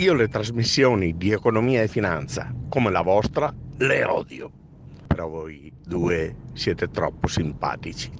Io 0.00 0.14
le 0.14 0.28
trasmissioni 0.28 1.18
di 1.18 1.30
economia 1.30 1.82
e 1.82 1.86
finanza, 1.86 2.50
come 2.70 2.90
la 2.90 3.02
vostra, 3.02 3.52
le 3.76 4.02
odio. 4.04 4.50
Però 5.06 5.28
voi 5.28 5.70
due 5.84 6.36
siete 6.54 6.88
troppo 6.88 7.26
simpatici. 7.26 8.10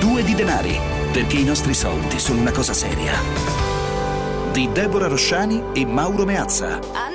Due 0.00 0.24
di 0.24 0.34
denari, 0.34 0.78
perché 1.12 1.36
i 1.36 1.44
nostri 1.44 1.74
soldi 1.74 2.18
sono 2.18 2.40
una 2.40 2.52
cosa 2.52 2.72
seria. 2.72 3.12
Di 4.50 4.66
Deborah 4.72 5.08
Rosciani 5.08 5.62
e 5.74 5.84
Mauro 5.84 6.24
Meazza. 6.24 7.07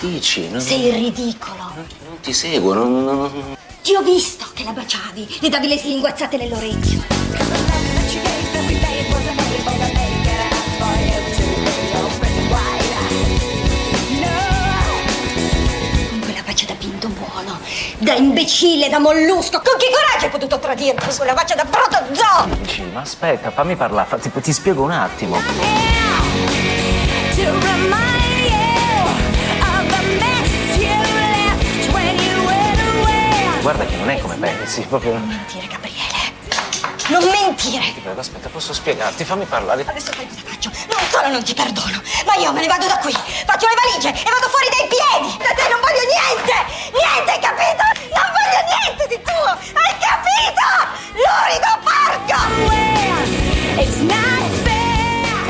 Dici, 0.00 0.48
no? 0.48 0.58
Sei 0.60 0.90
ridicolo. 0.90 1.72
Non 1.74 2.20
ti 2.22 2.32
seguo, 2.32 2.72
non, 2.72 3.04
non- 3.04 3.04
non- 3.04 3.56
Ti 3.82 3.94
ho 3.94 4.02
visto 4.02 4.46
che 4.54 4.64
la 4.64 4.72
baciavi, 4.72 5.38
le 5.40 5.48
davi 5.48 5.68
le 5.68 5.78
slinguazzate 5.78 6.36
nell'orecchio. 6.36 8.10
Con 16.10 16.20
quella 16.20 16.42
faccia 16.44 16.66
da 16.66 16.74
pinto 16.74 17.08
buono, 17.08 17.58
da 17.98 18.14
imbecille, 18.14 18.88
da 18.88 18.98
mollusco. 18.98 19.60
Con 19.62 19.78
che 19.78 19.86
coraggio 19.92 20.24
hai 20.26 20.30
potuto 20.30 20.58
tradirmi 20.58 21.00
con 21.00 21.14
quella 21.16 21.34
faccia 21.34 21.54
da 21.54 21.64
protozoo? 21.64 22.46
Dici, 22.60 22.82
ma 22.92 23.00
aspetta, 23.00 23.50
fammi 23.50 23.76
parlare, 23.76 24.18
ti, 24.20 24.30
ti 24.40 24.52
spiego 24.52 24.82
un 24.82 24.90
attimo. 24.90 25.38
Guarda 33.60 33.84
che 33.84 33.96
non 33.96 34.08
è 34.08 34.18
come 34.18 34.36
pensi, 34.36 34.80
proprio... 34.82 35.12
Mentire, 35.12 35.66
Gabriele. 35.66 36.32
Non 37.08 37.22
mentire. 37.24 37.92
Ti 37.92 38.00
prego, 38.00 38.20
aspetta, 38.20 38.48
posso 38.48 38.72
spiegarti, 38.72 39.24
fammi 39.24 39.44
parlare. 39.44 39.84
Adesso 39.86 40.12
sai 40.14 40.26
cosa 40.26 40.40
faccio? 40.44 40.70
Non 40.88 41.00
solo 41.10 41.28
non 41.28 41.42
ti 41.42 41.52
perdono, 41.52 42.00
ma 42.24 42.36
io 42.36 42.52
me 42.52 42.60
ne 42.60 42.68
vado 42.68 42.86
da 42.86 42.96
qui, 42.98 43.12
faccio 43.12 43.66
le 43.66 43.74
valigie 43.74 44.08
e 44.08 44.30
vado 44.30 44.48
fuori 44.48 44.68
dai 44.70 44.86
piedi! 44.88 45.36
Da 45.36 45.52
te 45.52 45.68
non 45.68 45.80
voglio 45.80 46.04
niente! 46.08 46.54
Niente, 46.94 47.30
hai 47.30 47.40
capito? 47.40 47.84
Non 48.14 48.30
voglio 48.32 48.62
niente 48.70 49.06
di 49.10 49.20
tuo! 49.20 49.50
Hai 49.76 49.94
capito? 50.00 50.64
Lurido 51.20 51.70
porco! 51.84 52.38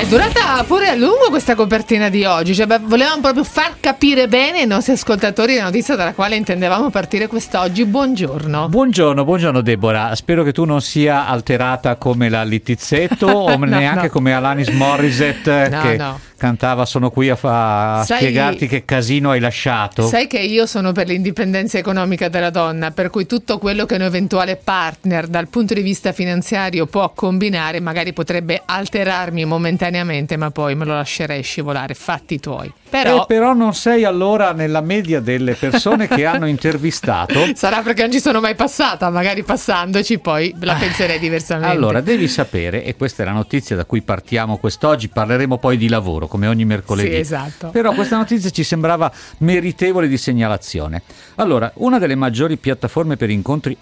È 0.00 0.06
durata 0.06 0.49
pure 0.70 0.86
a 0.86 0.94
lungo 0.94 1.30
questa 1.30 1.56
copertina 1.56 2.08
di 2.08 2.24
oggi, 2.24 2.54
cioè, 2.54 2.64
beh, 2.64 2.78
volevamo 2.84 3.20
proprio 3.20 3.42
far 3.42 3.78
capire 3.80 4.28
bene 4.28 4.60
ai 4.60 4.68
nostri 4.68 4.92
ascoltatori 4.92 5.56
la 5.56 5.64
notizia 5.64 5.96
dalla 5.96 6.12
quale 6.12 6.36
intendevamo 6.36 6.90
partire 6.90 7.27
quest'oggi. 7.27 7.84
Buongiorno. 7.84 8.68
Buongiorno, 8.68 9.24
buongiorno 9.24 9.62
Deborah. 9.62 10.14
Spero 10.14 10.44
che 10.44 10.52
tu 10.52 10.64
non 10.64 10.80
sia 10.80 11.27
alterata 11.27 11.96
come 11.96 12.28
la 12.28 12.44
Littizzetto 12.44 13.27
o 13.27 13.48
No, 13.58 13.64
neanche 13.64 14.06
no. 14.06 14.10
come 14.10 14.32
Alanis 14.32 14.68
Morissette 14.68 15.68
No, 15.70 15.80
che 15.80 15.96
no. 15.96 16.20
Cantava 16.41 16.86
Sono 16.86 17.10
qui 17.10 17.28
a, 17.28 17.36
fa- 17.36 17.98
a 18.00 18.05
Sai- 18.05 18.16
spiegarti 18.16 18.66
che 18.66 18.84
casino 18.86 19.30
hai 19.30 19.41
lasciato. 19.41 20.06
Sai 20.08 20.27
che 20.27 20.38
io 20.38 20.64
sono 20.64 20.92
per 20.92 21.06
l'indipendenza 21.06 21.77
economica 21.77 22.28
della 22.28 22.48
donna, 22.48 22.91
per 22.92 23.10
cui 23.10 23.27
tutto 23.27 23.58
quello 23.58 23.84
che 23.84 23.94
un 23.96 24.02
eventuale 24.02 24.56
partner 24.56 25.27
dal 25.27 25.48
punto 25.48 25.74
di 25.74 25.83
vista 25.83 26.12
finanziario 26.12 26.86
può 26.86 27.11
combinare 27.14 27.80
magari 27.80 28.12
potrebbe 28.14 28.62
alterarmi 28.64 29.44
momentaneamente, 29.44 30.38
ma 30.38 30.50
poi 30.50 30.74
me 30.74 30.86
lo 30.86 30.94
lascerei 30.94 31.42
scivolare, 31.42 31.92
fatti 31.94 32.41
tuoi. 32.41 32.72
Però, 32.88 33.22
Eh, 33.22 33.24
però 33.27 33.52
non 33.52 33.74
sei 33.74 34.05
allora 34.05 34.52
nella 34.52 34.80
media 34.80 35.20
delle 35.20 35.55
persone 35.55 36.08
che 36.08 36.24
hanno 36.24 36.46
intervistato. 36.48 37.51
sarà 37.55 37.83
perché 37.83 38.02
non 38.02 38.11
ci 38.12 38.20
sono 38.20 38.40
mai 38.40 38.55
passata, 38.55 39.11
magari 39.11 39.42
passandoci 39.45 40.18
poi 40.18 40.52
la 40.61 40.74
penserei 40.74 41.18
diversamente. 41.18 41.70
Allora, 41.70 42.01
devi 42.01 42.27
sapere, 42.27 42.83
e 42.84 42.96
questa 42.96 43.22
è 43.22 43.27
la 43.27 43.33
notizia 43.33 43.77
da 43.77 43.84
cui 43.84 44.01
partiamo 44.02 44.57
quest'oggi, 44.57 45.08
parleremo 45.08 45.58
poi 45.58 45.77
di 45.77 45.89
lavoro, 45.89 46.27
come 46.30 46.46
ogni 46.46 46.64
mercoledì. 46.64 47.11
Sì, 47.11 47.17
esatto. 47.17 47.68
Però 47.68 47.92
questa 47.92 48.17
notizia 48.17 48.48
ci 48.48 48.63
sembrava 48.63 49.13
meritevole 49.39 50.07
di 50.08 50.17
segnalazione. 50.17 51.02
Allora, 51.35 51.70
una 51.77 51.98
delle 51.98 52.14
maggiori 52.14 52.57
piattaforme 52.57 53.17
per 53.17 53.29
incontri 53.29 53.77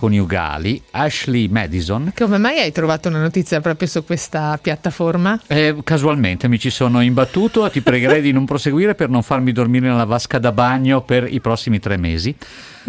extraconiugali, 0.00 0.82
Ashley 0.92 1.48
Madison, 1.48 2.12
Come 2.16 2.38
mai 2.38 2.58
hai 2.58 2.72
trovato 2.72 3.08
una 3.08 3.20
notizia 3.20 3.60
proprio 3.60 3.86
su 3.86 4.04
questa 4.04 4.58
piattaforma? 4.60 5.38
eh, 5.46 5.76
casualmente 5.84 6.48
mi 6.48 6.58
ci 6.58 6.70
sono 6.70 7.02
imbattuto, 7.02 7.68
ti 7.70 7.82
pregherei 7.82 8.22
di 8.22 8.32
non 8.32 8.46
proseguire 8.46 8.94
per 8.94 9.10
non 9.10 9.22
farmi 9.22 9.52
dormire 9.52 9.88
nella 9.88 10.04
vasca 10.04 10.38
da 10.38 10.52
bagno 10.52 11.02
per 11.02 11.26
i 11.30 11.40
prossimi 11.40 11.78
tre 11.78 11.96
mesi. 11.98 12.34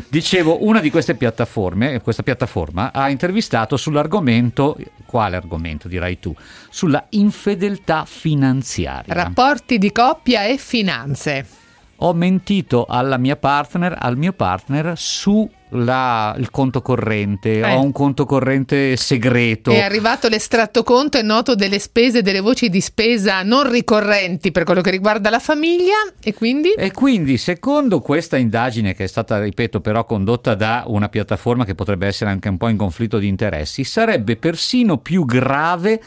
Dicevo, 0.07 0.66
una 0.66 0.79
di 0.79 0.90
queste 0.90 1.16
piattaforme, 1.16 2.02
questa 2.02 2.24
piattaforma, 2.24 2.91
ha 2.94 3.09
intervistato 3.09 3.78
sull'argomento, 3.78 4.78
quale 5.06 5.35
argomento 5.35 5.88
dirai 5.88 6.19
tu? 6.19 6.34
Sulla 6.69 7.06
infedeltà 7.09 8.06
finanziaria. 8.06 9.13
Rapporti 9.13 9.78
di 9.78 9.91
coppia 9.91 10.46
e 10.46 10.57
finanze. 10.57 11.61
Ho 12.04 12.14
mentito 12.14 12.86
alla 12.90 13.18
mia 13.18 13.36
partner, 13.36 13.96
al 14.00 14.18
mio 14.18 14.34
partner 14.34 14.94
su 14.96 15.48
la- 15.74 16.36
il 16.40 16.50
conto 16.50 16.82
corrente, 16.82 17.60
Eh. 17.60 17.74
ho 17.76 17.82
un 17.82 17.92
conto 17.92 18.26
corrente 18.26 18.98
segreto. 18.98 19.70
È 19.70 19.80
arrivato 19.82 20.28
l'estratto 20.28 20.82
conto 20.82 21.20
e 21.20 21.22
noto 21.22 21.54
delle 21.54 21.78
spese 21.78 22.24
delle 22.24 22.40
voci 22.40 22.70
di 22.70 22.82
spesa 22.82 23.44
non 23.44 23.70
ricorrenti 23.70 24.52
per 24.52 24.64
quello 24.64 24.82
che 24.82 24.90
riguarda 24.90 25.30
la 25.30 25.38
famiglia 25.38 25.94
e 26.24 26.34
quindi 26.34 26.72
E 26.72 26.92
quindi, 26.92 27.38
secondo 27.38 28.00
questa 28.00 28.36
indagine, 28.36 28.96
che 28.96 29.04
è 29.04 29.08
stata, 29.08 29.40
ripeto, 29.40 29.80
però 29.80 30.04
condotta 30.04 30.56
da 30.56 30.84
una 30.88 31.08
piattaforma 31.08 31.66
che 31.66 31.76
potrebbe 31.76 32.08
essere 32.08 32.32
anche 32.32 32.50
un 32.50 32.58
po' 32.58 32.68
in 32.68 32.78
conflitto 32.78 33.20
di 33.20 33.28
interessi, 33.28 33.84
sarebbe 33.84 34.38
persino 34.38 34.98
più 34.98 35.24
grave 35.24 36.02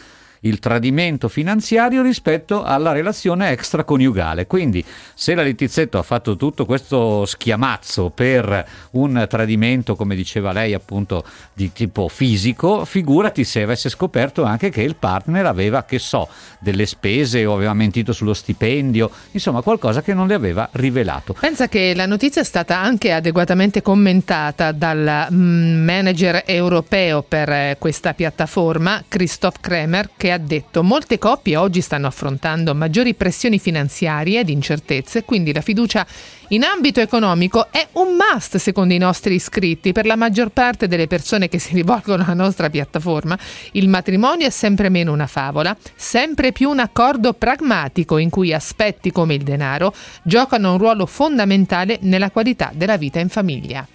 il 0.45 0.59
tradimento 0.59 1.29
finanziario 1.29 2.03
rispetto 2.03 2.63
alla 2.63 2.93
relazione 2.93 3.51
extraconiugale. 3.51 4.47
Quindi, 4.47 4.85
se 5.15 5.35
la 5.35 5.43
Letizzetto 5.43 5.99
ha 5.99 6.03
fatto 6.03 6.37
tutto 6.37 6.65
questo 6.65 7.25
schiamazzo 7.25 8.11
per 8.11 8.67
un 8.93 9.27
tradimento, 9.29 9.97
come 9.97 10.15
diceva 10.15 10.53
lei, 10.53 10.75
appunto 10.75 11.25
di 11.53 11.73
tipo 11.73 12.09
fisico, 12.09 12.85
figurati 12.85 13.45
se 13.45 13.63
avesse 13.63 13.89
scoperto 13.89 14.45
anche 14.45 14.71
che 14.71 14.83
il 14.83 14.97
partner 14.97 15.47
aveva, 15.47 15.85
che 15.85 15.99
so, 15.99 16.29
delle 16.61 16.87
spese 16.87 17.45
o 17.45 17.55
aveva 17.55 17.75
mentito 17.75 18.13
sullo 18.13 18.35
stipendio, 18.35 19.11
insomma, 19.33 19.63
qualcosa 19.63 20.03
che 20.03 20.15
non 20.15 20.27
le 20.27 20.35
aveva 20.35 20.69
rivelato. 20.73 21.35
pensa 21.39 21.69
che 21.69 21.95
la 21.95 22.07
notizia 22.07 22.43
è 22.43 22.45
stata 22.45 22.79
anche 22.79 23.13
adeguatamente 23.13 23.83
commentata 23.83 24.73
dal 24.73 25.29
mm, 25.33 25.85
manager 25.85 26.43
europeo 26.47 27.23
per 27.23 27.49
eh, 27.49 27.77
questa 27.79 28.13
piattaforma, 28.15 29.03
Christoph 29.09 29.61
Kremer, 29.61 30.11
che 30.17 30.33
ha 30.33 30.34
detto 30.39 30.83
molte 30.83 31.19
coppie 31.19 31.57
oggi 31.57 31.81
stanno 31.81 32.07
affrontando 32.07 32.75
maggiori 32.75 33.15
pressioni 33.15 33.59
finanziarie 33.59 34.41
ed 34.41 34.49
incertezze, 34.49 35.25
quindi 35.25 35.53
la 35.53 35.61
fiducia 35.61 36.07
in 36.49 36.63
ambito 36.63 37.01
economico 37.01 37.69
è 37.71 37.87
un 37.93 38.17
must 38.17 38.57
secondo 38.57 38.95
i 38.95 38.99
nostri 38.99 39.35
iscritti. 39.35 39.93
Per 39.93 40.07
la 40.07 40.17
maggior 40.17 40.51
parte 40.51 40.89
delle 40.89 41.07
persone 41.07 41.49
che 41.49 41.59
si 41.59 41.75
rivolgono 41.75 42.23
alla 42.25 42.35
nostra 42.35 42.71
piattaforma, 42.71 43.39
il 43.73 43.89
matrimonio 43.89 44.47
è 44.47 44.51
sempre 44.51 44.89
meno 44.89 45.13
una 45.13 45.27
favola, 45.27 45.77
sempre 45.95 46.53
più 46.53 46.71
un 46.71 46.81
accordo 46.81 47.33
pragmatico 47.33 48.19
in 48.19 48.31
cui 48.31 48.53
aspetti 48.53 49.11
come 49.11 49.35
il 49.35 49.43
denaro 49.43 49.95
giocano 50.23 50.73
un 50.73 50.79
ruolo 50.79 51.07
fondamentale 51.07 51.99
nella 52.03 52.31
qualità 52.31 52.71
della 52.75 52.97
vita 52.97 53.21
in 53.21 53.29
famiglia. 53.29 53.87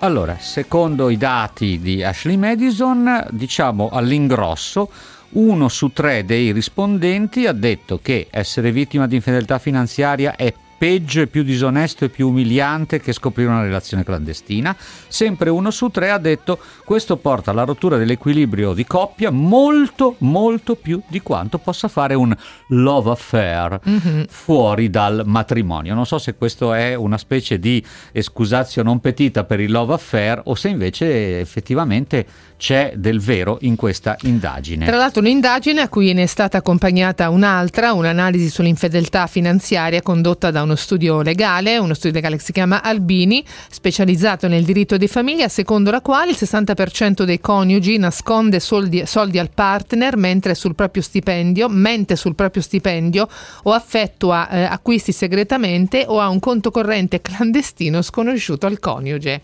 Allora, 0.00 0.36
secondo 0.38 1.08
i 1.08 1.16
dati 1.16 1.80
di 1.80 2.04
Ashley 2.04 2.36
Madison, 2.36 3.26
diciamo 3.30 3.88
all'ingrosso, 3.90 4.90
uno 5.30 5.68
su 5.68 5.90
tre 5.92 6.24
dei 6.24 6.52
rispondenti 6.52 7.46
ha 7.46 7.52
detto 7.52 7.98
che 8.02 8.28
essere 8.30 8.72
vittima 8.72 9.06
di 9.06 9.16
infedeltà 9.16 9.58
finanziaria 9.58 10.36
è 10.36 10.52
peggio 10.76 11.22
e 11.22 11.26
più 11.26 11.42
disonesto 11.42 12.04
e 12.04 12.08
più 12.08 12.28
umiliante 12.28 13.00
che 13.00 13.12
scoprire 13.12 13.48
una 13.48 13.62
relazione 13.62 14.04
clandestina. 14.04 14.76
Sempre 15.08 15.50
uno 15.50 15.70
su 15.70 15.88
tre 15.88 16.10
ha 16.10 16.18
detto 16.18 16.58
questo 16.84 17.16
porta 17.16 17.50
alla 17.50 17.64
rottura 17.64 17.96
dell'equilibrio 17.96 18.74
di 18.74 18.84
coppia 18.84 19.30
molto 19.30 20.16
molto 20.18 20.74
più 20.76 21.00
di 21.06 21.20
quanto 21.22 21.58
possa 21.58 21.88
fare 21.88 22.14
un 22.14 22.34
love 22.68 23.10
affair 23.10 23.80
fuori 24.28 24.90
dal 24.90 25.22
matrimonio. 25.24 25.94
Non 25.94 26.06
so 26.06 26.18
se 26.18 26.34
questo 26.34 26.72
è 26.72 26.94
una 26.94 27.18
specie 27.18 27.58
di 27.58 27.84
excusatio 28.12 28.82
non 28.82 29.00
petita 29.00 29.44
per 29.44 29.60
il 29.60 29.70
love 29.70 29.94
affair 29.94 30.42
o 30.44 30.54
se 30.54 30.68
invece 30.68 31.40
effettivamente 31.40 32.26
c'è 32.56 32.94
del 32.96 33.20
vero 33.20 33.58
in 33.62 33.76
questa 33.76 34.16
indagine. 34.22 34.86
Tra 34.86 34.96
l'altro 34.96 35.20
un'indagine 35.20 35.80
a 35.80 35.88
cui 35.88 36.12
ne 36.12 36.22
è 36.22 36.26
stata 36.26 36.58
accompagnata 36.58 37.28
un'altra, 37.28 37.92
un'analisi 37.92 38.48
sull'infedeltà 38.48 39.26
finanziaria 39.26 40.02
condotta 40.02 40.50
da 40.50 40.62
uno 40.62 40.74
studio 40.74 41.22
legale, 41.22 41.78
uno 41.78 41.94
studio 41.94 42.14
legale 42.14 42.36
che 42.36 42.42
si 42.42 42.52
chiama 42.52 42.82
Albini, 42.82 43.44
specializzato 43.70 44.48
nel 44.48 44.64
diritto 44.64 44.96
di 44.96 45.08
famiglia, 45.08 45.48
secondo 45.48 45.90
la 45.90 46.00
quale 46.00 46.30
il 46.30 46.36
60% 46.38 47.22
dei 47.22 47.40
coniugi 47.40 47.98
nasconde 47.98 48.60
soldi, 48.60 49.04
soldi 49.06 49.38
al 49.38 49.50
partner 49.52 50.16
mentre 50.16 50.54
sul 50.54 50.74
proprio 50.74 51.02
stipendio, 51.02 51.68
mente 51.68 52.16
sul 52.16 52.34
proprio 52.34 52.62
stipendio 52.62 53.28
o 53.64 53.74
effettua 53.74 54.48
eh, 54.48 54.62
acquisti 54.62 55.12
segretamente 55.12 56.04
o 56.06 56.20
ha 56.20 56.28
un 56.28 56.40
conto 56.40 56.70
corrente 56.70 57.20
clandestino 57.20 58.02
sconosciuto 58.02 58.66
al 58.66 58.78
coniuge. 58.78 59.40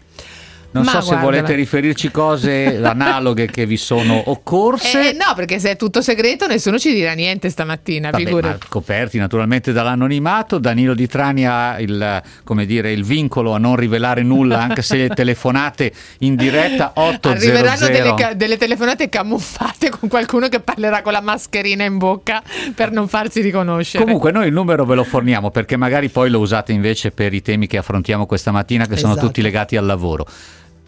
Non 0.72 0.84
Ma 0.84 0.90
so 0.90 1.00
se 1.00 1.06
guardala. 1.08 1.30
volete 1.30 1.54
riferirci 1.54 2.10
cose 2.10 2.80
analoghe 2.82 3.46
che 3.46 3.66
vi 3.66 3.76
sono 3.76 4.22
occorse. 4.30 5.10
Eh, 5.10 5.12
no, 5.12 5.34
perché 5.34 5.58
se 5.58 5.70
è 5.72 5.76
tutto 5.76 6.00
segreto 6.00 6.46
nessuno 6.46 6.78
ci 6.78 6.92
dirà 6.94 7.12
niente 7.12 7.50
stamattina, 7.50 8.10
Vabbè, 8.10 8.56
coperti 8.69 9.19
naturalmente 9.19 9.72
dall'anonimato. 9.72 10.58
Danilo 10.58 10.94
Di 10.94 11.06
Trani 11.06 11.46
ha 11.46 11.78
il, 11.80 12.22
come 12.44 12.64
dire, 12.66 12.90
il 12.92 13.04
vincolo 13.04 13.52
a 13.52 13.58
non 13.58 13.76
rivelare 13.76 14.22
nulla, 14.22 14.60
anche 14.60 14.82
se 14.82 14.96
le 14.96 15.08
telefonate 15.08 15.92
in 16.20 16.36
diretta 16.36 16.92
800. 16.94 17.28
Arriveranno 17.28 17.86
delle, 17.88 18.14
ca- 18.14 18.34
delle 18.34 18.56
telefonate 18.56 19.08
camuffate 19.08 19.90
con 19.90 20.08
qualcuno 20.08 20.48
che 20.48 20.60
parlerà 20.60 21.02
con 21.02 21.12
la 21.12 21.20
mascherina 21.20 21.84
in 21.84 21.98
bocca 21.98 22.42
per 22.74 22.90
non 22.90 23.08
farsi 23.08 23.40
riconoscere. 23.40 24.02
Comunque 24.04 24.32
noi 24.32 24.46
il 24.46 24.52
numero 24.52 24.84
ve 24.84 24.94
lo 24.94 25.04
forniamo 25.04 25.50
perché 25.50 25.76
magari 25.76 26.08
poi 26.08 26.30
lo 26.30 26.38
usate 26.38 26.72
invece 26.72 27.10
per 27.10 27.34
i 27.34 27.42
temi 27.42 27.66
che 27.66 27.76
affrontiamo 27.76 28.24
questa 28.26 28.50
mattina 28.50 28.86
che 28.86 28.96
sono 28.96 29.12
Esatto. 29.12 29.26
tutti 29.26 29.42
legati 29.42 29.76
al 29.76 29.84
lavoro. 29.84 30.26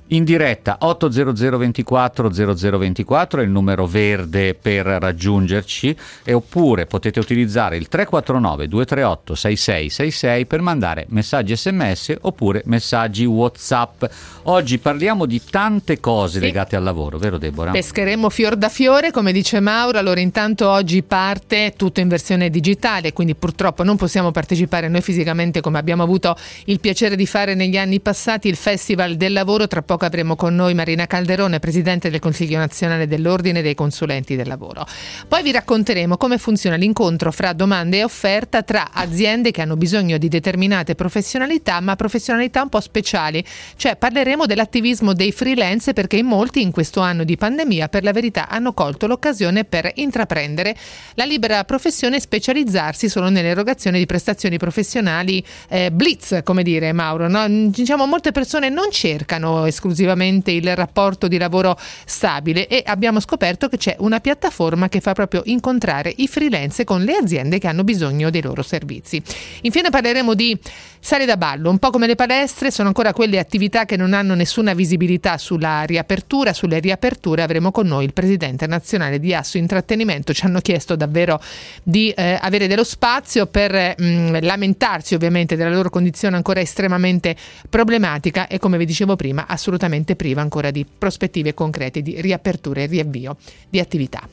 In 0.09 0.25
diretta 0.25 0.77
800 0.81 1.57
24 1.57 2.31
0024 2.31 3.41
è 3.41 3.45
il 3.45 3.49
numero 3.49 3.87
verde 3.87 4.53
per 4.55 4.85
raggiungerci 4.85 5.97
e 6.23 6.35
oppure 6.35 6.85
potete 6.85 7.21
utilizzare 7.21 7.79
il 7.79 7.89
349 7.89 8.69
238 8.69 9.35
6666 9.35 10.45
per 10.45 10.61
mandare 10.61 11.07
messaggi 11.09 11.57
sms 11.57 12.17
oppure 12.21 12.61
messaggi 12.67 13.25
whatsapp. 13.25 14.05
Oggi 14.43 14.77
parliamo 14.77 15.25
di 15.25 15.41
tante 15.43 15.99
cose 16.01 16.39
Sì. 16.39 16.45
legate 16.45 16.77
al 16.77 16.83
lavoro, 16.83 17.17
vero 17.17 17.39
Deborah? 17.39 17.71
Pescheremo 17.71 18.29
fior 18.29 18.57
da 18.57 18.69
fiore, 18.69 19.11
come 19.11 19.33
dice 19.33 19.59
Mauro. 19.61 19.97
Allora, 19.97 20.21
intanto 20.21 20.69
oggi 20.69 21.03
parte 21.03 21.73
tutto 21.79 22.01
in 22.01 22.09
versione 22.09 22.51
digitale, 22.51 23.15
quindi 23.15 23.35
purtroppo 23.35 23.83
non 23.83 23.97
possiamo 23.97 24.33
partecipare 24.33 24.89
noi 24.89 25.01
fisicamente 25.01 25.63
come 25.63 25.79
abbiamo 25.79 26.03
avuto 26.03 26.37
il 26.67 26.79
piacere 26.79 27.17
di 27.17 27.25
fare 27.25 27.55
negli 27.55 27.79
anni 27.79 28.01
passati 28.01 28.49
il 28.49 28.57
Festival 28.57 29.17
del 29.17 29.33
Lavoro. 29.33 29.67
Tra 29.67 29.81
poco 29.81 29.94
avremo 30.03 30.37
con 30.37 30.55
noi 30.55 30.75
Marina 30.75 31.07
Calderone, 31.07 31.59
Presidente 31.59 32.11
del 32.11 32.21
Consiglio 32.21 32.59
nazionale 32.59 33.07
dell'Ordine 33.07 33.63
dei 33.63 33.75
Consulenti 33.75 34.37
del 34.37 34.49
Lavoro. 34.49 34.87
Poi 35.29 35.43
vi 35.43 35.53
racconteremo 35.53 36.17
come 36.17 36.39
funziona 36.39 36.77
l'incontro 36.77 37.31
fra 37.33 37.53
domande 37.53 37.99
e 37.99 38.05
offerta 38.05 38.63
tra 38.63 38.91
aziende 38.93 39.51
che 39.51 39.63
hanno 39.63 39.77
bisogno 39.77 40.19
di 40.19 40.29
determinate 40.29 40.95
professionalità, 40.95 41.81
ma 41.81 41.97
professionalità 41.97 42.63
un 42.63 42.69
po' 42.69 42.81
speciali. 42.81 43.45
Cioè 43.77 43.97
parleremo 43.97 44.47
dell'attivismo 44.47 45.13
dei 45.13 45.33
freelance 45.33 45.93
perché 45.93 46.17
in 46.17 46.27
molti 46.27 46.63
in 46.63 46.71
questo 46.71 47.01
anno 47.01 47.25
di 47.25 47.37
pandemia 47.37 47.89
per 47.89 48.03
la 48.03 48.13
verità 48.13 48.49
hanno 48.49 48.73
colto 48.73 49.07
l'occasione 49.07 49.65
per 49.65 49.91
intraprendere 49.95 50.77
la 51.15 51.25
libera 51.25 51.65
professione 51.65 52.17
e 52.17 52.21
specializzarsi 52.21 53.09
solo 53.09 53.29
nell'erogazione 53.29 53.99
di 53.99 54.07
prestazioni 54.07 54.59
professionali 54.59 55.45
eh, 55.69 55.91
blitz, 55.91 56.41
come 56.43 56.63
dire 56.63 56.93
Mauro. 56.93 57.29
no? 57.29 57.45
Diciamo 57.49 58.07
molte 58.07 58.33
persone 58.33 58.69
non 58.69 58.91
cercano 58.91 59.65
esclusivamente 59.65 59.84
il 59.89 60.77
rapporto 60.77 61.29
di 61.29 61.39
lavoro 61.39 61.79
stabile 62.05 62.67
e 62.67 62.83
abbiamo 62.87 63.21
scoperto 63.21 63.69
che 63.69 63.77
c'è 63.77 63.97
una 63.99 64.21
piattaforma 64.21 64.89
che 64.89 65.01
fa 65.01 65.13
proprio 65.13 65.43
incontrare 65.45 66.13
i 66.17 66.29
freelance 66.29 66.85
con 66.85 67.03
le 67.03 67.17
aziende 67.17 67.59
che 67.59 67.69
hanno 67.69 67.85
bisogno 67.85 68.31
dei 68.31 68.43
loro 68.43 68.63
servizi. 68.63 69.23
Infine 69.63 69.91
parleremo 69.91 70.35
di 70.35 70.59
sale 71.05 71.27
da 71.27 71.37
ballo, 71.37 71.69
un 71.69 71.77
po' 71.77 71.91
come 71.91 72.07
le 72.07 72.15
palestre, 72.15 72.71
sono 72.71 72.89
ancora 72.89 73.13
quelle 73.13 73.39
attività 73.39 73.85
che 73.85 73.95
non 73.95 74.15
hanno 74.15 74.35
nessuna 74.35 74.73
visibilità 74.73 75.37
sulla 75.37 75.83
riapertura, 75.83 76.55
sulle 76.55 76.79
riaperture 76.79 77.43
avremo 77.43 77.71
con 77.73 77.87
noi 77.87 78.07
il 78.07 78.15
presidente 78.15 78.67
nazionale 78.67 79.21
di 79.21 79.35
Asso 79.35 79.59
Intrattenimento, 79.59 80.33
ci 80.33 80.47
hanno 80.47 80.61
chiesto 80.61 80.97
davvero 80.97 81.39
di 81.83 82.09
eh, 82.09 82.39
avere 82.41 82.69
dello 82.69 82.85
spazio 82.85 83.45
per 83.45 83.97
mh, 83.99 84.39
lamentarsi 84.41 85.15
ovviamente 85.15 85.57
della 85.57 85.69
loro 85.69 85.91
condizione 85.91 86.37
ancora 86.37 86.61
estremamente 86.61 87.37
problematica 87.69 88.47
e 88.47 88.59
come 88.59 88.79
vi 88.79 88.87
dicevo 88.87 89.15
prima 89.15 89.45
assolutamente 89.47 90.17
priva 90.17 90.41
ancora 90.41 90.71
di 90.71 90.87
prospettive 90.87 91.53
concrete 91.53 92.01
di 92.01 92.19
riapertura 92.19 92.81
e 92.81 92.87
riavvio 92.87 93.37
di 93.69 93.79
attività. 93.79 94.27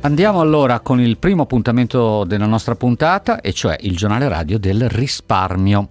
Andiamo 0.00 0.40
allora 0.40 0.80
con 0.80 1.00
il 1.00 1.16
primo 1.16 1.42
appuntamento 1.42 2.24
della 2.24 2.46
nostra 2.46 2.74
puntata, 2.74 3.40
e 3.40 3.52
cioè 3.52 3.76
il 3.82 3.96
giornale 3.96 4.26
radio 4.26 4.58
del 4.58 4.88
risparmio. 4.88 5.90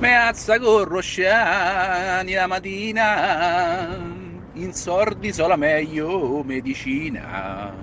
Meazza 0.00 0.60
con 0.60 0.84
Rosciani 0.84 2.32
la 2.32 2.46
mattina, 2.46 3.98
in 4.52 4.72
sordi 4.72 5.32
sola 5.32 5.56
meglio 5.56 6.44
medicina. 6.44 7.74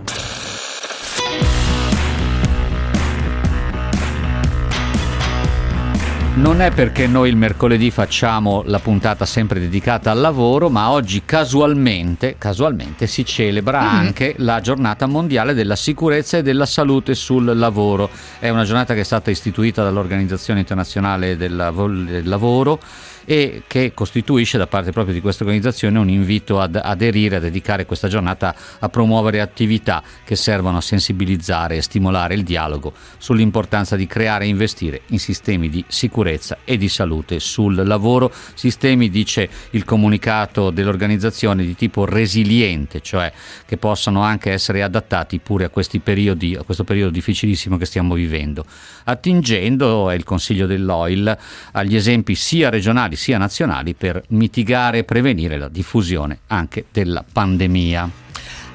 Non 6.35 6.59
è 6.59 6.69
perché 6.69 7.07
noi 7.07 7.29
il 7.29 7.37
mercoledì 7.37 7.89
facciamo 7.91 8.61
la 8.65 8.79
puntata 8.79 9.25
sempre 9.25 9.57
dedicata 9.57 10.11
al 10.11 10.19
lavoro, 10.19 10.69
ma 10.69 10.91
oggi 10.91 11.21
casualmente, 11.23 12.35
casualmente 12.37 13.07
si 13.07 13.23
celebra 13.23 13.79
anche 13.79 14.35
la 14.39 14.59
giornata 14.59 15.05
mondiale 15.05 15.53
della 15.53 15.77
sicurezza 15.77 16.37
e 16.37 16.41
della 16.43 16.65
salute 16.65 17.15
sul 17.15 17.57
lavoro. 17.57 18.09
È 18.37 18.49
una 18.49 18.65
giornata 18.65 18.93
che 18.93 18.99
è 18.99 19.05
stata 19.05 19.31
istituita 19.31 19.81
dall'Organizzazione 19.81 20.59
Internazionale 20.59 21.37
del 21.37 21.55
Lav- 21.55 22.03
del 22.03 22.27
Lavoro 22.27 22.81
e 23.25 23.63
che 23.67 23.91
costituisce 23.93 24.57
da 24.57 24.67
parte 24.67 24.91
proprio 24.91 25.13
di 25.13 25.21
questa 25.21 25.43
organizzazione 25.43 25.99
un 25.99 26.09
invito 26.09 26.59
ad 26.59 26.79
aderire, 26.81 27.37
a 27.37 27.39
dedicare 27.39 27.85
questa 27.85 28.07
giornata 28.07 28.55
a 28.79 28.89
promuovere 28.89 29.41
attività 29.41 30.03
che 30.23 30.35
servono 30.35 30.77
a 30.77 30.81
sensibilizzare 30.81 31.77
e 31.77 31.81
stimolare 31.81 32.35
il 32.35 32.43
dialogo 32.43 32.93
sull'importanza 33.17 33.95
di 33.95 34.07
creare 34.07 34.45
e 34.45 34.49
investire 34.49 35.01
in 35.07 35.19
sistemi 35.19 35.69
di 35.69 35.83
sicurezza 35.87 36.59
e 36.63 36.77
di 36.77 36.87
salute 36.87 37.39
sul 37.39 37.75
lavoro, 37.85 38.31
sistemi, 38.53 39.09
dice 39.09 39.49
il 39.71 39.83
comunicato 39.83 40.69
dell'organizzazione, 40.69 41.65
di 41.65 41.75
tipo 41.75 42.05
resiliente, 42.05 43.01
cioè 43.01 43.31
che 43.65 43.77
possano 43.77 44.21
anche 44.21 44.51
essere 44.51 44.83
adattati 44.83 45.39
pure 45.39 45.65
a 45.65 45.69
questi 45.69 45.99
periodi, 45.99 46.55
a 46.55 46.63
questo 46.63 46.83
periodo 46.83 47.11
difficilissimo 47.11 47.77
che 47.77 47.85
stiamo 47.85 48.13
vivendo, 48.13 48.65
attingendo, 49.05 50.09
è 50.09 50.15
il 50.15 50.23
consiglio 50.23 50.67
dell'OIL, 50.67 51.37
agli 51.71 51.95
esempi 51.95 52.35
sia 52.35 52.69
regionali 52.69 53.14
sia 53.15 53.37
nazionali 53.37 53.93
per 53.93 54.23
mitigare 54.29 54.99
e 54.99 55.03
prevenire 55.03 55.57
la 55.57 55.69
diffusione 55.69 56.39
anche 56.47 56.85
della 56.91 57.23
pandemia. 57.29 58.24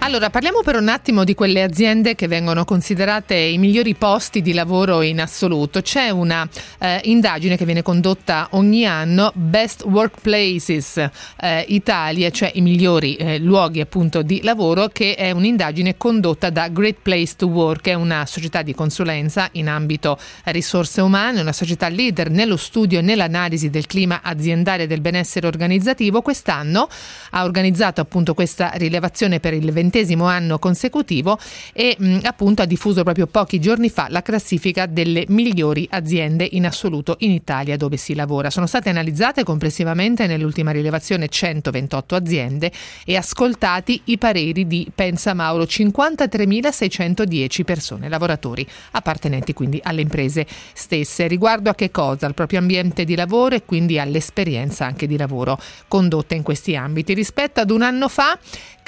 Allora, 0.02 0.30
parliamo 0.30 0.62
per 0.62 0.76
un 0.76 0.88
attimo 0.88 1.24
di 1.24 1.34
quelle 1.34 1.62
aziende 1.62 2.14
che 2.14 2.26
vengono 2.26 2.64
considerate 2.64 3.34
i 3.34 3.58
migliori 3.58 3.94
posti 3.94 4.40
di 4.40 4.54
lavoro 4.54 5.02
in 5.02 5.20
assoluto. 5.20 5.82
C'è 5.82 6.08
una 6.08 6.48
eh, 6.78 7.00
indagine 7.04 7.54
che 7.58 7.66
viene 7.66 7.82
condotta 7.82 8.48
ogni 8.52 8.86
anno, 8.86 9.30
Best 9.34 9.84
Workplaces 9.84 10.96
eh, 11.38 11.64
Italia, 11.68 12.30
cioè 12.30 12.50
i 12.54 12.62
migliori 12.62 13.14
eh, 13.16 13.38
luoghi 13.38 13.82
appunto 13.82 14.22
di 14.22 14.40
lavoro, 14.42 14.88
che 14.88 15.14
è 15.14 15.32
un'indagine 15.32 15.98
condotta 15.98 16.48
da 16.48 16.68
Great 16.68 16.96
Place 17.02 17.34
to 17.36 17.48
Work, 17.48 17.88
è 17.88 17.94
una 17.94 18.24
società 18.24 18.62
di 18.62 18.74
consulenza 18.74 19.50
in 19.52 19.68
ambito 19.68 20.18
risorse 20.44 21.02
umane, 21.02 21.42
una 21.42 21.52
società 21.52 21.88
leader 21.88 22.30
nello 22.30 22.56
studio 22.56 23.00
e 23.00 23.02
nell'analisi 23.02 23.68
del 23.68 23.86
clima 23.86 24.20
aziendale 24.22 24.84
e 24.84 24.86
del 24.86 25.02
benessere 25.02 25.46
organizzativo. 25.46 26.22
Quest'anno 26.22 26.88
ha 27.32 27.44
organizzato 27.44 28.00
appunto 28.00 28.32
questa 28.32 28.70
rilevazione 28.74 29.40
per 29.40 29.52
il 29.52 29.70
ventesimo 29.90 30.26
anno 30.26 30.60
consecutivo 30.60 31.36
e 31.72 31.96
mh, 31.98 32.18
appunto 32.22 32.62
ha 32.62 32.64
diffuso 32.64 33.02
proprio 33.02 33.26
pochi 33.26 33.58
giorni 33.58 33.90
fa 33.90 34.06
la 34.08 34.22
classifica 34.22 34.86
delle 34.86 35.24
migliori 35.28 35.88
aziende 35.90 36.46
in 36.52 36.64
assoluto 36.64 37.16
in 37.20 37.32
Italia 37.32 37.76
dove 37.76 37.96
si 37.96 38.14
lavora. 38.14 38.50
Sono 38.50 38.66
state 38.66 38.88
analizzate 38.88 39.42
complessivamente 39.42 40.28
nell'ultima 40.28 40.70
rilevazione 40.70 41.26
128 41.28 42.14
aziende 42.14 42.70
e 43.04 43.16
ascoltati 43.16 44.02
i 44.04 44.16
pareri 44.16 44.68
di 44.68 44.88
Pensa 44.94 45.34
Mauro 45.34 45.64
53.610 45.64 47.64
persone, 47.64 48.08
lavoratori 48.08 48.64
appartenenti 48.92 49.52
quindi 49.52 49.80
alle 49.82 50.02
imprese 50.02 50.46
stesse. 50.72 51.26
Riguardo 51.26 51.68
a 51.68 51.74
che 51.74 51.90
cosa? 51.90 52.26
Al 52.26 52.34
proprio 52.34 52.60
ambiente 52.60 53.04
di 53.04 53.16
lavoro 53.16 53.56
e 53.56 53.64
quindi 53.64 53.98
all'esperienza 53.98 54.86
anche 54.86 55.08
di 55.08 55.16
lavoro 55.16 55.58
condotta 55.88 56.36
in 56.36 56.44
questi 56.44 56.76
ambiti. 56.76 57.12
Rispetto 57.12 57.58
ad 57.58 57.70
un 57.70 57.82
anno 57.82 58.08
fa 58.08 58.38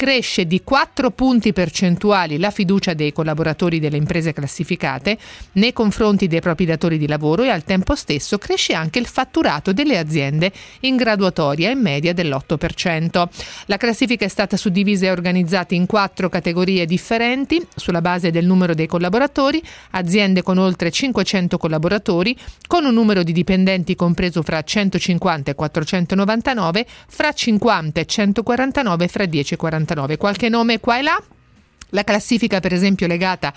cresce 0.03 0.47
di 0.47 0.63
4 0.63 0.92
4 0.95 1.11
punti 1.13 1.55
percentuali 1.55 2.39
la 2.39 2.51
fiducia 2.51 2.93
dei 2.93 3.13
collaboratori 3.13 3.81
delle 3.81 3.97
imprese 3.97 4.35
classificate 4.35 5.17
nei 5.53 5.73
confronti 5.73 6.29
dei 6.29 6.41
propri 6.41 6.67
datori 6.67 6.99
di 6.99 7.07
lavoro 7.07 7.45
e 7.45 7.49
al 7.49 7.65
tempo 7.65 7.95
stesso 7.95 8.37
cresce 8.37 8.75
anche 8.75 8.99
il 8.99 9.07
fatturato 9.07 9.73
delle 9.73 9.97
aziende 9.97 10.53
in 10.81 10.97
graduatoria 10.97 11.71
in 11.71 11.81
media 11.81 12.13
dell'8%. 12.13 13.27
La 13.67 13.79
classifica 13.79 14.27
è 14.27 14.29
stata 14.29 14.59
suddivisa 14.59 15.07
e 15.07 15.11
organizzata 15.11 15.75
in 15.75 15.87
quattro 15.87 16.29
categorie 16.29 16.85
differenti 16.85 17.67
sulla 17.75 18.03
base 18.03 18.31
del 18.31 18.45
numero 18.45 18.75
dei 18.75 18.87
collaboratori, 18.87 19.63
aziende 19.93 20.43
con 20.43 20.59
oltre 20.59 20.91
500 20.91 21.57
collaboratori, 21.57 22.37
con 22.67 22.85
un 22.85 22.93
numero 22.93 23.23
di 23.23 23.33
dipendenti 23.33 23.97
compreso 23.97 24.43
fra 24.43 24.61
150 24.61 25.53
e 25.53 25.55
499, 25.55 26.87
fra 27.09 27.33
50 27.33 27.99
e 27.99 28.05
149 28.05 29.09
fra 29.09 29.25
10 29.25 29.55
e 29.55 29.57
49. 29.57 30.17
Qualche 30.19 30.51
nome 30.51 30.81
qua 30.83 30.99
e 30.99 31.03
là? 31.03 31.21
La 31.95 32.05
classifica, 32.05 32.59
per 32.61 32.73
esempio, 32.73 33.07
legata 33.07 33.53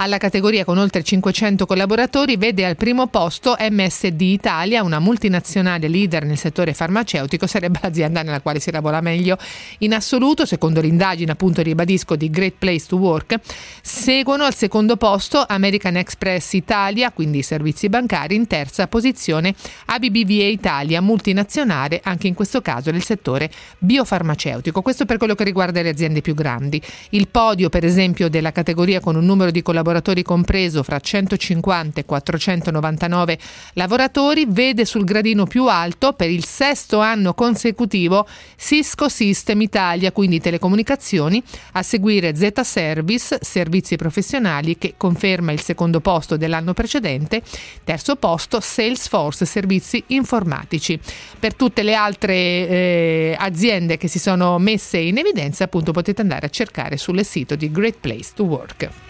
alla 0.00 0.18
categoria 0.18 0.64
con 0.64 0.78
oltre 0.78 1.02
500 1.02 1.66
collaboratori 1.66 2.36
vede 2.36 2.64
al 2.64 2.76
primo 2.76 3.08
posto 3.08 3.56
MSD 3.58 4.20
Italia, 4.20 4.82
una 4.82 5.00
multinazionale 5.00 5.88
leader 5.88 6.24
nel 6.24 6.36
settore 6.36 6.74
farmaceutico, 6.74 7.46
sarebbe 7.46 7.80
l'azienda 7.82 8.22
nella 8.22 8.40
quale 8.40 8.60
si 8.60 8.70
lavora 8.70 9.00
meglio 9.00 9.36
in 9.78 9.94
assoluto, 9.94 10.44
secondo 10.44 10.80
l'indagine 10.80 11.32
appunto 11.32 11.62
ribadisco 11.62 12.14
di 12.14 12.30
Great 12.30 12.54
Place 12.58 12.86
to 12.88 12.96
Work. 12.96 13.40
Seguono 13.82 14.44
al 14.44 14.54
secondo 14.54 14.96
posto 14.96 15.44
American 15.48 15.96
Express 15.96 16.52
Italia, 16.52 17.10
quindi 17.10 17.42
servizi 17.42 17.88
bancari, 17.88 18.36
in 18.36 18.46
terza 18.46 18.86
posizione 18.86 19.54
ABBVA 19.86 20.44
Italia, 20.44 21.00
multinazionale 21.00 22.00
anche 22.04 22.28
in 22.28 22.34
questo 22.34 22.60
caso 22.60 22.90
nel 22.90 23.02
settore 23.02 23.50
biofarmaceutico. 23.78 24.82
Questo 24.82 25.06
per 25.06 25.16
quello 25.16 25.34
che 25.34 25.44
riguarda 25.44 25.82
le 25.82 25.88
aziende 25.88 26.20
più 26.20 26.34
grandi. 26.34 26.80
Il 27.10 27.26
podio 27.26 27.68
per 27.68 27.77
esempio 27.84 28.28
della 28.28 28.52
categoria 28.52 29.00
con 29.00 29.16
un 29.16 29.24
numero 29.24 29.50
di 29.50 29.62
collaboratori 29.62 30.22
compreso 30.22 30.82
fra 30.82 30.98
150 30.98 32.00
e 32.00 32.04
499 32.04 33.38
lavoratori 33.74 34.46
vede 34.48 34.84
sul 34.84 35.04
gradino 35.04 35.44
più 35.46 35.66
alto 35.66 36.12
per 36.12 36.30
il 36.30 36.44
sesto 36.44 37.00
anno 37.00 37.34
consecutivo 37.34 38.26
Cisco 38.56 39.08
System 39.08 39.60
Italia, 39.60 40.12
quindi 40.12 40.40
telecomunicazioni, 40.40 41.42
a 41.72 41.82
seguire 41.82 42.34
Z 42.34 42.60
Service, 42.62 43.38
servizi 43.40 43.96
professionali 43.96 44.78
che 44.78 44.94
conferma 44.96 45.52
il 45.52 45.60
secondo 45.60 46.00
posto 46.00 46.36
dell'anno 46.36 46.72
precedente, 46.72 47.42
terzo 47.84 48.16
posto 48.16 48.60
Salesforce, 48.60 49.44
servizi 49.44 50.02
informatici. 50.08 50.98
Per 51.38 51.54
tutte 51.54 51.82
le 51.82 51.94
altre 51.94 52.34
eh, 52.34 53.36
aziende 53.38 53.96
che 53.96 54.08
si 54.08 54.18
sono 54.18 54.58
messe 54.58 54.98
in 54.98 55.18
evidenza 55.18 55.64
appunto 55.64 55.92
potete 55.92 56.20
andare 56.20 56.46
a 56.46 56.50
cercare 56.50 56.96
sul 56.96 57.24
sito 57.24 57.56
di 57.56 57.67
Great 57.68 58.02
Place 58.02 58.32
to 58.32 58.44
Work. 58.44 59.07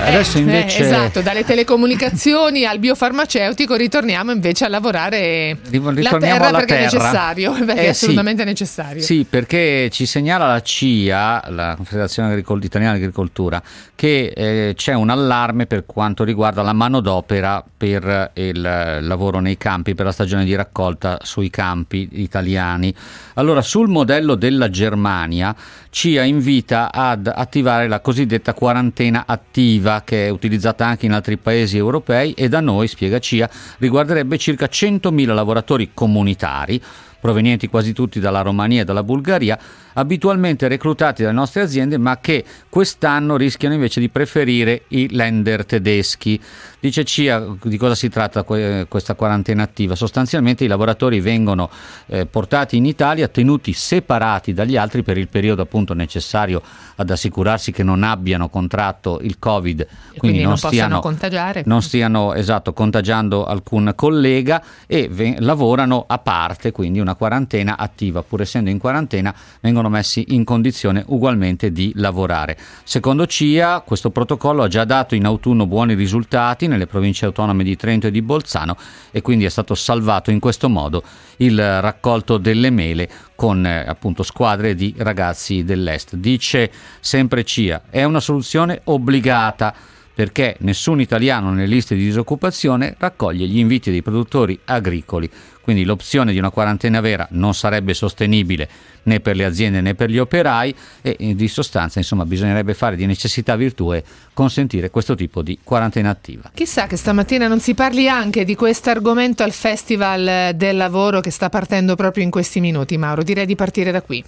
Adesso 0.00 0.38
Eh, 0.38 0.42
invece 0.42 0.82
eh, 0.84 0.86
esatto, 0.86 1.20
dalle 1.22 1.44
telecomunicazioni 1.44 2.64
al 2.64 2.78
biofarmaceutico 2.78 3.74
ritorniamo 3.74 4.30
invece 4.30 4.64
a 4.64 4.68
lavorare 4.68 5.58
Ri- 5.70 5.80
la 5.82 5.90
ritorniamo 5.90 6.38
terra 6.38 6.50
perché 6.56 6.78
è 6.78 6.88
terra. 6.88 6.98
necessario, 6.98 7.52
perché 7.66 7.72
Eh, 7.72 7.88
è 7.88 7.92
sì. 7.92 8.04
assolutamente 8.04 8.44
necessario. 8.44 9.02
Sì, 9.02 9.26
perché 9.28 9.88
ci 9.90 10.06
segnala 10.06 10.46
la 10.46 10.62
CIA, 10.62 11.42
la 11.48 11.74
Confederazione 11.76 12.28
Agricol- 12.28 12.62
Italiana 12.62 12.94
di 12.94 13.00
Agricoltura, 13.00 13.60
che 13.96 14.32
eh, 14.34 14.72
c'è 14.76 14.94
un 14.94 15.10
allarme 15.10 15.66
per 15.66 15.84
quanto 15.84 16.22
riguarda 16.22 16.62
la 16.62 16.72
manodopera 16.72 17.62
per 17.76 18.30
il 18.34 18.64
eh, 18.64 19.00
lavoro 19.02 19.40
nei 19.40 19.56
campi, 19.58 19.94
per 19.96 20.06
la 20.06 20.12
stagione 20.12 20.44
di 20.44 20.54
raccolta 20.54 21.18
sui 21.22 21.50
campi 21.50 22.08
italiani. 22.12 22.94
Allora, 23.34 23.62
sul 23.62 23.88
modello 23.88 24.36
della 24.36 24.70
Germania, 24.70 25.54
CIA 25.90 26.22
invita 26.24 26.92
ad 26.92 27.30
attivare 27.34 27.88
la 27.88 28.00
cosiddetta 28.00 28.52
quarantena 28.54 29.24
attiva, 29.26 29.86
che 30.04 30.26
è 30.26 30.28
utilizzata 30.30 30.86
anche 30.86 31.06
in 31.06 31.12
altri 31.12 31.36
paesi 31.36 31.76
europei 31.76 32.32
e 32.32 32.48
da 32.48 32.60
noi, 32.60 32.88
spiega 32.88 33.18
CIA, 33.18 33.48
riguarderebbe 33.78 34.38
circa 34.38 34.66
100.000 34.66 35.34
lavoratori 35.34 35.90
comunitari 35.94 36.80
provenienti 37.20 37.68
quasi 37.68 37.92
tutti 37.92 38.20
dalla 38.20 38.42
Romania 38.42 38.82
e 38.82 38.84
dalla 38.84 39.02
Bulgaria, 39.02 39.58
abitualmente 39.94 40.68
reclutati 40.68 41.22
dalle 41.22 41.34
nostre 41.34 41.62
aziende, 41.62 41.98
ma 41.98 42.18
che 42.18 42.44
quest'anno 42.68 43.36
rischiano 43.36 43.74
invece 43.74 44.00
di 44.00 44.08
preferire 44.08 44.82
i 44.88 45.08
lender 45.10 45.64
tedeschi. 45.64 46.40
Dice 46.80 47.02
CIA 47.04 47.56
di 47.64 47.76
cosa 47.76 47.96
si 47.96 48.08
tratta 48.08 48.44
que- 48.44 48.86
questa 48.88 49.14
quarantena 49.14 49.64
attiva? 49.64 49.96
Sostanzialmente 49.96 50.62
i 50.62 50.68
lavoratori 50.68 51.18
vengono 51.20 51.68
eh, 52.06 52.24
portati 52.24 52.76
in 52.76 52.86
Italia, 52.86 53.26
tenuti 53.26 53.72
separati 53.72 54.52
dagli 54.52 54.76
altri 54.76 55.02
per 55.02 55.18
il 55.18 55.26
periodo 55.26 55.62
appunto 55.62 55.92
necessario 55.92 56.62
ad 56.94 57.10
assicurarsi 57.10 57.72
che 57.72 57.82
non 57.82 58.04
abbiano 58.04 58.48
contratto 58.48 59.18
il 59.22 59.40
Covid, 59.40 59.80
E 60.12 60.18
quindi 60.18 60.42
non 60.42 60.52
possano 60.52 60.72
stiano 60.72 61.00
contagiare. 61.00 61.62
non 61.66 61.82
stiano 61.82 62.34
esatto, 62.34 62.72
contagiando 62.72 63.44
alcun 63.44 63.92
collega 63.96 64.62
e 64.86 65.08
ve- 65.10 65.34
lavorano 65.40 66.04
a 66.06 66.18
parte, 66.18 66.70
quindi 66.70 67.00
una 67.00 67.16
quarantena 67.16 67.76
attiva, 67.76 68.22
pur 68.22 68.42
essendo 68.42 68.70
in 68.70 68.78
quarantena, 68.78 69.34
vengono 69.60 69.88
messi 69.88 70.26
in 70.28 70.44
condizione 70.44 71.02
ugualmente 71.08 71.72
di 71.72 71.90
lavorare. 71.96 72.56
Secondo 72.84 73.26
CIA, 73.26 73.80
questo 73.80 74.10
protocollo 74.10 74.62
ha 74.62 74.68
già 74.68 74.84
dato 74.84 75.16
in 75.16 75.24
autunno 75.24 75.66
buoni 75.66 75.94
risultati 75.94 76.66
nelle 76.68 76.86
province 76.86 77.24
autonome 77.24 77.64
di 77.64 77.74
Trento 77.74 78.06
e 78.06 78.10
di 78.10 78.22
Bolzano 78.22 78.76
e 79.10 79.20
quindi 79.22 79.44
è 79.44 79.48
stato 79.48 79.74
salvato 79.74 80.30
in 80.30 80.38
questo 80.38 80.68
modo 80.68 81.02
il 81.38 81.80
raccolto 81.80 82.38
delle 82.38 82.70
mele 82.70 83.08
con 83.34 83.66
eh, 83.66 83.84
appunto 83.86 84.22
squadre 84.22 84.74
di 84.74 84.94
ragazzi 84.98 85.64
dell'est. 85.64 86.14
Dice 86.14 86.70
sempre 87.00 87.44
CIA, 87.44 87.82
è 87.90 88.04
una 88.04 88.20
soluzione 88.20 88.80
obbligata 88.84 89.74
perché 90.18 90.56
nessun 90.60 91.00
italiano 91.00 91.52
nelle 91.52 91.68
liste 91.68 91.94
di 91.94 92.02
disoccupazione 92.02 92.96
raccoglie 92.98 93.46
gli 93.46 93.58
inviti 93.58 93.92
dei 93.92 94.02
produttori 94.02 94.58
agricoli. 94.64 95.30
Quindi 95.68 95.84
l'opzione 95.84 96.32
di 96.32 96.38
una 96.38 96.48
quarantena 96.48 97.02
vera 97.02 97.28
non 97.32 97.52
sarebbe 97.52 97.92
sostenibile 97.92 98.66
né 99.02 99.20
per 99.20 99.36
le 99.36 99.44
aziende 99.44 99.82
né 99.82 99.94
per 99.94 100.08
gli 100.08 100.16
operai 100.16 100.74
e 101.02 101.14
eh, 101.18 101.34
di 101.34 101.46
sostanza 101.46 101.98
insomma 101.98 102.24
bisognerebbe 102.24 102.72
fare 102.72 102.96
di 102.96 103.04
necessità 103.04 103.54
virtù 103.54 103.92
e 103.92 104.02
consentire 104.32 104.88
questo 104.88 105.14
tipo 105.14 105.42
di 105.42 105.58
quarantena 105.62 106.08
attiva. 106.08 106.52
Chissà 106.54 106.86
che 106.86 106.96
stamattina 106.96 107.48
non 107.48 107.60
si 107.60 107.74
parli 107.74 108.08
anche 108.08 108.46
di 108.46 108.54
questo 108.54 108.88
argomento 108.88 109.42
al 109.42 109.52
Festival 109.52 110.54
del 110.54 110.78
Lavoro 110.78 111.20
che 111.20 111.30
sta 111.30 111.50
partendo 111.50 111.96
proprio 111.96 112.24
in 112.24 112.30
questi 112.30 112.60
minuti, 112.60 112.96
Mauro. 112.96 113.22
Direi 113.22 113.44
di 113.44 113.54
partire 113.54 113.90
da 113.90 114.00
qui. 114.00 114.24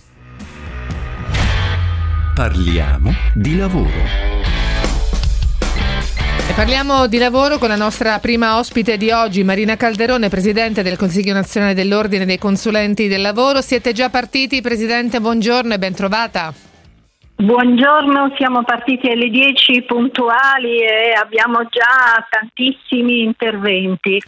Parliamo 2.35 3.15
di 3.33 3.57
lavoro. 3.57 4.30
Parliamo 6.61 7.07
di 7.07 7.17
lavoro 7.17 7.57
con 7.57 7.69
la 7.69 7.75
nostra 7.75 8.19
prima 8.19 8.59
ospite 8.59 8.99
di 8.99 9.11
oggi, 9.11 9.43
Marina 9.43 9.77
Calderone, 9.77 10.29
Presidente 10.29 10.83
del 10.83 10.99
Consiglio 10.99 11.33
Nazionale 11.33 11.73
dell'Ordine 11.73 12.27
dei 12.27 12.37
Consulenti 12.37 13.09
del 13.09 13.23
Lavoro. 13.23 13.63
Siete 13.63 13.95
già 13.95 14.11
partiti, 14.11 14.61
Presidente? 14.61 15.21
Buongiorno 15.21 15.73
e 15.73 15.79
ben 15.79 15.95
trovata. 15.95 16.53
Buongiorno, 17.37 18.35
siamo 18.37 18.63
partiti 18.63 19.09
alle 19.09 19.31
10 19.31 19.85
puntuali 19.85 20.83
e 20.83 21.15
abbiamo 21.19 21.61
già 21.63 22.29
tantissimi 22.29 23.23
interventi 23.23 24.21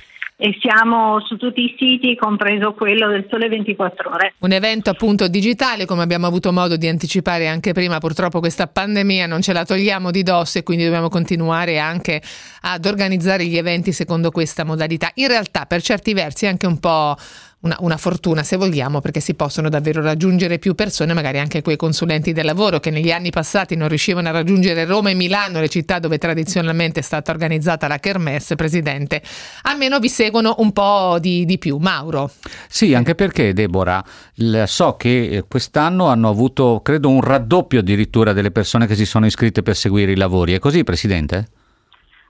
e 0.43 0.59
siamo 0.61 1.21
su 1.21 1.37
tutti 1.37 1.61
i 1.63 1.77
siti, 1.79 2.17
compreso 2.17 2.73
quello 2.73 3.07
del 3.07 3.29
Sole 3.31 3.49
24 3.49 4.11
Ore. 4.11 4.35
Un 4.41 4.51
evento 4.51 4.91
appunto 4.91 5.29
digitale, 5.29 5.85
come 5.87 6.03
abbiamo 6.03 6.27
avuto 6.27 6.53
modo 6.53 6.77
di 6.77 6.89
anticipare 6.89 7.47
anche 7.47 7.71
prima, 7.71 7.99
purtroppo 7.99 8.41
questa 8.41 8.67
pandemia 8.67 9.29
non 9.29 9.41
ce 9.41 9.53
la 9.53 9.65
togliamo 9.65 10.11
di 10.11 10.25
dosso 10.25 10.59
e 10.59 10.65
quindi 10.65 10.83
dobbiamo 10.83 11.09
continuare 11.09 11.79
anche 11.79 12.21
ad 12.63 12.85
organizzare 12.87 13.45
gli 13.45 13.57
eventi 13.57 13.93
secondo 13.93 14.33
questa 14.33 14.65
modalità. 14.65 15.13
In 15.15 15.29
realtà 15.29 15.65
per 15.67 15.81
certi 15.81 16.13
versi 16.13 16.47
è 16.47 16.49
anche 16.49 16.67
un 16.67 16.81
po' 16.81 17.15
una, 17.62 17.76
una 17.81 17.97
fortuna 17.97 18.42
se 18.42 18.57
vogliamo 18.57 19.00
perché 19.00 19.21
si 19.21 19.35
possono 19.35 19.69
davvero 19.69 20.00
raggiungere 20.00 20.59
più 20.59 20.75
persone, 20.75 21.12
magari 21.12 21.38
anche 21.38 21.62
quei 21.62 21.76
consulenti 21.76 22.33
del 22.33 22.45
lavoro 22.45 22.81
che 22.81 22.90
negli 22.90 23.11
anni 23.11 23.31
passati 23.31 23.76
non 23.76 23.88
riuscivano 23.88 24.28
a 24.28 24.33
raggiungere 24.33 24.85
Roma 24.85 25.11
e 25.11 25.14
Milano, 25.14 25.61
le 25.61 25.69
città 25.69 25.99
dove 25.99 26.19
tradizionalmente 26.19 27.00
è 27.00 27.02
stata 27.02 27.33
organizzata 27.33 27.88
la 27.88 27.99
Kermesse, 27.99 28.54
Presidente. 28.54 29.23
Almeno 29.62 29.99
vi 29.99 30.09
seguono 30.09 30.54
un 30.59 30.73
po' 30.73 31.19
di, 31.21 31.45
di 31.45 31.59
più. 31.59 31.78
Mauro. 31.78 32.31
Sì, 32.69 32.95
anche 32.95 33.14
perché 33.14 33.52
Deborah, 33.52 34.04
so 34.64 34.97
che 34.97 35.28
eh, 35.28 35.45
quest'anno 35.49 36.07
hanno 36.07 36.28
avuto, 36.28 36.81
credo, 36.83 37.09
un 37.11 37.21
raddoppio 37.21 37.81
addirittura 37.81 38.33
delle 38.33 38.50
persone 38.50 38.87
che 38.87 38.95
si 38.95 39.04
sono 39.04 39.26
iscritte 39.26 39.62
per 39.62 39.76
seguire 39.76 40.12
i 40.12 40.16
lavori. 40.16 40.52
È 40.54 40.59
così, 40.59 40.85
Presidente? 40.85 41.47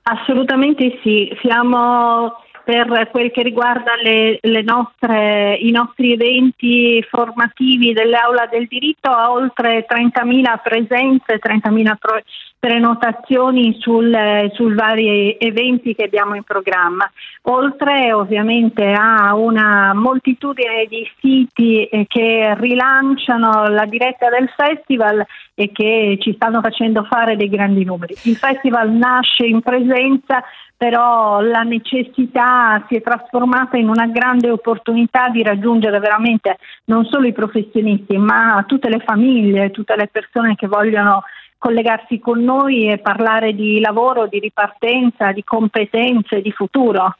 Assolutamente 0.04 0.98
sì, 1.02 1.28
siamo 1.42 2.32
per 2.64 3.08
quel 3.10 3.30
che 3.30 3.42
riguarda 3.42 3.92
le, 4.00 4.38
le 4.40 4.62
nostre, 4.62 5.54
i 5.54 5.70
nostri 5.70 6.12
eventi 6.12 7.04
formativi 7.08 7.92
dell'Aula 7.92 8.46
del 8.50 8.66
Diritto 8.66 9.10
a 9.10 9.32
oltre 9.32 9.86
30.000 9.88 10.60
presenze, 10.62 11.38
30.000 11.38 11.92
pro- 11.98 12.22
prenotazioni 12.62 13.76
sul, 13.80 14.16
sul 14.52 14.76
vari 14.76 15.36
eventi 15.36 15.96
che 15.96 16.04
abbiamo 16.04 16.36
in 16.36 16.44
programma, 16.44 17.10
oltre 17.48 18.12
ovviamente 18.12 18.92
a 18.92 19.34
una 19.34 19.92
moltitudine 19.94 20.86
di 20.88 21.04
siti 21.18 21.84
eh, 21.84 22.04
che 22.06 22.54
rilanciano 22.56 23.66
la 23.66 23.84
diretta 23.86 24.28
del 24.28 24.48
festival 24.54 25.26
e 25.54 25.72
che 25.72 26.18
ci 26.20 26.34
stanno 26.34 26.60
facendo 26.60 27.02
fare 27.02 27.34
dei 27.34 27.48
grandi 27.48 27.84
numeri. 27.84 28.14
Il 28.22 28.36
festival 28.36 28.92
nasce 28.92 29.44
in 29.44 29.60
presenza 29.60 30.44
però 30.82 31.40
la 31.40 31.62
necessità 31.62 32.84
si 32.88 32.96
è 32.96 33.02
trasformata 33.02 33.76
in 33.76 33.88
una 33.88 34.08
grande 34.08 34.50
opportunità 34.50 35.28
di 35.28 35.40
raggiungere 35.44 36.00
veramente 36.00 36.58
non 36.86 37.04
solo 37.04 37.28
i 37.28 37.32
professionisti, 37.32 38.16
ma 38.16 38.64
tutte 38.66 38.88
le 38.88 38.98
famiglie, 38.98 39.70
tutte 39.70 39.94
le 39.94 40.08
persone 40.08 40.56
che 40.56 40.66
vogliono 40.66 41.22
collegarsi 41.56 42.18
con 42.18 42.42
noi 42.42 42.90
e 42.90 42.98
parlare 42.98 43.54
di 43.54 43.78
lavoro, 43.78 44.26
di 44.26 44.40
ripartenza, 44.40 45.30
di 45.30 45.44
competenze, 45.44 46.40
di 46.40 46.50
futuro. 46.50 47.14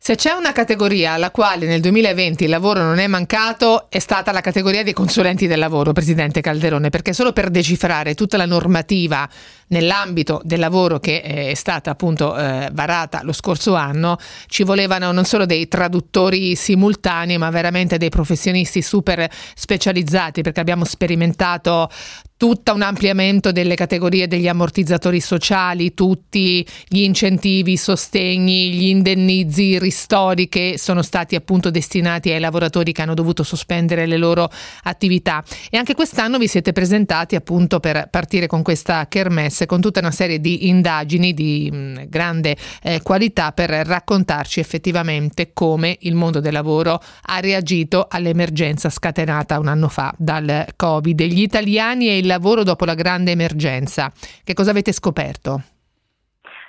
Se 0.00 0.14
c'è 0.14 0.30
una 0.30 0.52
categoria 0.52 1.12
alla 1.12 1.30
quale 1.30 1.66
nel 1.66 1.80
2020 1.80 2.44
il 2.44 2.50
lavoro 2.50 2.82
non 2.82 2.98
è 2.98 3.06
mancato 3.08 3.90
è 3.90 3.98
stata 3.98 4.32
la 4.32 4.40
categoria 4.40 4.82
dei 4.82 4.92
consulenti 4.94 5.46
del 5.46 5.58
lavoro, 5.58 5.92
Presidente 5.92 6.40
Calderone, 6.40 6.88
perché 6.88 7.12
solo 7.12 7.32
per 7.32 7.50
decifrare 7.50 8.14
tutta 8.14 8.36
la 8.36 8.46
normativa 8.46 9.28
nell'ambito 9.68 10.40
del 10.44 10.60
lavoro 10.60 10.98
che 10.98 11.20
è 11.20 11.54
stata 11.54 11.90
appunto 11.90 12.34
eh, 12.38 12.70
varata 12.72 13.20
lo 13.22 13.32
scorso 13.32 13.74
anno 13.74 14.16
ci 14.46 14.62
volevano 14.62 15.12
non 15.12 15.24
solo 15.24 15.44
dei 15.44 15.68
traduttori 15.68 16.54
simultanei 16.54 17.36
ma 17.36 17.50
veramente 17.50 17.98
dei 17.98 18.08
professionisti 18.08 18.80
super 18.80 19.28
specializzati 19.54 20.40
perché 20.40 20.60
abbiamo 20.60 20.86
sperimentato 20.86 21.90
tutto 22.38 22.72
un 22.72 22.82
ampliamento 22.82 23.50
delle 23.50 23.74
categorie 23.74 24.28
degli 24.28 24.46
ammortizzatori 24.46 25.20
sociali, 25.20 25.92
tutti 25.92 26.64
gli 26.86 27.00
incentivi, 27.00 27.72
i 27.72 27.76
sostegni, 27.76 28.74
gli 28.74 28.86
indennizi, 28.86 29.64
i 29.64 29.78
ristori 29.80 30.48
che 30.48 30.76
sono 30.78 31.02
stati 31.02 31.34
appunto 31.34 31.70
destinati 31.70 32.30
ai 32.30 32.38
lavoratori 32.38 32.92
che 32.92 33.02
hanno 33.02 33.14
dovuto 33.14 33.42
sospendere 33.42 34.06
le 34.06 34.16
loro 34.16 34.48
attività. 34.84 35.42
E 35.68 35.76
anche 35.78 35.94
quest'anno 35.94 36.38
vi 36.38 36.46
siete 36.46 36.70
presentati 36.72 37.34
appunto 37.34 37.80
per 37.80 38.06
partire 38.08 38.46
con 38.46 38.62
questa 38.62 39.08
kermesse, 39.08 39.66
con 39.66 39.80
tutta 39.80 39.98
una 39.98 40.12
serie 40.12 40.40
di 40.40 40.68
indagini 40.68 41.34
di 41.34 41.68
mh, 41.72 42.08
grande 42.08 42.56
eh, 42.82 43.02
qualità 43.02 43.50
per 43.50 43.70
raccontarci 43.70 44.60
effettivamente 44.60 45.50
come 45.52 45.96
il 46.02 46.14
mondo 46.14 46.38
del 46.38 46.52
lavoro 46.52 47.02
ha 47.22 47.40
reagito 47.40 48.06
all'emergenza 48.08 48.90
scatenata 48.90 49.58
un 49.58 49.66
anno 49.66 49.88
fa 49.88 50.14
dal 50.16 50.66
Covid. 50.76 51.20
Gli 51.22 51.42
italiani 51.42 52.08
e 52.08 52.18
il 52.18 52.26
lavoro 52.28 52.62
dopo 52.62 52.84
la 52.84 52.94
grande 52.94 53.32
emergenza. 53.32 54.12
Che 54.44 54.54
cosa 54.54 54.70
avete 54.70 54.92
scoperto? 54.92 55.62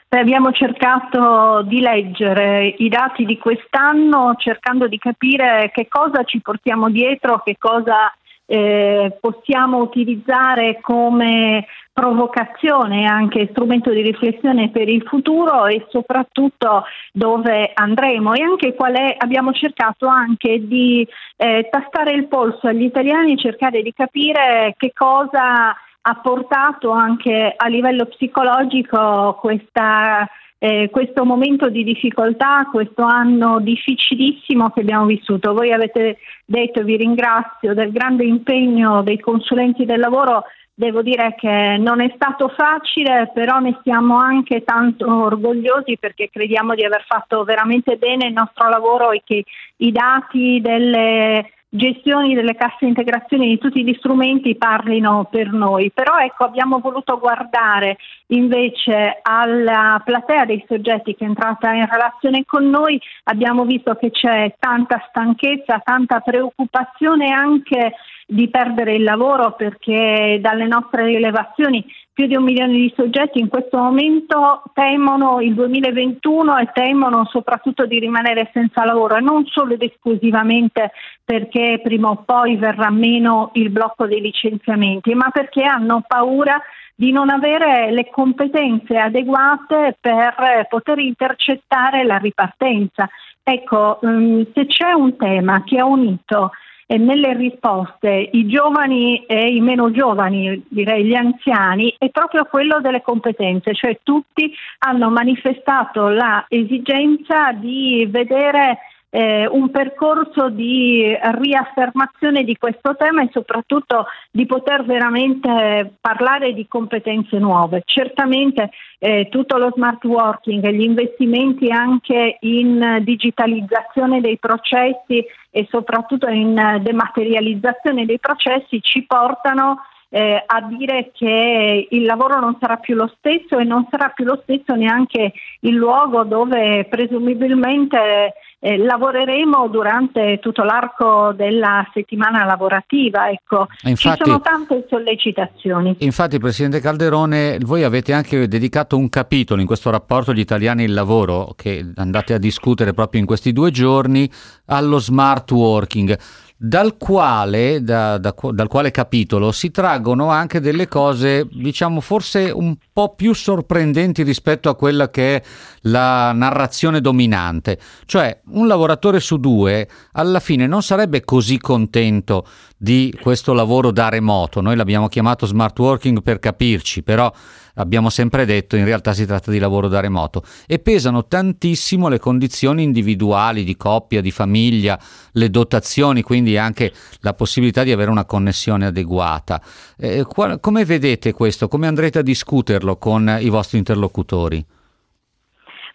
Beh, 0.09 0.21
abbiamo 0.21 0.51
cercato 0.51 1.61
di 1.67 1.81
leggere 1.81 2.73
i 2.79 2.89
dati 2.89 3.25
di 3.25 3.37
quest'anno 3.37 4.33
cercando 4.39 4.87
di 4.87 4.97
capire 4.97 5.69
che 5.71 5.87
cosa 5.87 6.23
ci 6.23 6.41
portiamo 6.41 6.89
dietro, 6.89 7.43
che 7.43 7.57
cosa 7.59 8.11
eh, 8.51 9.15
possiamo 9.21 9.77
utilizzare 9.77 10.79
come 10.81 11.67
provocazione, 11.93 13.05
anche 13.05 13.49
strumento 13.51 13.91
di 13.91 14.01
riflessione 14.01 14.69
per 14.69 14.89
il 14.89 15.03
futuro 15.03 15.67
e 15.67 15.85
soprattutto 15.89 16.85
dove 17.11 17.71
andremo. 17.73 18.33
E 18.33 18.41
anche 18.41 18.73
qual 18.73 18.93
è, 18.93 19.15
abbiamo 19.19 19.51
cercato 19.51 20.07
anche 20.07 20.65
di 20.65 21.07
eh, 21.35 21.67
tastare 21.69 22.13
il 22.13 22.27
polso 22.27 22.67
agli 22.67 22.83
italiani 22.83 23.33
e 23.33 23.37
cercare 23.37 23.83
di 23.83 23.93
capire 23.93 24.73
che 24.77 24.93
cosa 24.95 25.75
ha 26.01 26.15
portato 26.15 26.89
anche 26.89 27.53
a 27.55 27.67
livello 27.67 28.05
psicologico 28.05 29.37
questa 29.39 30.27
eh, 30.61 30.89
questo 30.91 31.23
momento 31.23 31.69
di 31.69 31.85
difficoltà, 31.85 32.67
questo 32.69 33.03
anno 33.03 33.59
difficilissimo 33.61 34.69
che 34.71 34.81
abbiamo 34.81 35.05
vissuto. 35.05 35.53
Voi 35.53 35.71
avete 35.71 36.17
detto, 36.45 36.83
vi 36.83 36.97
ringrazio, 36.97 37.73
del 37.73 37.91
grande 37.91 38.25
impegno 38.25 39.01
dei 39.01 39.19
consulenti 39.19 39.85
del 39.85 39.99
lavoro. 39.99 40.43
Devo 40.73 41.01
dire 41.01 41.35
che 41.37 41.77
non 41.77 42.01
è 42.01 42.11
stato 42.15 42.49
facile, 42.49 43.31
però 43.33 43.59
ne 43.59 43.79
siamo 43.83 44.17
anche 44.17 44.63
tanto 44.63 45.13
orgogliosi 45.13 45.97
perché 45.97 46.29
crediamo 46.29 46.75
di 46.75 46.85
aver 46.85 47.03
fatto 47.05 47.43
veramente 47.43 47.97
bene 47.97 48.27
il 48.27 48.33
nostro 48.33 48.69
lavoro 48.69 49.11
e 49.11 49.21
che 49.25 49.43
i 49.77 49.91
dati 49.91 50.59
delle 50.61 51.51
gestioni 51.69 52.33
delle 52.33 52.55
casse 52.55 52.85
integrazioni 52.85 53.47
di 53.47 53.57
tutti 53.59 53.83
gli 53.83 53.93
strumenti 53.99 54.55
parlino 54.55 55.27
per 55.29 55.51
noi, 55.51 55.91
però 55.91 56.17
ecco 56.17 56.45
abbiamo 56.45 56.79
voluto 56.79 57.19
guardare 57.19 57.97
invece 58.27 59.19
alla 59.21 60.01
platea 60.03 60.45
dei 60.45 60.63
soggetti 60.67 61.15
che 61.15 61.25
è 61.25 61.27
entrata 61.27 61.71
in 61.73 61.87
relazione 61.87 62.43
con 62.45 62.67
noi, 62.69 62.99
abbiamo 63.25 63.65
visto 63.65 63.95
che 63.95 64.09
c'è 64.09 64.55
tanta 64.57 65.05
stanchezza, 65.09 65.79
tanta 65.83 66.19
preoccupazione 66.21 67.31
anche 67.31 67.93
di 68.31 68.47
perdere 68.47 68.93
il 68.93 69.03
lavoro 69.03 69.53
perché 69.53 70.37
dalle 70.39 70.67
nostre 70.67 71.03
rilevazioni 71.05 71.83
più 72.13 72.27
di 72.27 72.35
un 72.35 72.43
milione 72.43 72.73
di 72.73 72.93
soggetti 72.95 73.39
in 73.39 73.47
questo 73.47 73.77
momento 73.77 74.61
temono 74.73 75.39
il 75.41 75.55
2021 75.55 76.57
e 76.57 76.69
temono 76.71 77.25
soprattutto 77.25 77.87
di 77.87 77.97
rimanere 77.97 78.51
senza 78.53 78.85
lavoro 78.85 79.15
e 79.15 79.21
non 79.21 79.45
solo 79.45 79.73
ed 79.73 79.81
esclusivamente 79.81 80.91
perché 81.23 81.79
prima 81.81 82.09
o 82.09 82.23
poi 82.23 82.55
verrà 82.57 82.91
meno 82.91 83.49
il 83.53 83.71
blocco 83.71 84.05
dei 84.05 84.21
licenziamenti, 84.21 85.15
ma 85.15 85.29
perché 85.31 85.63
hanno 85.63 86.03
paura 86.05 86.61
di 86.93 87.11
non 87.11 87.29
avere 87.29 87.89
le 87.91 88.09
competenze 88.11 88.95
adeguate 88.95 89.97
per 89.99 90.67
poter 90.69 90.99
intercettare 90.99 92.03
la 92.03 92.17
ripartenza. 92.17 93.09
Ecco, 93.41 93.99
ehm, 94.01 94.45
se 94.53 94.67
c'è 94.67 94.91
un 94.91 95.15
tema 95.15 95.63
che 95.63 95.79
ha 95.79 95.85
unito 95.85 96.51
e 96.91 96.97
nelle 96.97 97.35
risposte 97.35 98.29
i 98.31 98.47
giovani 98.47 99.23
e 99.27 99.53
i 99.53 99.61
meno 99.61 99.91
giovani, 99.91 100.65
direi 100.69 101.05
gli 101.05 101.13
anziani, 101.13 101.93
è 101.99 102.09
proprio 102.09 102.45
quello 102.45 102.81
delle 102.81 103.03
competenze, 103.03 103.75
cioè 103.75 103.99
tutti 104.01 104.51
hanno 104.79 105.11
manifestato 105.11 106.07
la 106.07 106.43
esigenza 106.49 107.51
di 107.51 108.07
vedere 108.09 108.79
eh, 109.09 109.47
un 109.47 109.71
percorso 109.71 110.49
di 110.49 111.17
riaffermazione 111.19 112.43
di 112.43 112.55
questo 112.57 112.95
tema 112.95 113.23
e 113.23 113.29
soprattutto 113.31 114.05
di 114.31 114.45
poter 114.45 114.85
veramente 114.85 115.93
parlare 115.99 116.53
di 116.53 116.67
competenze 116.67 117.39
nuove. 117.39 117.81
Certamente 117.85 118.69
eh, 118.99 119.27
tutto 119.29 119.57
lo 119.57 119.71
smart 119.73 120.03
working, 120.05 120.67
gli 120.69 120.83
investimenti 120.83 121.71
anche 121.71 122.37
in 122.41 122.99
digitalizzazione 123.01 124.21
dei 124.21 124.37
processi 124.37 125.25
e 125.49 125.67
soprattutto 125.69 126.27
in 126.27 126.79
dematerializzazione 126.81 128.05
dei 128.05 128.19
processi 128.19 128.79
ci 128.81 129.03
portano 129.05 129.81
eh, 130.09 130.43
a 130.45 130.61
dire 130.61 131.11
che 131.13 131.87
il 131.89 132.03
lavoro 132.03 132.39
non 132.39 132.57
sarà 132.59 132.77
più 132.77 132.95
lo 132.95 133.11
stesso 133.17 133.57
e 133.57 133.63
non 133.63 133.87
sarà 133.89 134.09
più 134.09 134.25
lo 134.25 134.39
stesso 134.43 134.73
neanche 134.73 135.33
il 135.61 135.75
luogo 135.75 136.23
dove 136.23 136.85
presumibilmente 136.89 138.33
eh, 138.59 138.77
lavoreremo 138.77 139.67
durante 139.69 140.39
tutto 140.41 140.63
l'arco 140.63 141.33
della 141.33 141.87
settimana 141.93 142.45
lavorativa. 142.45 143.29
Ecco. 143.29 143.67
Infatti, 143.83 144.17
Ci 144.17 144.25
sono 144.25 144.41
tante 144.41 144.85
sollecitazioni. 144.89 145.95
Infatti, 145.99 146.37
Presidente 146.39 146.79
Calderone, 146.79 147.57
voi 147.61 147.83
avete 147.83 148.13
anche 148.13 148.47
dedicato 148.47 148.97
un 148.97 149.09
capitolo 149.09 149.61
in 149.61 149.67
questo 149.67 149.89
rapporto 149.89 150.33
Gli 150.33 150.39
italiani 150.39 150.83
e 150.83 150.87
il 150.87 150.93
lavoro 150.93 151.53
che 151.55 151.91
andate 151.95 152.33
a 152.33 152.37
discutere 152.37 152.93
proprio 152.93 153.21
in 153.21 153.25
questi 153.25 153.53
due 153.53 153.71
giorni 153.71 154.29
allo 154.65 154.99
smart 154.99 155.49
working 155.51 156.17
dal 156.61 156.97
quale, 156.97 157.81
da, 157.81 158.17
da, 158.17 158.35
dal 158.51 158.67
quale 158.67 158.91
capitolo 158.91 159.53
si 159.53 159.71
traggono 159.71 160.27
anche 160.27 160.59
delle 160.59 160.89
cose, 160.89 161.47
diciamo, 161.49 162.01
forse 162.01 162.51
un 162.53 162.75
po' 162.91 163.15
più 163.15 163.33
sorprendenti 163.33 164.23
rispetto 164.23 164.67
a 164.67 164.75
quella 164.75 165.09
che 165.09 165.37
è 165.37 165.43
la 165.83 166.33
narrazione 166.33 166.99
dominante. 166.99 167.79
Cioè, 168.05 168.41
un 168.47 168.67
lavoratore 168.67 169.21
su 169.21 169.37
due 169.37 169.87
alla 170.11 170.41
fine 170.41 170.67
non 170.67 170.83
sarebbe 170.83 171.23
così 171.23 171.57
contento 171.59 172.45
di 172.75 173.17
questo 173.21 173.53
lavoro 173.53 173.91
da 173.91 174.09
remoto. 174.09 174.59
Noi 174.59 174.75
l'abbiamo 174.75 175.07
chiamato 175.07 175.45
smart 175.45 175.79
working 175.79 176.21
per 176.21 176.39
capirci, 176.39 177.03
però 177.03 177.31
abbiamo 177.79 178.09
sempre 178.09 178.45
detto 178.45 178.75
in 178.75 178.85
realtà 178.85 179.13
si 179.13 179.25
tratta 179.25 179.51
di 179.51 179.59
lavoro 179.59 179.87
da 179.87 179.99
remoto 179.99 180.43
e 180.67 180.79
pesano 180.79 181.25
tantissimo 181.25 182.07
le 182.07 182.19
condizioni 182.19 182.83
individuali 182.83 183.63
di 183.63 183.75
coppia, 183.75 184.21
di 184.21 184.31
famiglia, 184.31 184.99
le 185.33 185.49
dotazioni, 185.49 186.21
quindi 186.21 186.57
anche 186.57 186.91
la 187.21 187.33
possibilità 187.33 187.83
di 187.83 187.91
avere 187.91 188.11
una 188.11 188.25
connessione 188.25 188.85
adeguata. 188.85 189.61
Eh, 189.97 190.23
qual- 190.23 190.59
come 190.59 190.85
vedete 190.85 191.33
questo? 191.33 191.67
Come 191.67 191.87
andrete 191.87 192.19
a 192.19 192.23
discuterlo 192.23 192.97
con 192.97 193.37
i 193.39 193.49
vostri 193.49 193.77
interlocutori? 193.77 194.63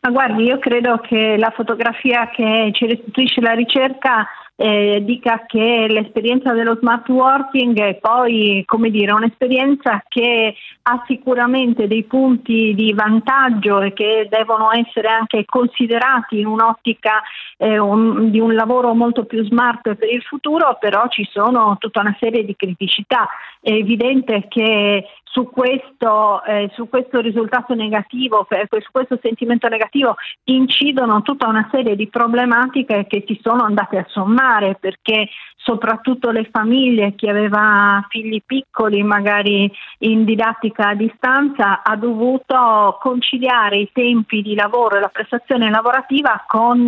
Ma 0.01 0.11
guardi, 0.11 0.43
io 0.45 0.59
credo 0.59 0.99
che 0.99 1.37
la 1.39 1.51
fotografia 1.55 2.29
che 2.29 2.71
ci 2.75 2.87
restituisce 2.87 3.41
la 3.41 3.53
ricerca 3.53 4.27
eh, 4.57 5.03
dica 5.05 5.45
che 5.47 5.87
l'esperienza 5.89 6.53
dello 6.53 6.77
smart 6.77 7.09
working 7.09 7.77
è 7.81 7.97
poi, 7.97 8.63
come 8.65 8.91
dire, 8.91 9.13
un'esperienza 9.13 10.03
che 10.07 10.55
ha 10.83 11.03
sicuramente 11.07 11.89
dei 11.89 12.05
punti 12.05 12.73
di 12.75 12.93
vantaggio 12.93 13.81
e 13.81 13.93
che 13.93 14.29
devono 14.31 14.71
essere 14.73 15.09
anche 15.09 15.45
considerati 15.45 16.39
in 16.39 16.47
un'ottica 16.47 17.23
eh, 17.57 17.79
un- 17.79 18.31
di 18.31 18.41
un 18.41 18.55
lavoro 18.55 18.95
molto 18.95 19.25
più 19.25 19.45
smart 19.45 19.95
per 19.95 20.11
il 20.13 20.23
futuro, 20.23 20.77
però 20.79 21.09
ci 21.09 21.27
sono 21.31 21.77
tutta 21.79 22.01
una 22.01 22.17
serie 22.21 22.45
di 22.45 22.55
criticità. 22.57 23.29
È 23.61 23.71
evidente 23.71 24.47
che 24.49 25.05
su 25.25 25.51
questo, 25.51 26.45
eh, 26.45 26.71
su 26.75 26.89
questo 26.89 27.19
risultato 27.21 27.75
negativo, 27.75 28.47
su 28.49 28.91
questo 28.93 29.19
sentimento 29.21 29.67
negativo 29.67 30.15
incidono 30.45 31.23
tutta 31.23 31.49
una 31.49 31.69
serie 31.73 31.97
di 31.97 32.09
problematiche 32.09 33.07
che 33.09 33.25
si 33.27 33.41
sono 33.43 33.65
andate 33.65 33.99
a 33.99 34.07
sommare 34.11 34.44
perché 34.79 35.29
soprattutto 35.65 36.31
le 36.31 36.47
famiglie, 36.53 37.15
chi 37.15 37.27
aveva 37.27 38.05
figli 38.11 38.43
piccoli 38.45 39.03
magari 39.03 39.71
in 40.01 40.25
didattica 40.25 40.89
a 40.89 40.95
distanza 40.95 41.83
ha 41.83 41.97
dovuto 41.97 42.99
conciliare 43.01 43.79
i 43.79 43.91
tempi 43.91 44.43
di 44.43 44.55
lavoro 44.55 44.97
e 44.97 45.01
la 45.01 45.09
prestazione 45.09 45.71
lavorativa 45.71 46.45
con 46.47 46.87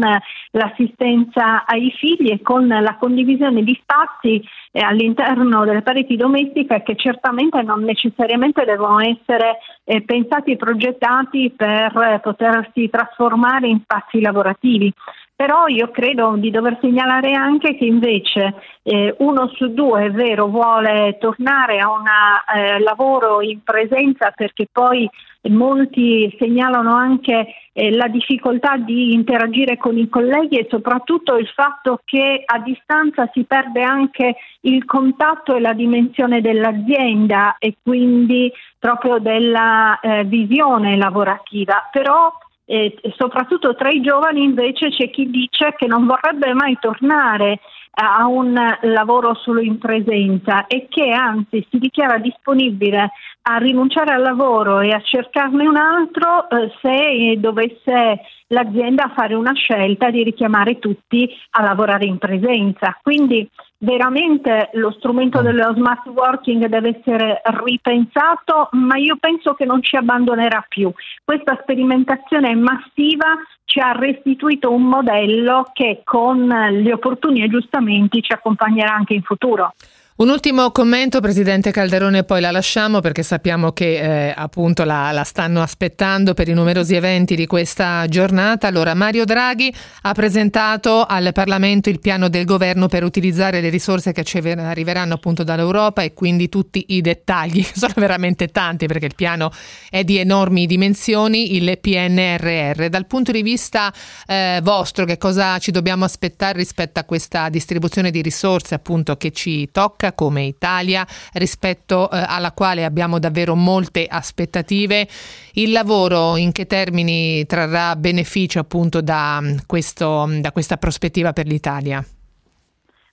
l'assistenza 0.50 1.64
ai 1.64 1.90
figli 1.96 2.30
e 2.30 2.42
con 2.42 2.66
la 2.66 2.96
condivisione 3.00 3.62
di 3.62 3.78
spazi 3.80 4.46
eh, 4.72 4.80
all'interno 4.80 5.64
delle 5.64 5.80
pareti 5.80 6.16
domestiche 6.16 6.82
che 6.82 6.96
certamente 6.96 7.62
non 7.62 7.82
necessariamente 7.82 8.64
devono 8.64 9.00
essere 9.00 9.58
eh, 9.84 10.02
pensati 10.02 10.52
e 10.52 10.56
progettati 10.56 11.50
per 11.56 11.96
eh, 11.96 12.20
potersi 12.22 12.90
trasformare 12.90 13.68
in 13.68 13.80
spazi 13.80 14.20
lavorativi. 14.20 14.92
Però 15.36 15.66
io 15.66 15.90
credo 15.90 16.34
di 16.36 16.50
dover 16.50 16.78
segnalare 16.80 17.34
anche 17.34 17.76
che 17.76 17.84
invece 17.84 18.54
eh, 18.82 19.14
uno 19.18 19.48
su 19.48 19.74
due, 19.74 20.06
è 20.06 20.10
vero, 20.10 20.46
vuole 20.46 21.18
tornare 21.20 21.78
a 21.78 21.90
un 21.90 22.06
eh, 22.06 22.78
lavoro 22.80 23.42
in 23.42 23.62
presenza 23.62 24.30
perché 24.34 24.66
poi 24.72 25.06
molti 25.50 26.34
segnalano 26.38 26.94
anche 26.94 27.48
eh, 27.74 27.94
la 27.94 28.08
difficoltà 28.08 28.78
di 28.78 29.12
interagire 29.12 29.76
con 29.76 29.98
i 29.98 30.08
colleghi 30.08 30.56
e 30.56 30.68
soprattutto 30.70 31.36
il 31.36 31.48
fatto 31.48 32.00
che 32.06 32.42
a 32.44 32.58
distanza 32.60 33.28
si 33.34 33.44
perde 33.44 33.82
anche 33.82 34.36
il 34.62 34.86
contatto 34.86 35.54
e 35.54 35.60
la 35.60 35.74
dimensione 35.74 36.40
dell'azienda 36.40 37.56
e 37.58 37.76
quindi 37.82 38.50
proprio 38.78 39.18
della 39.18 40.00
eh, 40.00 40.24
visione 40.24 40.96
lavorativa. 40.96 41.88
Però 41.92 42.32
e 42.66 42.98
soprattutto 43.16 43.76
tra 43.76 43.90
i 43.90 44.00
giovani 44.00 44.42
invece 44.42 44.90
c'è 44.90 45.08
chi 45.10 45.30
dice 45.30 45.74
che 45.76 45.86
non 45.86 46.04
vorrebbe 46.04 46.52
mai 46.52 46.76
tornare 46.80 47.60
a 47.98 48.26
un 48.26 48.54
lavoro 48.82 49.34
solo 49.34 49.60
in 49.60 49.78
presenza 49.78 50.66
e 50.66 50.86
che 50.88 51.10
anzi 51.10 51.66
si 51.70 51.78
dichiara 51.78 52.18
disponibile 52.18 53.10
a 53.42 53.56
rinunciare 53.56 54.12
al 54.12 54.22
lavoro 54.22 54.80
e 54.80 54.90
a 54.90 55.00
cercarne 55.00 55.66
un 55.66 55.76
altro 55.76 56.48
eh, 56.50 56.72
se 56.82 57.40
dovesse 57.40 58.20
l'azienda 58.48 59.12
fare 59.14 59.34
una 59.34 59.54
scelta 59.54 60.10
di 60.10 60.22
richiamare 60.22 60.78
tutti 60.78 61.28
a 61.52 61.62
lavorare 61.62 62.04
in 62.04 62.18
presenza. 62.18 62.98
Quindi 63.02 63.48
veramente 63.78 64.70
lo 64.74 64.90
strumento 64.92 65.40
dello 65.42 65.72
smart 65.74 66.06
working 66.06 66.66
deve 66.66 66.98
essere 66.98 67.40
ripensato, 67.44 68.68
ma 68.72 68.96
io 68.96 69.16
penso 69.18 69.54
che 69.54 69.64
non 69.64 69.82
ci 69.82 69.96
abbandonerà 69.96 70.64
più. 70.68 70.92
Questa 71.24 71.58
sperimentazione 71.62 72.54
massiva 72.54 73.36
ci 73.66 73.80
ha 73.80 73.92
restituito 73.92 74.72
un 74.72 74.84
modello 74.84 75.68
che 75.74 76.00
con 76.04 76.48
gli 76.70 76.90
opportuni 76.90 77.42
aggiustamenti 77.42 78.22
ci 78.22 78.32
accompagnerà 78.32 78.94
anche 78.94 79.12
in 79.12 79.22
futuro. 79.22 79.74
Un 80.18 80.30
ultimo 80.30 80.70
commento, 80.70 81.20
Presidente 81.20 81.70
Calderone, 81.70 82.24
poi 82.24 82.40
la 82.40 82.50
lasciamo 82.50 83.00
perché 83.00 83.22
sappiamo 83.22 83.72
che 83.72 84.28
eh, 84.28 84.34
appunto 84.34 84.82
la, 84.84 85.12
la, 85.12 85.24
stanno 85.24 85.60
aspettando 85.60 86.32
per 86.32 86.48
i 86.48 86.54
numerosi 86.54 86.94
eventi 86.94 87.36
di 87.36 87.44
questa 87.44 88.06
giornata. 88.08 88.66
Allora, 88.66 88.94
Mario 88.94 89.26
Draghi 89.26 89.70
ha 90.00 90.14
presentato 90.14 91.04
al 91.04 91.32
Parlamento 91.34 91.90
il 91.90 92.00
piano 92.00 92.30
del 92.30 92.46
governo 92.46 92.86
per 92.86 93.04
utilizzare 93.04 93.60
le 93.60 93.68
risorse 93.68 94.12
che 94.12 94.24
ci 94.24 94.38
arriveranno 94.38 95.12
appunto 95.12 95.44
dall'Europa 95.44 96.00
e 96.00 96.14
quindi 96.14 96.48
tutti 96.48 96.82
i 96.94 97.02
dettagli, 97.02 97.62
sono 97.76 97.92
veramente 97.96 98.48
tanti 98.48 98.86
perché 98.86 99.04
il 99.04 99.14
piano 99.14 99.52
è 99.90 100.02
di 100.02 100.16
enormi 100.16 100.64
dimensioni, 100.64 101.56
il 101.56 101.78
PNRR. 101.78 102.86
Dal 102.86 103.04
punto 103.04 103.32
di 103.32 103.42
vista 103.42 103.92
eh, 104.26 104.60
vostro, 104.62 105.04
che 105.04 105.18
cosa 105.18 105.58
ci 105.58 105.72
dobbiamo 105.72 106.06
aspettare 106.06 106.56
rispetto 106.56 107.00
a 107.00 107.04
questa 107.04 107.50
distribuzione 107.50 108.10
di 108.10 108.22
risorse 108.22 108.74
appunto 108.74 109.18
che 109.18 109.30
ci 109.30 109.68
tocca? 109.70 110.04
Come 110.12 110.44
Italia 110.44 111.06
rispetto 111.34 112.10
eh, 112.10 112.22
alla 112.26 112.52
quale 112.52 112.84
abbiamo 112.84 113.18
davvero 113.18 113.54
molte 113.54 114.06
aspettative. 114.06 115.08
Il 115.52 115.72
lavoro 115.72 116.36
in 116.36 116.52
che 116.52 116.66
termini 116.66 117.44
trarrà 117.46 117.96
beneficio 117.96 118.60
appunto 118.60 119.00
da, 119.00 119.42
questo, 119.66 120.28
da 120.40 120.52
questa 120.52 120.76
prospettiva 120.76 121.32
per 121.32 121.46
l'Italia? 121.46 122.04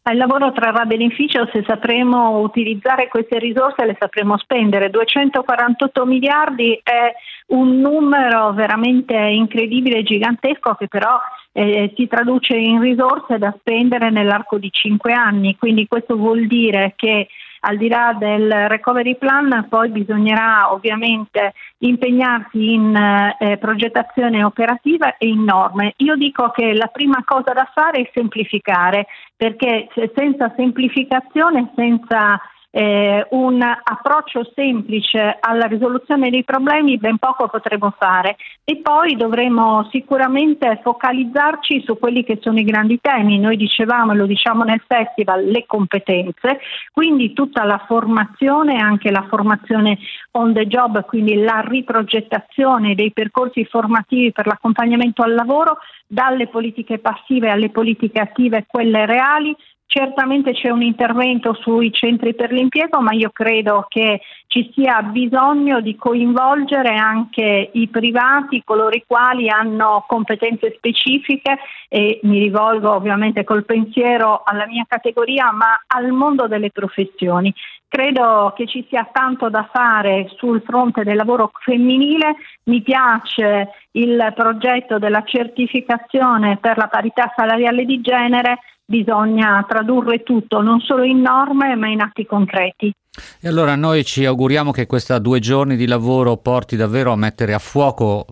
Il 0.05 0.17
lavoro 0.17 0.51
trarrà 0.51 0.83
beneficio 0.83 1.47
se 1.53 1.63
sapremo 1.65 2.39
utilizzare 2.39 3.07
queste 3.07 3.39
risorse 3.39 3.83
e 3.83 3.85
le 3.85 3.95
sapremo 3.97 4.37
spendere. 4.37 4.89
248 4.89 6.05
miliardi 6.05 6.77
è 6.83 7.13
un 7.47 7.79
numero 7.79 8.51
veramente 8.51 9.15
incredibile 9.15 10.03
gigantesco 10.03 10.75
che 10.75 10.89
però 10.89 11.17
eh, 11.53 11.93
si 11.95 12.07
traduce 12.07 12.57
in 12.57 12.81
risorse 12.81 13.37
da 13.37 13.55
spendere 13.57 14.09
nell'arco 14.09 14.57
di 14.57 14.69
cinque 14.71 15.13
anni. 15.13 15.55
Quindi 15.55 15.87
questo 15.87 16.17
vuol 16.17 16.47
dire 16.47 16.93
che 16.97 17.29
al 17.65 17.77
di 17.77 17.87
là 17.87 18.15
del 18.17 18.67
recovery 18.67 19.15
plan 19.15 19.67
poi 19.69 19.89
bisognerà 19.89 20.71
ovviamente 20.71 21.53
impegnarsi 21.79 22.73
in 22.73 22.95
eh, 22.95 23.57
progettazione 23.57 24.43
operativa 24.43 25.17
e 25.17 25.27
in 25.27 25.43
norme. 25.43 25.93
Io 25.97 26.15
dico 26.15 26.49
che 26.49 26.73
la 26.73 26.87
prima 26.87 27.23
cosa 27.25 27.53
da 27.53 27.69
fare 27.73 28.01
è 28.01 28.09
semplificare 28.13 29.07
perché 29.35 29.87
senza 30.13 30.53
semplificazione, 30.55 31.71
senza 31.75 32.39
eh, 32.75 33.27
un 33.29 33.61
approccio 33.61 34.49
semplice 34.55 35.37
alla 35.39 35.65
risoluzione 35.65 36.31
dei 36.31 36.43
problemi 36.43 36.97
ben 36.97 37.19
poco 37.19 37.47
potremo 37.47 37.93
fare 37.95 38.35
e 38.63 38.77
poi 38.77 39.15
dovremo 39.15 39.87
sicuramente 39.91 40.79
focalizzarci 40.81 41.83
su 41.85 41.99
quelli 41.99 42.23
che 42.23 42.39
sono 42.41 42.57
i 42.57 42.63
grandi 42.63 42.99
temi. 42.99 43.37
Noi 43.37 43.57
dicevamo 43.57 44.13
e 44.13 44.15
lo 44.15 44.25
diciamo 44.25 44.63
nel 44.63 44.81
festival 44.87 45.45
le 45.45 45.65
competenze, 45.67 46.61
quindi 46.91 47.33
tutta 47.33 47.63
la 47.63 47.83
formazione, 47.85 48.77
anche 48.77 49.11
la 49.11 49.27
formazione 49.29 49.99
on 50.31 50.51
the 50.53 50.65
job, 50.65 51.05
quindi 51.05 51.35
la 51.35 51.63
riprogettazione 51.63 52.95
dei 52.95 53.11
percorsi 53.11 53.65
formativi 53.65 54.31
per 54.31 54.47
l'accompagnamento 54.47 55.21
al 55.21 55.35
lavoro 55.35 55.77
dalle 56.07 56.47
politiche 56.47 56.97
passive 56.97 57.49
alle 57.49 57.69
politiche 57.69 58.19
attive, 58.19 58.65
quelle 58.67 59.05
reali, 59.05 59.55
Certamente 59.93 60.53
c'è 60.53 60.71
un 60.71 60.81
intervento 60.81 61.53
sui 61.53 61.93
centri 61.93 62.33
per 62.33 62.51
l'impiego, 62.51 62.99
ma 62.99 63.13
io 63.13 63.29
credo 63.31 63.85
che 63.87 64.21
ci 64.47 64.71
sia 64.73 65.03
bisogno 65.03 65.81
di 65.81 65.95
coinvolgere 65.95 66.95
anche 66.95 67.69
i 67.71 67.87
privati, 67.89 68.63
coloro 68.65 68.95
i 68.95 69.03
quali 69.05 69.51
hanno 69.51 70.03
competenze 70.07 70.73
specifiche 70.77 71.59
e 71.89 72.19
mi 72.23 72.39
rivolgo 72.39 72.91
ovviamente 72.91 73.43
col 73.43 73.65
pensiero 73.65 74.41
alla 74.43 74.65
mia 74.65 74.83
categoria, 74.87 75.51
ma 75.51 75.79
al 75.85 76.09
mondo 76.09 76.47
delle 76.47 76.71
professioni. 76.71 77.53
Credo 77.87 78.51
che 78.55 78.65
ci 78.65 78.83
sia 78.89 79.07
tanto 79.11 79.51
da 79.51 79.69
fare 79.71 80.27
sul 80.37 80.63
fronte 80.65 81.03
del 81.03 81.17
lavoro 81.17 81.51
femminile, 81.59 82.37
mi 82.63 82.81
piace 82.81 83.69
il 83.91 84.33
progetto 84.33 84.97
della 84.97 85.21
certificazione 85.23 86.57
per 86.57 86.77
la 86.77 86.87
parità 86.87 87.31
salariale 87.35 87.85
di 87.85 88.01
genere 88.01 88.57
bisogna 88.85 89.65
tradurre 89.67 90.23
tutto 90.23 90.61
non 90.61 90.79
solo 90.79 91.03
in 91.03 91.21
norme 91.21 91.75
ma 91.75 91.87
in 91.87 92.01
atti 92.01 92.25
concreti. 92.25 92.93
E 93.39 93.47
allora 93.47 93.75
noi 93.75 94.03
ci 94.03 94.25
auguriamo 94.25 94.71
che 94.71 94.87
questa 94.87 95.19
due 95.19 95.39
giorni 95.39 95.75
di 95.75 95.85
lavoro 95.85 96.37
porti 96.37 96.75
davvero 96.75 97.11
a 97.11 97.15
mettere 97.15 97.53
a 97.53 97.59
fuoco 97.59 98.25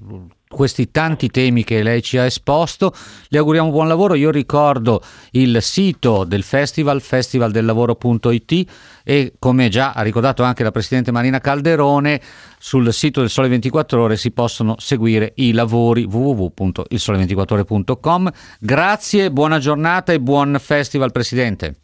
questi 0.51 0.91
tanti 0.91 1.29
temi 1.29 1.63
che 1.63 1.81
lei 1.81 2.01
ci 2.01 2.17
ha 2.17 2.25
esposto. 2.25 2.93
Le 3.29 3.37
auguriamo 3.37 3.71
buon 3.71 3.87
lavoro. 3.87 4.13
Io 4.13 4.29
ricordo 4.29 5.01
il 5.31 5.61
sito 5.61 6.23
del 6.23 6.43
festival, 6.43 7.01
festivaldellavoro.it 7.01 8.69
e 9.03 9.33
come 9.39 9.69
già 9.69 9.93
ha 9.93 10.01
ricordato 10.01 10.43
anche 10.43 10.63
la 10.63 10.71
Presidente 10.71 11.11
Marina 11.11 11.39
Calderone, 11.39 12.21
sul 12.59 12.93
sito 12.93 13.21
del 13.21 13.29
Sole 13.29 13.47
24 13.47 14.01
Ore 14.01 14.17
si 14.17 14.31
possono 14.31 14.75
seguire 14.77 15.31
i 15.35 15.53
lavori 15.53 16.03
www.ilsole24ore.com. 16.03 18.31
Grazie, 18.59 19.31
buona 19.31 19.57
giornata 19.57 20.13
e 20.13 20.19
buon 20.19 20.57
festival 20.59 21.11
Presidente. 21.11 21.77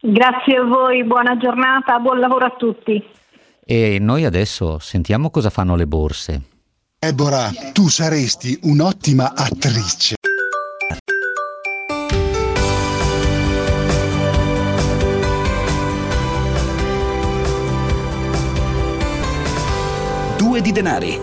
Grazie 0.00 0.56
a 0.56 0.64
voi, 0.64 1.04
buona 1.04 1.36
giornata, 1.36 1.98
buon 1.98 2.20
lavoro 2.20 2.46
a 2.46 2.54
tutti. 2.56 3.04
E 3.64 3.98
noi 4.00 4.24
adesso 4.24 4.78
sentiamo 4.78 5.28
cosa 5.30 5.50
fanno 5.50 5.76
le 5.76 5.86
borse. 5.86 6.57
Deborah, 7.00 7.52
tu 7.72 7.86
saresti 7.86 8.58
un'ottima 8.62 9.32
attrice. 9.32 10.16
Due 20.36 20.60
di 20.60 20.72
denari. 20.72 21.20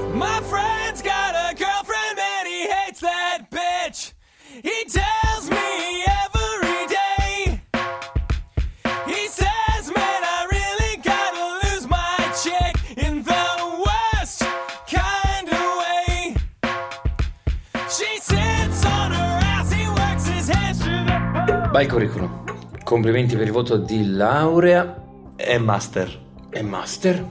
Vai 21.76 21.88
curriculum. 21.88 22.44
Complimenti 22.86 23.36
per 23.36 23.48
il 23.48 23.52
voto 23.52 23.76
di 23.76 24.10
laurea 24.14 24.96
e 25.36 25.58
master. 25.58 26.22
E 26.50 26.62
master? 26.62 27.26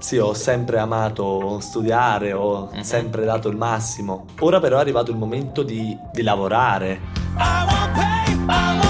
Sì, 0.00 0.18
ho 0.18 0.34
sempre 0.34 0.80
amato 0.80 1.60
studiare, 1.60 2.32
ho 2.32 2.70
sempre 2.80 3.24
dato 3.24 3.48
il 3.48 3.56
massimo. 3.56 4.24
Ora 4.40 4.58
però 4.58 4.78
è 4.78 4.80
arrivato 4.80 5.12
il 5.12 5.16
momento 5.16 5.62
di, 5.62 5.96
di 6.12 6.22
lavorare. 6.22 7.02
Pay, 7.36 8.36
pay 8.46 8.74
no 8.74 8.82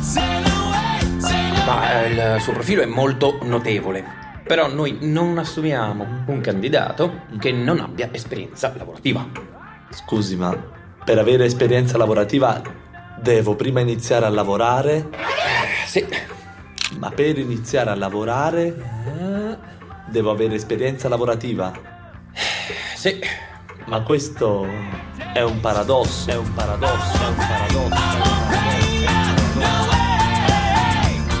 say 0.00 0.42
no 0.42 1.64
Ma 1.64 2.02
eh, 2.02 2.08
il 2.08 2.40
suo 2.40 2.52
profilo 2.54 2.82
è 2.82 2.86
molto 2.86 3.38
notevole. 3.42 4.27
Però 4.48 4.66
noi 4.66 4.96
non 5.02 5.36
assumiamo 5.36 6.24
un 6.24 6.40
candidato 6.40 7.24
che 7.38 7.52
non 7.52 7.80
abbia 7.80 8.08
esperienza 8.10 8.72
lavorativa. 8.74 9.28
Scusi, 9.90 10.36
ma 10.36 10.56
per 11.04 11.18
avere 11.18 11.44
esperienza 11.44 11.98
lavorativa 11.98 12.62
devo 13.20 13.56
prima 13.56 13.80
iniziare 13.80 14.24
a 14.24 14.30
lavorare? 14.30 15.10
sì. 15.84 16.02
Ma 16.98 17.10
per 17.10 17.36
iniziare 17.36 17.90
a 17.90 17.94
lavorare 17.94 18.66
eh, 18.68 19.56
devo 20.06 20.30
avere 20.30 20.54
esperienza 20.54 21.10
lavorativa? 21.10 21.70
sì. 22.96 23.20
Ma 23.84 24.00
questo 24.00 24.66
è 25.34 25.42
un 25.42 25.60
paradosso, 25.60 26.30
è 26.30 26.36
un 26.36 26.54
paradosso, 26.54 27.22
è 27.22 27.26
un 27.26 27.36
paradosso. 27.36 28.87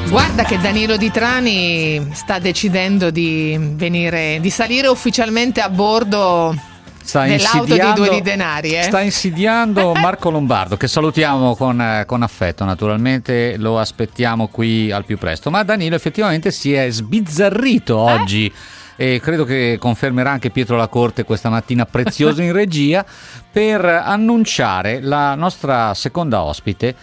Guarda 0.08 0.42
che 0.44 0.58
Danilo 0.58 0.96
Di 0.96 1.10
Trani 1.10 2.14
sta 2.14 2.38
decidendo 2.38 3.10
di 3.10 3.58
venire, 3.74 4.38
di 4.40 4.48
salire 4.48 4.88
ufficialmente 4.88 5.60
a 5.60 5.68
bordo 5.68 6.56
Sta 7.02 7.24
dell'auto 7.24 7.74
di 7.74 7.92
due 7.94 8.08
di 8.08 8.22
denari. 8.22 8.70
Eh? 8.70 8.84
Sta 8.84 9.02
insidiando 9.02 9.92
Marco 10.00 10.30
Lombardo, 10.30 10.78
che 10.78 10.88
salutiamo 10.88 11.54
con, 11.54 11.78
eh, 11.80 12.04
con 12.06 12.22
affetto, 12.22 12.64
naturalmente 12.64 13.58
lo 13.58 13.78
aspettiamo 13.78 14.48
qui 14.48 14.90
al 14.90 15.04
più 15.04 15.18
presto. 15.18 15.50
Ma 15.50 15.62
Danilo 15.62 15.94
effettivamente 15.94 16.52
si 16.52 16.72
è 16.72 16.88
sbizzarrito 16.88 17.98
oggi. 17.98 18.50
E 18.96 19.20
credo 19.20 19.44
che 19.44 19.76
confermerà 19.78 20.30
anche 20.30 20.50
Pietro 20.50 20.76
La 20.76 20.88
Corte 20.88 21.22
questa 21.22 21.50
mattina 21.50 21.86
prezioso 21.86 22.42
in 22.42 22.50
regia 22.52 23.04
per 23.50 23.84
annunciare 23.84 25.00
la 25.00 25.34
nostra 25.34 25.94
seconda 25.94 26.42
ospite 26.42 26.96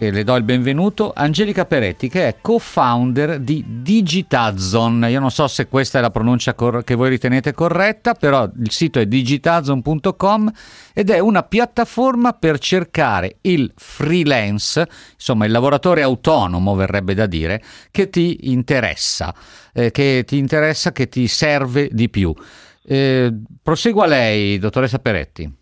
che 0.00 0.10
le 0.10 0.24
do 0.24 0.34
il 0.34 0.44
benvenuto, 0.44 1.12
Angelica 1.14 1.66
Peretti, 1.66 2.08
che 2.08 2.26
è 2.26 2.36
co-founder 2.40 3.38
di 3.38 3.62
Digitazon. 3.82 5.06
Io 5.10 5.20
non 5.20 5.30
so 5.30 5.46
se 5.46 5.68
questa 5.68 5.98
è 5.98 6.00
la 6.00 6.08
pronuncia 6.08 6.54
cor- 6.54 6.82
che 6.84 6.94
voi 6.94 7.10
ritenete 7.10 7.52
corretta, 7.52 8.14
però 8.14 8.44
il 8.44 8.70
sito 8.70 8.98
è 8.98 9.04
digitazon.com 9.04 10.50
ed 10.94 11.10
è 11.10 11.18
una 11.18 11.42
piattaforma 11.42 12.32
per 12.32 12.58
cercare 12.58 13.36
il 13.42 13.70
freelance, 13.76 14.88
insomma 15.12 15.44
il 15.44 15.52
lavoratore 15.52 16.00
autonomo 16.00 16.74
verrebbe 16.74 17.12
da 17.12 17.26
dire, 17.26 17.62
che 17.90 18.08
ti 18.08 18.48
interessa, 18.52 19.34
eh, 19.74 19.90
che 19.90 20.24
ti 20.26 20.38
interessa, 20.38 20.92
che 20.92 21.10
ti 21.10 21.28
serve 21.28 21.90
di 21.92 22.08
più. 22.08 22.34
Eh, 22.82 23.34
prosegua 23.62 24.06
lei, 24.06 24.58
dottoressa 24.58 24.98
Peretti. 24.98 25.59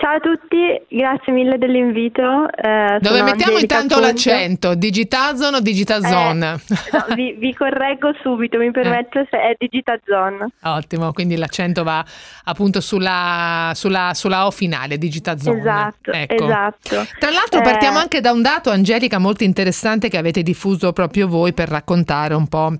Ciao 0.00 0.14
a 0.14 0.20
tutti, 0.20 0.80
grazie 0.96 1.32
mille 1.32 1.58
dell'invito. 1.58 2.22
eh, 2.52 2.98
Dove 3.00 3.22
mettiamo 3.22 3.56
Angelica 3.56 3.60
intanto 3.60 3.94
Conte. 3.94 4.06
l'accento? 4.08 4.74
Digitazon 4.76 5.54
o 5.54 5.60
Digitazon? 5.60 6.38
No, 6.38 7.14
vi, 7.16 7.32
vi 7.36 7.52
correggo 7.52 8.12
subito, 8.22 8.58
mi 8.58 8.70
permetto, 8.70 9.26
se 9.28 9.36
è 9.36 9.54
Digitazon. 9.58 10.46
Ottimo, 10.62 11.12
quindi 11.12 11.36
l'accento 11.36 11.82
va 11.82 12.04
appunto 12.44 12.80
sulla, 12.80 13.72
sulla, 13.74 14.12
sulla 14.14 14.46
O 14.46 14.52
finale, 14.52 14.98
Digitazon. 14.98 15.58
Esatto, 15.58 16.12
Ecco. 16.12 16.44
esatto. 16.44 17.06
Tra 17.18 17.30
l'altro 17.30 17.58
Eh, 17.58 17.62
partiamo 17.64 17.98
anche 17.98 18.20
da 18.20 18.30
un 18.30 18.40
dato, 18.42 18.70
Angelica, 18.70 19.18
molto 19.18 19.42
interessante 19.42 20.08
che 20.08 20.16
avete 20.16 20.44
diffuso 20.44 20.92
proprio 20.92 21.26
voi 21.26 21.52
per 21.52 21.68
raccontare 21.68 22.34
un 22.34 22.46
po' 22.46 22.72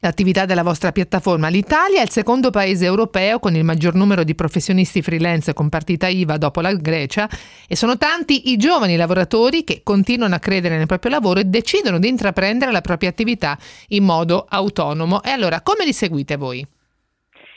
l'attività 0.00 0.44
della 0.46 0.62
vostra 0.62 0.92
piattaforma. 0.92 1.48
L'Italia 1.48 2.00
è 2.00 2.02
il 2.02 2.10
secondo 2.10 2.50
paese 2.50 2.84
europeo 2.84 3.38
con 3.38 3.54
il 3.54 3.64
maggior 3.64 3.94
numero 3.94 4.24
di 4.24 4.34
professionisti 4.34 5.02
freelance 5.02 5.52
con 5.52 5.68
partita 5.68 6.08
IVA 6.08 6.36
dopo 6.36 6.60
la 6.60 6.72
Grecia 6.74 7.28
e 7.68 7.76
sono 7.76 7.96
tanti 7.96 8.50
i 8.50 8.56
giovani 8.56 8.96
lavoratori 8.96 9.62
che 9.64 9.82
continuano 9.84 10.34
a 10.34 10.38
credere 10.38 10.76
nel 10.76 10.86
proprio 10.86 11.10
lavoro 11.10 11.40
e 11.40 11.44
decidono 11.44 11.98
di 11.98 12.08
intraprendere 12.08 12.72
la 12.72 12.80
propria 12.80 13.10
attività 13.10 13.56
in 13.88 14.04
modo 14.04 14.46
autonomo. 14.48 15.22
E 15.22 15.30
allora, 15.30 15.60
come 15.60 15.84
li 15.84 15.92
seguite 15.92 16.36
voi? 16.36 16.66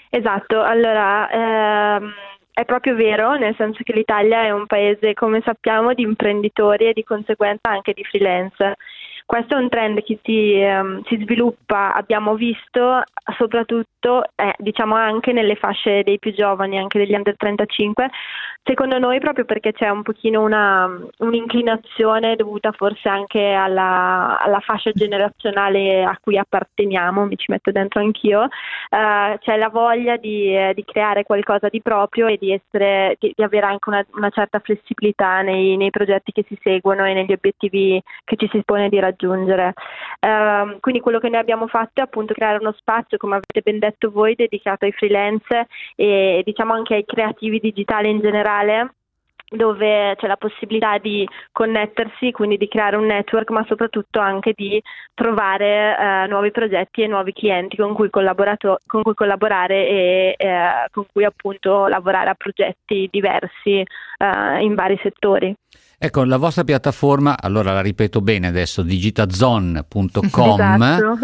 Esatto, 0.10 0.62
allora 0.62 1.29
ehm, 1.32 2.13
è 2.53 2.65
proprio 2.65 2.93
vero, 2.95 3.34
nel 3.36 3.56
senso 3.58 3.82
che 3.84 3.93
l'Italia 3.93 4.43
è 4.43 4.51
un 4.51 4.67
paese, 4.67 5.15
come 5.15 5.41
sappiamo, 5.43 5.93
di 5.93 6.03
imprenditori 6.03 6.86
e 6.86 6.93
di 6.93 7.03
conseguenza 7.03 7.69
anche 7.69 7.93
di 7.93 8.03
freelance. 8.03 8.75
Questo 9.25 9.55
è 9.55 9.59
un 9.59 9.69
trend 9.69 10.03
che 10.03 10.19
si, 10.23 10.53
ehm, 10.53 11.01
si 11.05 11.17
sviluppa, 11.21 11.93
abbiamo 11.93 12.36
visto 12.36 13.01
soprattutto, 13.38 14.23
eh, 14.36 14.53
diciamo 14.57 14.95
anche 14.95 15.31
nelle 15.31 15.55
fasce 15.55 16.03
dei 16.03 16.19
più 16.19 16.33
giovani, 16.33 16.77
anche 16.77 16.99
degli 16.99 17.13
under 17.13 17.36
35, 17.38 18.09
secondo 18.63 18.97
noi 18.97 19.19
proprio 19.19 19.43
perché 19.43 19.73
c'è 19.73 19.89
un 19.89 20.04
pochino 20.04 20.41
una, 20.41 20.89
un'inclinazione 21.17 22.36
dovuta 22.38 22.71
forse 22.71 23.10
anche 23.10 23.52
alla, 23.52 24.39
alla 24.39 24.62
fascia 24.62 24.91
generazionale 24.93 26.04
a 26.04 26.17
cui 26.21 26.38
apparteniamo, 26.38 27.26
mi 27.26 27.36
ci 27.36 27.52
metto 27.52 27.71
dentro 27.71 27.99
anch'io, 27.99 28.43
eh, 28.43 29.38
c'è 29.39 29.58
la 29.58 29.67
voglia 29.67 30.15
di, 30.15 30.56
eh, 30.56 30.71
di 30.73 30.86
creare 30.86 31.23
qualcosa 31.23 31.67
di 31.67 31.82
proprio 31.82 32.28
e 32.28 32.38
di, 32.39 32.54
essere, 32.54 33.17
di, 33.19 33.34
di 33.36 33.43
avere 33.43 33.65
anche 33.65 33.89
una, 33.89 34.06
una 34.13 34.30
certa 34.30 34.60
flessibilità 34.60 35.41
nei, 35.41 35.76
nei 35.76 35.89
progetti 35.89 36.32
che 36.32 36.45
si 36.47 36.58
seguono 36.63 37.06
e 37.06 37.13
negli 37.13 37.34
obiettivi 37.34 38.02
che 38.23 38.38
ci 38.38 38.47
si 38.49 38.62
pone 38.63 38.88
di 38.88 38.99
raggiungere. 38.99 39.73
Ehm, 40.21 40.80
quindi 40.80 41.02
quello 41.02 41.19
che 41.19 41.28
noi 41.28 41.39
abbiamo 41.39 41.67
fatto 41.67 41.99
è 41.99 42.04
appunto 42.04 42.34
creare 42.34 42.60
uno 42.60 42.73
spazio, 42.78 43.17
come 43.17 43.36
avete 43.36 43.62
ben 43.62 43.80
detto 43.80 44.10
voi, 44.10 44.36
dedicato 44.36 44.86
ai 44.86 44.93
freelance 44.93 45.67
e 45.95 46.41
diciamo 46.45 46.73
anche 46.73 46.95
ai 46.95 47.06
creativi 47.06 47.60
digitali 47.60 48.10
in 48.10 48.21
generale 48.21 48.52
dove 49.55 50.15
c'è 50.17 50.27
la 50.27 50.35
possibilità 50.35 50.97
di 50.97 51.27
connettersi, 51.51 52.31
quindi 52.31 52.57
di 52.57 52.67
creare 52.67 52.95
un 52.95 53.05
network, 53.05 53.51
ma 53.51 53.63
soprattutto 53.67 54.19
anche 54.19 54.53
di 54.55 54.81
trovare 55.13 55.95
eh, 55.97 56.27
nuovi 56.27 56.51
progetti 56.51 57.03
e 57.03 57.07
nuovi 57.07 57.33
clienti 57.33 57.75
con 57.75 57.93
cui, 57.93 58.09
con 58.09 59.03
cui 59.03 59.13
collaborare 59.13 59.87
e 59.87 60.35
eh, 60.37 60.87
con 60.91 61.05
cui 61.11 61.23
appunto 61.23 61.87
lavorare 61.87 62.31
a 62.31 62.35
progetti 62.35 63.07
diversi 63.11 63.79
eh, 63.79 64.63
in 64.63 64.73
vari 64.73 64.99
settori. 65.03 65.55
Ecco, 65.97 66.25
la 66.25 66.37
vostra 66.37 66.63
piattaforma, 66.63 67.37
allora 67.39 67.71
la 67.71 67.81
ripeto 67.81 68.19
bene 68.21 68.47
adesso, 68.47 68.81
digitazon.com, 68.81 69.81
Esatto. 70.83 71.17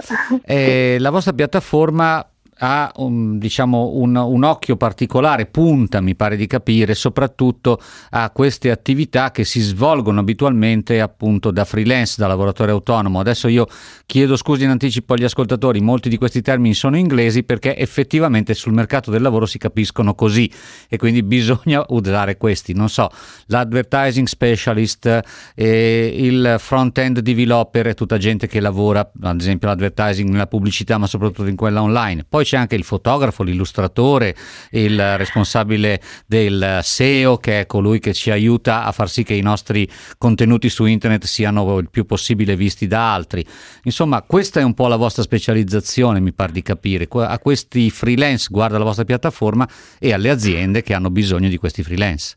eh, 0.46 0.98
la 1.00 1.10
vostra 1.10 1.34
piattaforma 1.34 2.26
ha 2.60 2.92
un, 2.98 3.38
diciamo, 3.38 3.92
un, 3.96 4.16
un 4.16 4.44
occhio 4.44 4.76
particolare, 4.76 5.46
punta 5.46 6.02
mi 6.02 6.16
pare 6.16 6.36
di 6.36 6.48
capire, 6.48 6.94
soprattutto 6.94 7.80
a 8.12 8.30
queste 8.32 8.72
attività 8.72 9.32
che 9.32 9.44
si 9.44 9.60
svolgono 9.60 10.20
abitualmente 10.20 11.00
appunto 11.00 11.52
da 11.52 11.66
freelance, 11.66 12.16
da 12.18 12.28
lavoratore 12.28 12.72
autonomo. 12.72 13.20
Adesso 13.20 13.48
io 13.48 13.68
chiedo 14.06 14.36
scusi 14.36 14.64
in 14.64 14.70
anticipo 14.70 15.14
agli 15.14 15.24
ascoltatori, 15.24 15.80
molti 15.80 16.10
di 16.10 16.18
questi 16.18 16.42
termini 16.42 16.74
sono 16.74 16.98
inglesi 16.98 17.44
perché 17.44 17.78
effettivamente 17.78 18.54
sul 18.54 18.74
mercato 18.74 19.12
del 19.12 19.22
lavoro 19.22 19.46
si 19.46 19.58
capiscono 19.58 20.14
così 20.14 20.52
e 20.88 20.98
quindi 20.98 21.24
bisogna 21.24 21.84
usare 21.90 22.38
questi, 22.38 22.74
non 22.74 22.90
so, 22.90 23.10
l'advertising 23.48 24.28
specialist, 24.28 25.20
eh, 25.56 26.14
il 26.16 26.56
front-end 26.60 27.20
developer 27.20 27.88
è 27.88 27.94
tutta 27.94 28.18
gente 28.18 28.48
che 28.48 28.60
lavora 28.60 29.10
ad 29.22 29.40
esempio 29.40 29.68
l'advertising 29.68 30.30
nella 30.30 30.48
pubblicità 30.48 30.98
ma 30.98 31.08
soprattutto 31.08 31.48
in 31.48 31.56
quella 31.56 31.82
online. 31.82 32.26
Poi 32.28 32.46
c'è 32.50 32.58
anche 32.58 32.76
il 32.76 32.84
fotografo, 32.84 33.44
l'illustratore, 33.44 34.36
il 34.72 35.18
responsabile 35.18 36.02
del 36.26 36.80
SEO, 36.82 37.38
che 37.38 37.60
è 37.60 37.66
colui 37.68 38.00
che 38.00 38.14
ci 38.14 38.32
aiuta 38.32 38.86
a 38.86 38.92
far 38.92 39.08
sì 39.08 39.22
che 39.22 39.36
i 39.36 39.42
nostri 39.42 39.88
contenuti 40.18 40.68
su 40.70 40.86
internet 40.86 41.26
siano 41.26 41.78
il 41.78 41.92
più 41.92 42.06
possibile 42.08 42.56
visti 42.56 42.88
da 42.88 43.14
altri. 43.14 43.46
Insomma, 43.84 44.24
questa 44.24 44.60
è 44.60 44.64
un 44.64 44.74
po' 44.74 44.88
la 44.88 44.96
vostra 44.96 45.22
specializzazione, 45.22 46.20
mi 46.20 46.34
pare 46.34 46.52
di 46.52 46.64
capire. 46.64 47.08
A 47.12 47.38
questi 47.38 47.92
freelance 47.92 48.48
guarda 48.50 48.80
la 48.80 48.84
vostra 48.84 49.04
piattaforma 49.04 49.70
e 50.00 50.12
alle 50.12 50.32
aziende 50.32 50.82
che 50.82 50.96
hanno 50.96 51.12
bisogno 51.12 51.50
di 51.50 51.58
questi 51.58 51.84
freelance. 51.84 52.34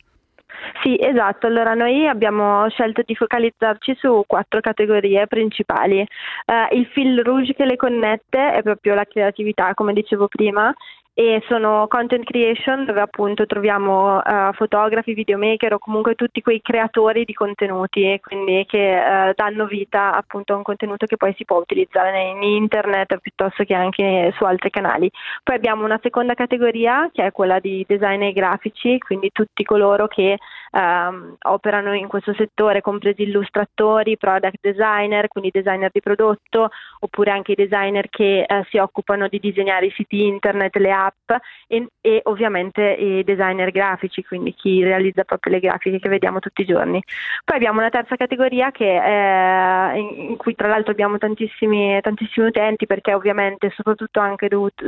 Sì, 0.83 0.97
esatto. 1.01 1.47
Allora 1.47 1.75
noi 1.75 2.07
abbiamo 2.07 2.69
scelto 2.69 3.03
di 3.05 3.15
focalizzarci 3.15 3.95
su 3.99 4.25
quattro 4.27 4.61
categorie 4.61 5.27
principali. 5.27 6.01
Eh, 6.01 6.77
il 6.77 6.87
fil 6.87 7.23
rouge 7.23 7.55
che 7.55 7.65
le 7.65 7.77
connette 7.77 8.53
è 8.53 8.63
proprio 8.63 8.95
la 8.95 9.05
creatività, 9.05 9.75
come 9.75 9.93
dicevo 9.93 10.29
prima, 10.29 10.73
e 11.15 11.43
sono 11.47 11.87
content 11.89 12.25
creation 12.25 12.87
dove 12.87 13.01
appunto 13.01 13.45
troviamo 13.45 14.23
eh, 14.25 14.51
fotografi, 14.55 15.13
videomaker 15.13 15.75
o 15.75 15.79
comunque 15.79 16.15
tutti 16.15 16.41
quei 16.41 16.63
creatori 16.63 17.25
di 17.25 17.35
contenuti, 17.35 18.19
quindi 18.23 18.65
che 18.67 19.29
eh, 19.29 19.33
danno 19.35 19.67
vita 19.67 20.15
appunto 20.15 20.55
a 20.55 20.57
un 20.57 20.63
contenuto 20.63 21.05
che 21.05 21.19
poi 21.19 21.35
si 21.37 21.45
può 21.45 21.59
utilizzare 21.59 22.31
in 22.31 22.43
internet 22.43 23.19
piuttosto 23.19 23.65
che 23.65 23.75
anche 23.75 24.33
su 24.37 24.45
altri 24.45 24.71
canali. 24.71 25.11
Poi 25.43 25.57
abbiamo 25.57 25.85
una 25.85 26.01
seconda 26.03 26.33
categoria 26.35 27.11
che 27.13 27.27
è 27.27 27.33
quella 27.33 27.59
di 27.61 27.85
designer 27.87 28.33
grafici, 28.33 28.99
quindi 28.99 29.31
tutti 29.33 29.65
coloro 29.65 30.07
che 30.07 30.39
ehm, 30.73 31.37
operano 31.43 31.95
in 31.95 32.09
questo 32.09 32.35
settore, 32.35 32.81
compresi 32.81 33.23
illustratori, 33.23 34.17
product 34.17 34.59
designer, 34.61 35.29
quindi 35.29 35.51
designer 35.53 35.91
di 35.93 36.01
prodotto, 36.01 36.71
oppure 37.01 37.31
anche 37.31 37.53
i 37.53 37.57
designer 37.57 38.09
che 38.09 38.43
eh, 38.43 38.67
si 38.71 38.79
occupano 38.79 39.29
di 39.29 39.39
disegnare 39.39 39.87
i 39.87 39.93
siti 39.95 40.27
internet, 40.27 40.77
le 40.77 40.93
app 40.93 41.31
e, 41.67 41.87
e 42.01 42.21
ovviamente 42.25 42.83
i 42.83 43.25
designer 43.25 43.71
grafici, 43.71 44.25
quindi 44.25 44.55
chi 44.55 44.83
realizza 44.83 45.25
proprio 45.25 45.53
le 45.53 45.61
grafiche 45.61 45.99
che 45.99 46.09
vediamo 46.09 46.39
tutti 46.39 46.63
i 46.63 46.67
giorni. 46.67 47.03
Poi 47.45 47.57
abbiamo 47.57 47.81
una 47.81 47.91
terza 47.91 48.17
categoria 48.17 48.71
che 48.71 49.01
è, 49.01 49.93
in, 49.97 50.31
in 50.31 50.37
cui 50.37 50.55
tra 50.55 50.69
l'altro 50.69 50.93
abbiamo 50.93 51.19
tantissimi, 51.19 52.01
tantissimi 52.01 52.47
utenti 52.47 52.87
perché 52.87 53.15
ovviamente 53.15 53.71
soprattutto 53.75 54.21
anche 54.21 54.49
dovuto, 54.49 54.85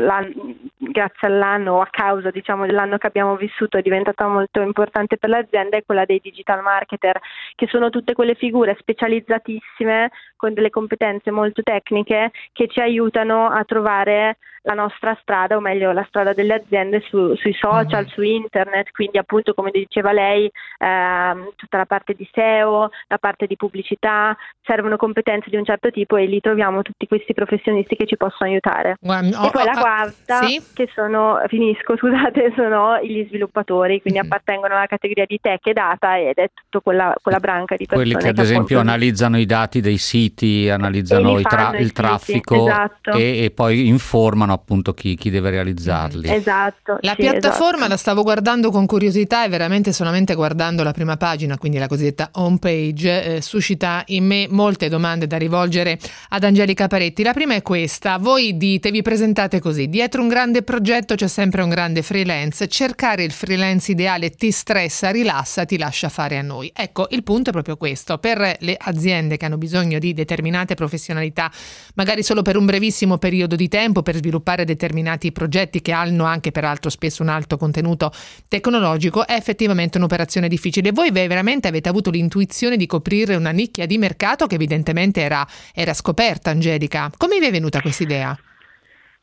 grazie 0.76 1.28
all'anno 1.28 1.74
o 1.74 1.80
a 1.80 1.88
causa 1.90 2.30
diciamo 2.30 2.66
dell'anno 2.66 2.98
che 2.98 3.06
abbiamo 3.06 3.36
vissuto 3.36 3.76
è 3.76 3.82
diventata 3.82 4.26
molto 4.26 4.60
importante 4.60 5.16
per 5.16 5.28
l'azienda 5.28 5.73
è 5.76 5.84
quella 5.84 6.04
dei 6.04 6.20
digital 6.22 6.62
marketer 6.62 7.18
che 7.54 7.66
sono 7.68 7.90
tutte 7.90 8.14
quelle 8.14 8.34
figure 8.34 8.76
specializzatissime 8.78 10.10
con 10.36 10.54
delle 10.54 10.70
competenze 10.70 11.30
molto 11.30 11.62
tecniche 11.62 12.30
che 12.52 12.68
ci 12.68 12.80
aiutano 12.80 13.48
a 13.48 13.64
trovare 13.64 14.38
la 14.66 14.72
nostra 14.74 15.16
strada, 15.20 15.56
o 15.56 15.60
meglio 15.60 15.92
la 15.92 16.04
strada 16.08 16.32
delle 16.32 16.54
aziende 16.54 17.02
su- 17.08 17.34
sui 17.36 17.52
social, 17.52 18.06
su 18.08 18.22
internet, 18.22 18.92
quindi 18.92 19.18
appunto 19.18 19.52
come 19.52 19.70
diceva 19.70 20.10
lei 20.10 20.50
ehm, 20.78 21.52
tutta 21.54 21.76
la 21.76 21.84
parte 21.84 22.14
di 22.14 22.26
SEO, 22.32 22.88
la 23.08 23.18
parte 23.18 23.46
di 23.46 23.56
pubblicità, 23.56 24.34
servono 24.62 24.96
competenze 24.96 25.50
di 25.50 25.56
un 25.56 25.66
certo 25.66 25.90
tipo 25.90 26.16
e 26.16 26.24
lì 26.24 26.40
troviamo 26.40 26.80
tutti 26.80 27.06
questi 27.06 27.34
professionisti 27.34 27.94
che 27.94 28.06
ci 28.06 28.16
possono 28.16 28.48
aiutare. 28.48 28.96
E 29.02 29.46
oh, 29.46 29.50
poi 29.50 29.62
oh, 29.62 29.64
la 29.66 29.72
ah, 29.72 29.80
quarta, 29.80 30.42
sì? 30.44 30.62
che 30.72 30.88
sono, 30.94 31.42
finisco 31.48 31.96
scusate, 31.98 32.54
sono 32.56 32.98
gli 33.02 33.26
sviluppatori, 33.26 34.00
quindi 34.00 34.12
Mm-hmm. 34.14 34.30
appartengono 34.30 34.74
alla 34.74 34.86
categoria 34.86 35.26
di 35.26 35.38
tech 35.40 35.63
e 35.70 35.72
data 35.72 36.18
ed 36.18 36.36
è 36.36 36.50
tutta 36.54 36.80
quella, 36.80 37.14
quella 37.20 37.38
branca 37.38 37.76
di 37.76 37.86
persone 37.86 38.10
Quelli 38.10 38.22
che 38.22 38.28
ad 38.28 38.38
esempio 38.38 38.78
appunto- 38.78 38.92
analizzano 38.92 39.38
i 39.38 39.46
dati 39.46 39.80
dei 39.80 39.98
siti, 39.98 40.68
analizzano 40.68 41.40
tra- 41.40 41.70
il 41.72 41.86
siti, 41.86 41.92
traffico 41.92 42.66
esatto. 42.66 43.12
e, 43.12 43.44
e 43.44 43.50
poi 43.50 43.88
informano 43.88 44.52
appunto 44.52 44.92
chi, 44.92 45.14
chi 45.14 45.30
deve 45.30 45.50
realizzarli. 45.50 46.28
Esatto. 46.28 46.98
La 47.00 47.12
sì, 47.12 47.22
piattaforma 47.22 47.76
esatto. 47.76 47.88
la 47.88 47.96
stavo 47.96 48.22
guardando 48.22 48.70
con 48.70 48.86
curiosità 48.86 49.44
e 49.44 49.48
veramente 49.48 49.92
solamente 49.92 50.34
guardando 50.34 50.82
la 50.82 50.92
prima 50.92 51.16
pagina, 51.16 51.56
quindi 51.58 51.78
la 51.78 51.86
cosiddetta 51.86 52.30
home 52.34 52.58
page, 52.58 53.36
eh, 53.36 53.40
suscita 53.40 54.02
in 54.06 54.26
me 54.26 54.46
molte 54.48 54.88
domande 54.88 55.26
da 55.26 55.36
rivolgere 55.36 55.98
ad 56.30 56.44
Angelica 56.44 56.86
Paretti. 56.86 57.22
La 57.22 57.32
prima 57.32 57.54
è 57.54 57.62
questa: 57.62 58.18
voi 58.18 58.56
dite, 58.56 58.90
vi 58.90 59.02
presentate 59.02 59.60
così: 59.60 59.88
dietro 59.88 60.22
un 60.22 60.28
grande 60.28 60.62
progetto 60.62 61.14
c'è 61.14 61.28
sempre 61.28 61.62
un 61.62 61.68
grande 61.68 62.02
freelance. 62.02 62.68
Cercare 62.68 63.22
il 63.22 63.32
freelance 63.32 63.92
ideale 63.92 64.30
ti 64.30 64.50
stressa, 64.50 65.10
rilassa, 65.10 65.53
ti 65.62 65.78
lascia 65.78 66.08
fare 66.08 66.38
a 66.38 66.42
noi. 66.42 66.72
Ecco, 66.74 67.06
il 67.10 67.22
punto 67.22 67.50
è 67.50 67.52
proprio 67.52 67.76
questo: 67.76 68.18
per 68.18 68.56
le 68.58 68.76
aziende 68.76 69.36
che 69.36 69.44
hanno 69.44 69.58
bisogno 69.58 70.00
di 70.00 70.12
determinate 70.12 70.74
professionalità, 70.74 71.48
magari 71.94 72.24
solo 72.24 72.42
per 72.42 72.56
un 72.56 72.66
brevissimo 72.66 73.18
periodo 73.18 73.54
di 73.54 73.68
tempo, 73.68 74.02
per 74.02 74.16
sviluppare 74.16 74.64
determinati 74.64 75.30
progetti 75.30 75.80
che 75.80 75.92
hanno 75.92 76.24
anche 76.24 76.50
peraltro 76.50 76.90
spesso 76.90 77.22
un 77.22 77.28
alto 77.28 77.56
contenuto 77.56 78.10
tecnologico, 78.48 79.24
è 79.24 79.34
effettivamente 79.34 79.98
un'operazione 79.98 80.48
difficile. 80.48 80.90
Voi 80.90 81.12
ve- 81.12 81.28
veramente 81.28 81.68
avete 81.68 81.88
avuto 81.88 82.10
l'intuizione 82.10 82.76
di 82.76 82.86
coprire 82.86 83.36
una 83.36 83.50
nicchia 83.50 83.86
di 83.86 83.98
mercato 83.98 84.46
che 84.46 84.56
evidentemente 84.56 85.20
era, 85.20 85.46
era 85.72 85.94
scoperta, 85.94 86.50
Angelica. 86.50 87.10
Come 87.16 87.38
vi 87.38 87.46
è 87.46 87.50
venuta 87.50 87.80
questa 87.80 88.02
idea? 88.02 88.38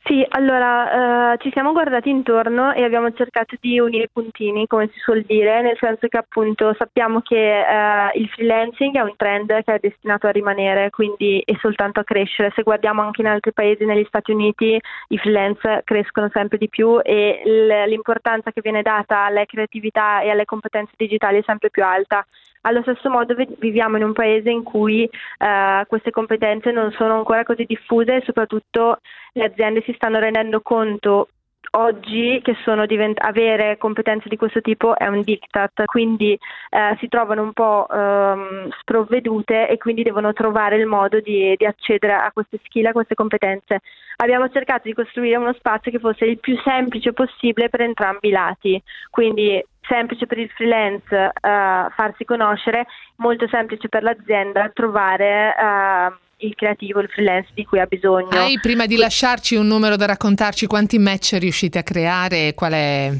Sì, 0.03 0.25
allora 0.29 1.33
eh, 1.33 1.37
ci 1.41 1.51
siamo 1.51 1.73
guardati 1.73 2.09
intorno 2.09 2.73
e 2.73 2.83
abbiamo 2.83 3.11
cercato 3.13 3.55
di 3.59 3.79
unire 3.79 4.05
i 4.05 4.09
puntini, 4.11 4.65
come 4.65 4.89
si 4.91 4.99
suol 4.99 5.21
dire, 5.21 5.61
nel 5.61 5.77
senso 5.79 6.07
che 6.07 6.17
appunto 6.17 6.73
sappiamo 6.75 7.21
che 7.21 7.59
eh, 7.59 8.11
il 8.15 8.27
freelancing 8.29 8.95
è 8.95 9.01
un 9.01 9.13
trend 9.15 9.47
che 9.63 9.75
è 9.75 9.79
destinato 9.79 10.25
a 10.25 10.31
rimanere, 10.31 10.89
quindi 10.89 11.39
e 11.41 11.55
soltanto 11.61 11.99
a 11.99 12.03
crescere. 12.03 12.51
Se 12.55 12.63
guardiamo 12.63 13.03
anche 13.03 13.21
in 13.21 13.27
altri 13.27 13.53
paesi, 13.53 13.85
negli 13.85 14.03
Stati 14.07 14.31
Uniti, 14.31 14.79
i 15.09 15.17
freelance 15.19 15.81
crescono 15.85 16.29
sempre 16.33 16.57
di 16.57 16.67
più 16.67 16.99
e 17.03 17.41
l'importanza 17.87 18.51
che 18.51 18.61
viene 18.61 18.81
data 18.81 19.25
alla 19.25 19.45
creatività 19.45 20.21
e 20.21 20.31
alle 20.31 20.45
competenze 20.45 20.93
digitali 20.97 21.37
è 21.37 21.43
sempre 21.45 21.69
più 21.69 21.83
alta. 21.83 22.25
Allo 22.61 22.81
stesso 22.81 23.09
modo 23.09 23.33
vi- 23.33 23.55
viviamo 23.59 23.97
in 23.97 24.03
un 24.03 24.13
paese 24.13 24.49
in 24.49 24.63
cui 24.63 25.03
eh, 25.03 25.83
queste 25.87 26.11
competenze 26.11 26.71
non 26.71 26.91
sono 26.91 27.15
ancora 27.15 27.43
così 27.43 27.65
diffuse 27.65 28.17
e 28.17 28.21
soprattutto 28.23 28.99
le 29.33 29.45
aziende 29.45 29.81
si 29.81 29.93
stanno 29.93 30.19
rendendo 30.19 30.61
conto 30.61 31.27
oggi 31.71 32.41
che 32.43 32.55
divent- 32.87 33.23
avere 33.23 33.77
competenze 33.77 34.27
di 34.29 34.35
questo 34.35 34.61
tipo 34.61 34.97
è 34.97 35.07
un 35.07 35.21
diktat, 35.21 35.85
quindi 35.85 36.33
eh, 36.33 36.97
si 36.99 37.07
trovano 37.07 37.43
un 37.43 37.53
po' 37.53 37.87
ehm, 37.89 38.69
sprovvedute 38.79 39.67
e 39.69 39.77
quindi 39.77 40.03
devono 40.03 40.33
trovare 40.33 40.75
il 40.77 40.85
modo 40.85 41.19
di, 41.19 41.55
di 41.57 41.65
accedere 41.65 42.13
a 42.13 42.31
queste 42.33 42.59
skill, 42.63 42.87
a 42.87 42.91
queste 42.91 43.15
competenze. 43.15 43.79
Abbiamo 44.17 44.49
cercato 44.49 44.81
di 44.83 44.93
costruire 44.93 45.37
uno 45.37 45.53
spazio 45.53 45.91
che 45.91 45.99
fosse 45.99 46.25
il 46.25 46.39
più 46.39 46.57
semplice 46.63 47.13
possibile 47.13 47.69
per 47.69 47.81
entrambi 47.81 48.27
i 48.27 48.31
lati, 48.31 48.81
quindi 49.09 49.63
semplice 49.91 50.25
per 50.25 50.37
il 50.37 50.49
freelance 50.55 51.13
eh, 51.13 51.31
farsi 51.95 52.23
conoscere, 52.23 52.85
molto 53.17 53.47
semplice 53.49 53.89
per 53.89 54.03
l'azienda 54.03 54.71
trovare 54.73 55.53
eh, 55.53 56.47
il 56.47 56.55
creativo, 56.55 57.01
il 57.01 57.09
freelance 57.09 57.49
di 57.53 57.65
cui 57.65 57.79
ha 57.79 57.85
bisogno. 57.85 58.29
Hai 58.29 58.57
prima 58.61 58.85
di 58.85 58.95
lasciarci 58.95 59.55
un 59.55 59.67
numero 59.67 59.97
da 59.97 60.05
raccontarci 60.05 60.65
quanti 60.65 60.97
match 60.97 61.35
riuscite 61.37 61.79
a 61.79 61.83
creare 61.83 62.53
qual 62.53 62.71
è, 62.71 63.11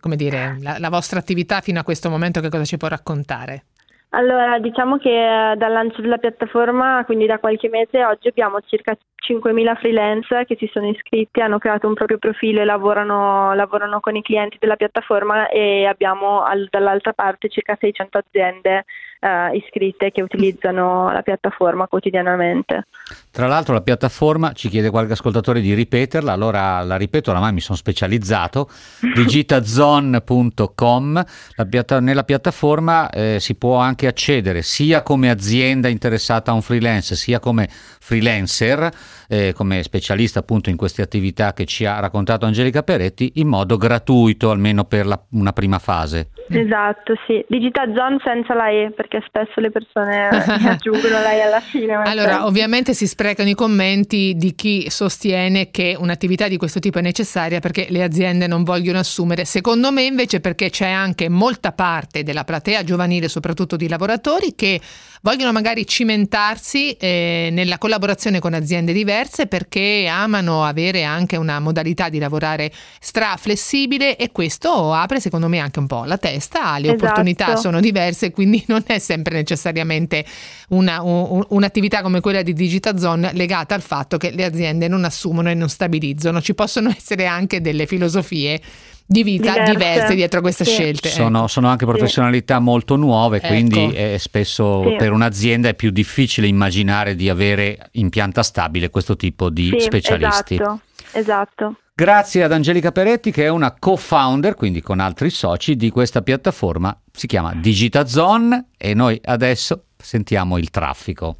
come 0.00 0.16
dire, 0.16 0.56
la, 0.60 0.78
la 0.78 0.88
vostra 0.88 1.18
attività 1.18 1.60
fino 1.60 1.78
a 1.78 1.82
questo 1.84 2.08
momento, 2.08 2.40
che 2.40 2.48
cosa 2.48 2.64
ci 2.64 2.78
può 2.78 2.88
raccontare? 2.88 3.64
Allora, 4.14 4.58
diciamo 4.60 4.98
che 4.98 5.52
eh, 5.52 5.56
dal 5.56 5.72
lancio 5.72 6.00
della 6.00 6.18
piattaforma, 6.18 7.04
quindi 7.04 7.26
da 7.26 7.38
qualche 7.38 7.68
mese, 7.68 8.04
oggi 8.04 8.28
abbiamo 8.28 8.60
circa 8.64 8.96
5.000 9.26 9.76
freelance 9.76 10.44
che 10.44 10.56
si 10.58 10.70
sono 10.72 10.88
iscritti, 10.88 11.40
hanno 11.40 11.58
creato 11.58 11.88
un 11.88 11.94
proprio 11.94 12.18
profilo 12.18 12.60
e 12.60 12.64
lavorano, 12.64 13.54
lavorano 13.54 14.00
con 14.00 14.14
i 14.14 14.22
clienti 14.22 14.58
della 14.60 14.76
piattaforma 14.76 15.48
e 15.48 15.86
abbiamo 15.86 16.42
al- 16.42 16.68
dall'altra 16.70 17.12
parte 17.12 17.48
circa 17.48 17.76
600 17.80 18.18
aziende 18.18 18.84
eh, 19.24 19.56
iscritte 19.56 20.10
che 20.10 20.20
utilizzano 20.20 21.10
la 21.10 21.22
piattaforma 21.22 21.86
quotidianamente. 21.86 22.88
Tra 23.30 23.46
l'altro 23.46 23.72
la 23.72 23.80
piattaforma 23.80 24.52
ci 24.52 24.68
chiede 24.68 24.90
qualche 24.90 25.14
ascoltatore 25.14 25.60
di 25.60 25.72
ripeterla, 25.72 26.30
allora 26.32 26.82
la 26.82 26.96
ripeto, 26.96 27.30
oramai 27.30 27.54
mi 27.54 27.60
sono 27.60 27.78
specializzato, 27.78 28.68
digitazone.com, 29.14 31.24
La 31.56 31.64
piatta- 31.64 32.00
nella 32.00 32.24
piattaforma 32.24 33.08
eh, 33.10 33.38
si 33.40 33.56
può 33.56 33.78
anche 33.78 34.03
accedere 34.06 34.62
sia 34.62 35.02
come 35.02 35.30
azienda 35.30 35.88
interessata 35.88 36.50
a 36.50 36.54
un 36.54 36.62
freelance, 36.62 37.16
sia 37.16 37.38
come 37.38 37.68
freelancer, 37.70 38.90
eh, 39.28 39.52
come 39.54 39.82
specialista 39.82 40.40
appunto 40.40 40.70
in 40.70 40.76
queste 40.76 41.02
attività 41.02 41.52
che 41.52 41.64
ci 41.64 41.84
ha 41.84 41.98
raccontato 42.00 42.46
Angelica 42.46 42.82
Peretti, 42.82 43.32
in 43.36 43.48
modo 43.48 43.76
gratuito, 43.76 44.50
almeno 44.50 44.84
per 44.84 45.06
la- 45.06 45.20
una 45.30 45.52
prima 45.52 45.78
fase. 45.78 46.28
Esatto, 46.48 47.14
sì. 47.26 47.42
Digitazone 47.48 48.18
senza 48.22 48.54
la 48.54 48.68
E, 48.68 48.92
perché 48.94 49.22
spesso 49.26 49.60
le 49.60 49.70
persone 49.70 50.28
mi 50.60 50.68
aggiungono 50.68 51.20
la 51.20 51.32
E 51.32 51.40
alla 51.40 51.60
fine. 51.60 51.94
Allora, 51.94 52.32
senza. 52.32 52.46
ovviamente 52.46 52.94
si 52.94 53.06
sprecano 53.06 53.48
i 53.48 53.54
commenti 53.54 54.34
di 54.36 54.54
chi 54.54 54.90
sostiene 54.90 55.70
che 55.70 55.96
un'attività 55.98 56.48
di 56.48 56.56
questo 56.56 56.80
tipo 56.80 56.98
è 56.98 57.02
necessaria 57.02 57.60
perché 57.60 57.86
le 57.88 58.02
aziende 58.02 58.46
non 58.46 58.62
vogliono 58.62 58.98
assumere. 58.98 59.44
Secondo 59.44 59.90
me 59.90 60.02
invece 60.02 60.40
perché 60.40 60.68
c'è 60.70 60.88
anche 60.88 61.28
molta 61.28 61.72
parte 61.72 62.22
della 62.22 62.44
platea 62.44 62.84
giovanile, 62.84 63.28
soprattutto 63.28 63.76
di 63.76 63.88
lavoratori 63.88 64.54
che 64.54 64.80
vogliono 65.22 65.52
magari 65.52 65.86
cimentarsi 65.86 66.92
eh, 66.92 67.48
nella 67.50 67.78
collaborazione 67.78 68.38
con 68.40 68.52
aziende 68.52 68.92
diverse 68.92 69.13
perché 69.46 70.06
amano 70.10 70.64
avere 70.64 71.04
anche 71.04 71.36
una 71.36 71.60
modalità 71.60 72.08
di 72.08 72.18
lavorare 72.18 72.70
straflessibile 73.00 74.16
e 74.16 74.30
questo 74.32 74.92
apre 74.92 75.20
secondo 75.20 75.48
me 75.48 75.58
anche 75.58 75.78
un 75.78 75.86
po' 75.86 76.04
la 76.04 76.18
testa, 76.18 76.78
le 76.78 76.88
Esatto. 76.88 77.04
opportunità 77.04 77.56
sono 77.56 77.80
diverse, 77.80 78.30
quindi 78.30 78.62
non 78.68 78.82
è 78.86 78.98
sempre 78.98 79.34
necessariamente 79.36 80.24
una- 80.68 81.02
un- 81.02 81.44
un'attività 81.48 82.02
come 82.02 82.20
quella 82.20 82.42
di 82.42 82.52
Digitazone 82.52 83.32
legata 83.32 83.74
al 83.74 83.82
fatto 83.82 84.16
che 84.16 84.30
le 84.30 84.44
aziende 84.44 84.88
non 84.88 85.04
assumono 85.04 85.48
e 85.50 85.54
non 85.54 85.68
stabilizzano, 85.68 86.40
ci 86.40 86.54
possono 86.54 86.90
essere 86.96 87.26
anche 87.26 87.60
delle 87.60 87.86
filosofie 87.86 88.60
di 89.06 89.22
vita 89.22 89.52
Diverse. 89.52 89.72
diverse, 89.72 90.14
dietro 90.14 90.40
queste 90.40 90.64
Sì. 90.64 90.72
scelte. 90.72 91.08
Sono, 91.10 91.46
sono 91.46 91.68
anche 91.68 91.84
professionalità 91.84 92.58
molto 92.58 92.96
nuove, 92.96 93.36
Ecco. 93.38 93.48
quindi 93.48 93.92
eh, 93.92 94.16
spesso 94.18 94.82
Sì. 94.88 94.96
per 94.96 95.12
un'azienda 95.12 95.68
è 95.68 95.74
più 95.74 95.90
difficile 95.90 96.46
immaginare 96.46 97.14
di 97.14 97.28
avere 97.28 97.88
in 97.92 98.08
pianta 98.08 98.42
stabile 98.42 98.90
questo 98.90 99.16
tipo 99.16 99.50
di 99.50 99.68
Sì, 99.70 99.80
specialisti. 99.80 100.54
Esatto, 100.54 100.80
esatto. 101.12 101.76
Grazie 101.96 102.42
ad 102.42 102.50
Angelica 102.52 102.90
Peretti 102.90 103.30
che 103.30 103.44
è 103.44 103.48
una 103.48 103.72
co-founder, 103.78 104.54
quindi 104.56 104.80
con 104.80 104.98
altri 104.98 105.30
soci 105.30 105.76
di 105.76 105.90
questa 105.90 106.22
piattaforma, 106.22 106.98
si 107.12 107.28
chiama 107.28 107.54
Digitazone 107.54 108.70
e 108.76 108.94
noi 108.94 109.20
adesso 109.24 109.84
sentiamo 109.96 110.58
il 110.58 110.70
traffico. 110.70 111.36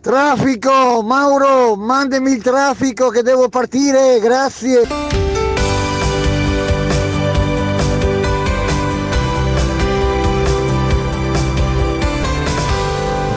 Traffico, 0.00 1.02
Mauro, 1.02 1.76
mandami 1.76 2.32
il 2.32 2.42
traffico 2.42 3.10
che 3.10 3.22
devo 3.22 3.50
partire, 3.50 4.18
grazie. 4.18 4.86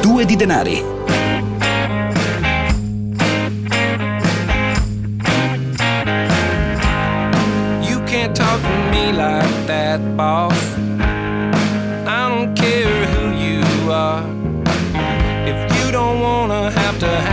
Due 0.02 0.26
di 0.26 0.36
denari. 0.38 0.84
You 7.82 8.02
can't 8.06 8.34
talk 8.34 8.62
to 8.62 8.70
me 8.90 9.12
like 9.12 9.66
that, 9.66 10.00
boss. 10.16 10.73
to 17.04 17.10
have 17.10 17.33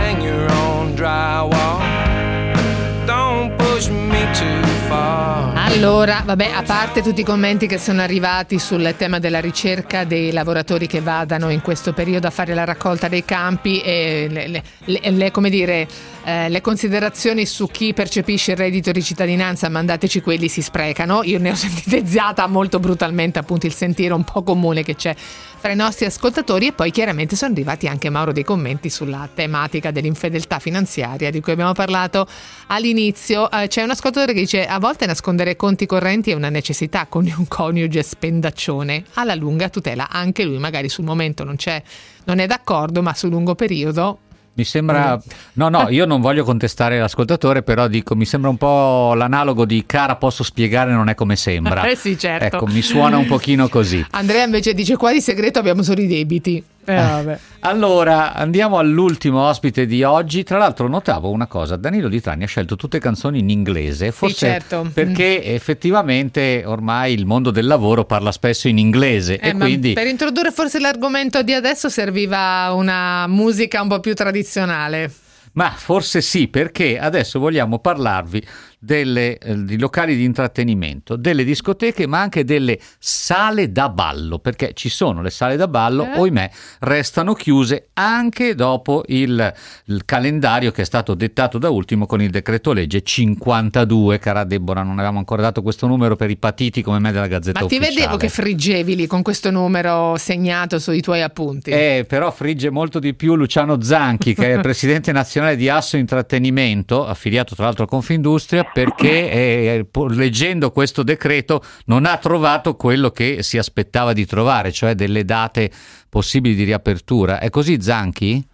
Allora, 5.71 6.21
vabbè, 6.25 6.51
a 6.53 6.63
parte 6.63 7.01
tutti 7.01 7.21
i 7.21 7.23
commenti 7.23 7.65
che 7.65 7.77
sono 7.77 8.01
arrivati 8.01 8.59
sul 8.59 8.93
tema 8.97 9.19
della 9.19 9.39
ricerca 9.39 10.03
dei 10.03 10.33
lavoratori 10.33 10.85
che 10.85 10.99
vadano 10.99 11.49
in 11.49 11.61
questo 11.61 11.93
periodo 11.93 12.27
a 12.27 12.29
fare 12.29 12.53
la 12.53 12.65
raccolta 12.65 13.07
dei 13.07 13.23
campi 13.23 13.79
e 13.79 14.27
le, 14.29 14.47
le- 14.47 15.09
le- 15.09 15.31
come 15.31 15.49
dire, 15.49 15.87
eh, 16.23 16.49
le 16.49 16.59
considerazioni 16.59 17.45
su 17.45 17.67
chi 17.67 17.93
percepisce 17.93 18.51
il 18.51 18.57
reddito 18.57 18.91
di 18.91 19.01
cittadinanza, 19.01 19.69
mandateci 19.69 20.21
quelli, 20.21 20.49
si 20.49 20.61
sprecano. 20.61 21.23
Io 21.23 21.39
ne 21.39 21.51
ho 21.51 21.55
sintetizzata 21.55 22.45
molto 22.47 22.79
brutalmente 22.79 23.39
appunto 23.39 23.65
il 23.65 23.73
sentire 23.73 24.13
un 24.13 24.25
po' 24.25 24.43
comune 24.43 24.83
che 24.83 24.95
c'è 24.95 25.15
fra 25.61 25.71
i 25.71 25.75
nostri 25.75 26.05
ascoltatori 26.05 26.67
e 26.67 26.73
poi 26.73 26.89
chiaramente 26.89 27.35
sono 27.35 27.53
arrivati 27.53 27.87
anche 27.87 28.09
Mauro 28.09 28.31
dei 28.31 28.43
commenti 28.43 28.89
sulla 28.89 29.29
tematica 29.31 29.91
dell'infedeltà 29.91 30.57
finanziaria 30.57 31.29
di 31.29 31.39
cui 31.39 31.53
abbiamo 31.53 31.73
parlato 31.73 32.27
all'inizio. 32.67 33.49
Eh, 33.49 33.67
c'è 33.67 33.83
un 33.83 33.91
ascoltatore 33.91 34.33
che 34.33 34.39
dice 34.39 34.65
a 34.65 34.79
volte 34.79 35.05
nascondere 35.05 35.55
conti 35.61 35.85
correnti 35.85 36.31
è 36.31 36.33
una 36.33 36.49
necessità 36.49 37.05
con 37.05 37.31
un 37.37 37.47
coniuge 37.47 38.01
spendaccione, 38.01 39.03
alla 39.13 39.35
lunga 39.35 39.69
tutela 39.69 40.09
anche 40.09 40.43
lui, 40.43 40.57
magari 40.57 40.89
sul 40.89 41.03
momento 41.03 41.43
non 41.43 41.55
c'è 41.55 41.79
non 42.23 42.39
è 42.39 42.47
d'accordo, 42.47 43.03
ma 43.03 43.13
sul 43.13 43.29
lungo 43.29 43.53
periodo 43.53 44.17
Mi 44.55 44.63
sembra... 44.63 45.17
Mm. 45.17 45.29
No, 45.53 45.69
no, 45.69 45.89
io 45.93 46.05
non 46.07 46.19
voglio 46.19 46.43
contestare 46.43 46.97
l'ascoltatore, 46.97 47.61
però 47.61 47.87
dico, 47.87 48.15
mi 48.15 48.25
sembra 48.25 48.49
un 48.49 48.57
po' 48.57 49.13
l'analogo 49.13 49.65
di 49.65 49.83
cara 49.85 50.15
posso 50.15 50.41
spiegare 50.41 50.93
non 50.93 51.09
è 51.09 51.13
come 51.13 51.35
sembra. 51.35 51.83
Eh 51.83 51.93
sì, 51.95 52.17
certo. 52.17 52.55
Ecco, 52.55 52.65
mi 52.65 52.81
suona 52.81 53.17
un 53.17 53.27
pochino 53.27 53.69
così. 53.69 54.03
Andrea 54.09 54.43
invece 54.43 54.73
dice 54.73 54.97
qua 54.97 55.11
di 55.11 55.21
segreto 55.21 55.59
abbiamo 55.59 55.83
solo 55.83 56.01
i 56.01 56.07
debiti. 56.07 56.63
Eh, 56.83 56.95
vabbè. 56.95 57.39
Allora, 57.61 58.33
andiamo 58.33 58.77
all'ultimo 58.77 59.47
ospite 59.47 59.85
di 59.85 60.03
oggi. 60.03 60.43
Tra 60.43 60.57
l'altro 60.57 60.87
notavo 60.87 61.29
una 61.29 61.47
cosa, 61.47 61.75
Danilo 61.75 62.07
Di 62.07 62.19
Trani 62.19 62.43
ha 62.43 62.47
scelto 62.47 62.75
tutte 62.75 62.99
canzoni 62.99 63.39
in 63.39 63.49
inglese, 63.49 64.11
forse 64.11 64.47
certo. 64.47 64.89
perché 64.93 65.43
effettivamente 65.43 66.63
ormai 66.65 67.13
il 67.13 67.25
mondo 67.25 67.51
del 67.51 67.67
lavoro 67.67 68.05
parla 68.05 68.31
spesso 68.31 68.67
in 68.67 68.77
inglese 68.77 69.39
Eh, 69.39 69.49
e 69.49 69.53
quindi... 69.53 69.93
per 69.93 70.07
introdurre 70.07 70.51
forse 70.51 70.79
l'argomento 70.79 71.43
di 71.43 71.53
adesso 71.53 71.89
serviva 71.89 72.71
una 72.73 73.27
musica 73.27 73.81
un 73.81 73.87
po' 73.87 73.99
più 73.99 74.15
tradizionale. 74.15 75.11
Ma 75.53 75.69
forse 75.69 76.21
sì, 76.21 76.47
perché 76.47 76.97
adesso 76.97 77.37
vogliamo 77.37 77.79
parlarvi 77.79 78.41
delle, 78.83 79.37
eh, 79.37 79.63
di 79.63 79.77
locali 79.77 80.15
di 80.15 80.23
intrattenimento, 80.23 81.15
delle 81.15 81.43
discoteche, 81.43 82.07
ma 82.07 82.19
anche 82.19 82.43
delle 82.43 82.79
sale 82.97 83.71
da 83.71 83.89
ballo, 83.89 84.39
perché 84.39 84.71
ci 84.73 84.89
sono 84.89 85.21
le 85.21 85.29
sale 85.29 85.55
da 85.55 85.67
ballo, 85.67 86.05
Eh? 86.05 86.17
ohimè, 86.17 86.49
restano 86.79 87.33
chiuse 87.33 87.89
anche 87.93 88.55
dopo 88.55 89.03
il, 89.07 89.53
il 89.85 90.01
calendario 90.03 90.71
che 90.71 90.81
è 90.81 90.85
stato 90.85 91.13
dettato 91.13 91.59
da 91.59 91.69
ultimo 91.69 92.07
con 92.07 92.23
il 92.23 92.31
decreto 92.31 92.73
legge 92.73 93.03
52, 93.03 94.17
cara 94.17 94.43
Deborah, 94.45 94.81
non 94.81 94.93
avevamo 94.93 95.19
ancora 95.19 95.43
dato 95.43 95.61
questo 95.61 95.85
numero 95.85 96.15
per 96.15 96.31
i 96.31 96.37
patiti 96.37 96.81
come 96.81 96.97
me 96.97 97.11
della 97.11 97.27
Gazzetta 97.27 97.61
Ma 97.61 97.67
ti 97.67 97.75
Ufficiale. 97.75 97.95
vedevo 97.99 98.17
che 98.17 98.29
friggevi 98.29 98.95
lì 98.95 99.05
con 99.05 99.21
questo 99.21 99.51
numero 99.51 100.15
segnato 100.17 100.79
sui 100.79 101.01
tuoi 101.01 101.21
appunti. 101.21 101.69
Eh, 101.69 102.05
però 102.07 102.31
frigge 102.31 102.71
molto 102.71 102.97
di 102.97 103.13
più 103.13 103.35
Luciano 103.35 103.79
Zanchi, 103.79 104.33
che 104.33 104.53
è 104.53 104.55
il 104.55 104.61
presidente 104.71 105.11
nazionale 105.11 105.55
di 105.55 105.69
Asso 105.69 105.97
Intrattenimento, 105.97 107.05
affiliato 107.05 107.53
tra 107.53 107.65
l'altro 107.65 107.83
a 107.83 107.87
Confindustria, 107.87 108.63
perché 108.73 109.31
eh, 109.31 109.87
leggendo 110.09 110.71
questo 110.71 111.03
decreto 111.03 111.61
non 111.85 112.05
ha 112.05 112.17
trovato 112.17 112.75
quello 112.75 113.09
che 113.09 113.43
si 113.43 113.57
aspettava 113.57 114.13
di 114.13 114.25
trovare, 114.25 114.71
cioè 114.71 114.95
delle 114.95 115.25
date 115.25 115.71
possibili 116.09 116.55
di 116.55 116.63
riapertura. 116.63 117.39
È 117.39 117.49
così 117.49 117.81
Zanchi? 117.81 118.45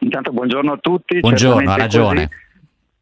Intanto 0.00 0.32
buongiorno 0.32 0.72
a 0.72 0.78
tutti. 0.78 1.20
Buongiorno, 1.20 1.70
ha 1.70 1.76
ragione. 1.76 2.28
così. 2.28 2.48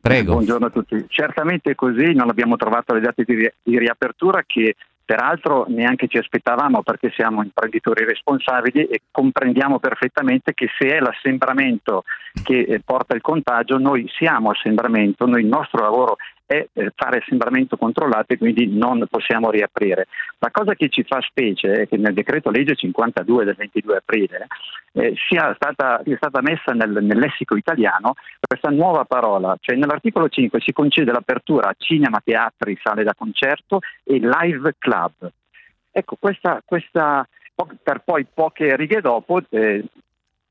Prego. 0.01 0.33
Buongiorno 0.35 0.67
a 0.67 0.71
tutti. 0.71 1.05
Certamente 1.09 1.75
così, 1.75 2.13
non 2.13 2.31
abbiamo 2.31 2.57
trovato 2.57 2.95
le 2.95 3.01
date 3.01 3.25
di 3.25 3.79
riapertura 3.79 4.43
che 4.47 4.77
peraltro 5.09 5.65
neanche 5.69 6.07
ci 6.07 6.19
aspettavamo 6.19 6.83
perché 6.83 7.11
siamo 7.15 7.43
imprenditori 7.43 8.05
responsabili 8.05 8.85
e 8.85 9.01
comprendiamo 9.11 9.79
perfettamente 9.79 10.53
che 10.53 10.69
se 10.79 10.89
è 10.89 11.01
l'assembramento 11.01 12.05
che 12.45 12.59
eh, 12.61 12.81
porta 12.85 13.15
il 13.15 13.23
contagio, 13.23 13.79
noi 13.79 14.07
siamo 14.19 14.51
assembramento, 14.51 15.25
noi, 15.25 15.41
il 15.41 15.47
nostro 15.47 15.81
lavoro 15.81 16.19
è 16.49 16.67
eh, 16.73 16.93
fare 16.97 17.19
assembramento 17.19 17.77
controllato 17.77 18.33
e 18.33 18.39
quindi 18.39 18.67
non 18.69 19.05
possiamo 19.11 19.51
riaprire. 19.51 20.07
La 20.39 20.51
cosa 20.51 20.75
che 20.75 20.89
ci 20.89 21.05
fa 21.05 21.21
specie 21.21 21.83
è 21.83 21.89
che 21.89 21.99
nel 21.99 22.15
decreto 22.15 22.51
legge 22.51 22.75
52 22.75 23.45
del 23.45 23.55
22 23.55 23.97
aprile 23.97 24.47
eh, 24.93 25.15
sia 25.29 25.53
stata, 25.55 26.01
sia 26.05 26.17
stata 26.17 26.41
messa 26.41 26.73
nel, 26.73 27.05
nel 27.05 27.19
lessico 27.19 27.55
italiano 27.55 28.15
questa 28.41 28.71
nuova 28.71 29.05
parola, 29.05 29.57
cioè 29.61 29.77
nell'articolo 29.77 30.29
5 30.29 30.59
si 30.61 30.73
concede 30.73 31.13
l'apertura 31.13 31.69
a 31.69 31.75
cinema, 31.77 32.23
teatri, 32.25 32.79
sale 32.83 33.05
da 33.05 33.15
concerto 33.15 33.81
e 34.03 34.19
live 34.19 34.75
club. 34.79 35.31
Ecco, 35.91 36.17
questa, 36.19 36.63
questa 36.65 37.29
per 37.83 38.03
poi 38.05 38.27
poche 38.33 38.75
righe 38.75 39.03
dopo 39.03 39.43
eh, 39.51 39.85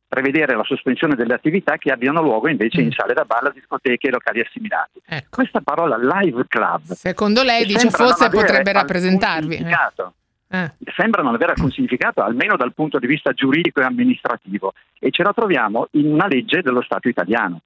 prevedere 0.07 0.55
la 0.55 0.63
sospensione 0.63 1.15
delle 1.15 1.33
attività 1.33 1.77
che 1.77 1.91
abbiano 1.91 2.21
luogo 2.21 2.47
invece 2.47 2.81
in 2.81 2.91
sale 2.91 3.13
da 3.13 3.25
ballo, 3.25 3.51
discoteche 3.51 4.07
e 4.07 4.11
locali 4.11 4.39
assimilati. 4.39 5.01
Questa 5.29 5.61
parola 5.61 5.97
live 5.97 6.45
club 6.47 6.81
Secondo 6.93 7.43
lei 7.43 7.65
dice 7.65 7.89
forse 7.89 8.29
potrebbe 8.29 8.71
rappresentarvi. 8.71 9.55
eh. 9.55 10.15
Eh. 10.49 10.71
sembra 10.95 11.21
non 11.21 11.33
avere 11.33 11.51
alcun 11.51 11.71
significato, 11.71 12.21
almeno 12.21 12.55
dal 12.55 12.73
punto 12.73 12.99
di 12.99 13.07
vista 13.07 13.33
giuridico 13.33 13.81
e 13.81 13.83
amministrativo, 13.83 14.73
e 14.97 15.11
ce 15.11 15.23
la 15.23 15.33
troviamo 15.33 15.87
in 15.91 16.11
una 16.13 16.27
legge 16.27 16.61
dello 16.61 16.81
Stato 16.81 17.09
italiano. 17.09 17.61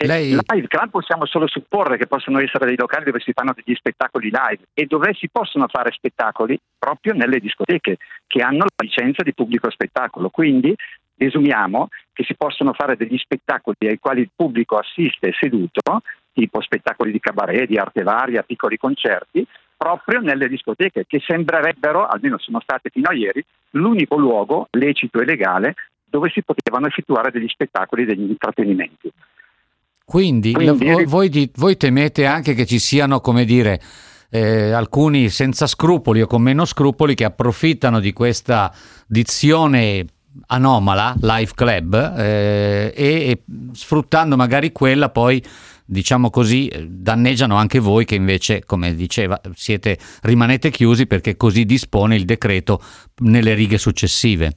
E 0.00 0.06
Live 0.06 0.68
club 0.68 0.90
possiamo 0.90 1.26
solo 1.26 1.48
supporre 1.48 1.96
che 1.96 2.06
possano 2.06 2.38
essere 2.38 2.66
dei 2.66 2.76
locali 2.76 3.06
dove 3.06 3.18
si 3.18 3.32
fanno 3.32 3.52
degli 3.52 3.74
spettacoli 3.74 4.30
live 4.30 4.68
e 4.72 4.86
dove 4.86 5.12
si 5.12 5.28
possono 5.28 5.66
fare 5.66 5.90
spettacoli 5.90 6.56
proprio 6.78 7.14
nelle 7.14 7.40
discoteche 7.40 7.96
che 8.28 8.40
hanno 8.40 8.58
la 8.58 8.84
licenza 8.84 9.24
di 9.24 9.34
pubblico 9.34 9.68
spettacolo. 9.68 10.30
Quindi 10.30 10.72
desumiamo 11.18 11.88
che 12.12 12.24
si 12.24 12.34
possono 12.34 12.72
fare 12.72 12.96
degli 12.96 13.18
spettacoli 13.18 13.88
ai 13.88 13.98
quali 13.98 14.20
il 14.22 14.30
pubblico 14.34 14.76
assiste 14.76 15.32
seduto, 15.38 16.00
tipo 16.32 16.62
spettacoli 16.62 17.12
di 17.12 17.20
cabaret, 17.20 17.66
di 17.66 17.76
arte 17.76 18.02
varia, 18.02 18.42
piccoli 18.42 18.78
concerti, 18.78 19.44
proprio 19.76 20.20
nelle 20.20 20.48
discoteche 20.48 21.04
che 21.06 21.20
sembrerebbero, 21.24 22.06
almeno 22.06 22.38
sono 22.38 22.60
state 22.60 22.90
fino 22.90 23.08
a 23.10 23.14
ieri, 23.14 23.44
l'unico 23.70 24.16
luogo 24.16 24.68
lecito 24.70 25.20
e 25.20 25.24
legale 25.24 25.74
dove 26.04 26.30
si 26.30 26.42
potevano 26.42 26.86
effettuare 26.86 27.30
degli 27.30 27.48
spettacoli 27.48 28.02
e 28.02 28.06
degli 28.06 28.30
intrattenimenti. 28.30 29.12
Quindi, 30.04 30.52
Quindi- 30.52 30.86
la- 30.86 31.04
voi, 31.04 31.50
voi 31.56 31.76
temete 31.76 32.24
anche 32.24 32.54
che 32.54 32.64
ci 32.64 32.78
siano, 32.78 33.20
come 33.20 33.44
dire, 33.44 33.78
eh, 34.30 34.72
alcuni 34.72 35.28
senza 35.28 35.66
scrupoli 35.66 36.22
o 36.22 36.26
con 36.26 36.42
meno 36.42 36.64
scrupoli 36.64 37.14
che 37.14 37.24
approfittano 37.24 38.00
di 38.00 38.12
questa 38.12 38.72
dizione 39.06 40.06
anomala, 40.46 41.14
Live 41.20 41.52
Club, 41.54 42.14
eh, 42.16 42.92
e, 42.94 43.30
e 43.30 43.42
sfruttando 43.72 44.36
magari 44.36 44.72
quella 44.72 45.10
poi 45.10 45.42
diciamo 45.90 46.28
così, 46.28 46.68
eh, 46.68 46.86
danneggiano 46.86 47.56
anche 47.56 47.78
voi 47.78 48.04
che 48.04 48.14
invece, 48.14 48.62
come 48.64 48.94
diceva, 48.94 49.40
siete, 49.54 49.96
rimanete 50.22 50.70
chiusi 50.70 51.06
perché 51.06 51.36
così 51.36 51.64
dispone 51.64 52.14
il 52.14 52.24
decreto 52.24 52.80
nelle 53.22 53.54
righe 53.54 53.78
successive. 53.78 54.52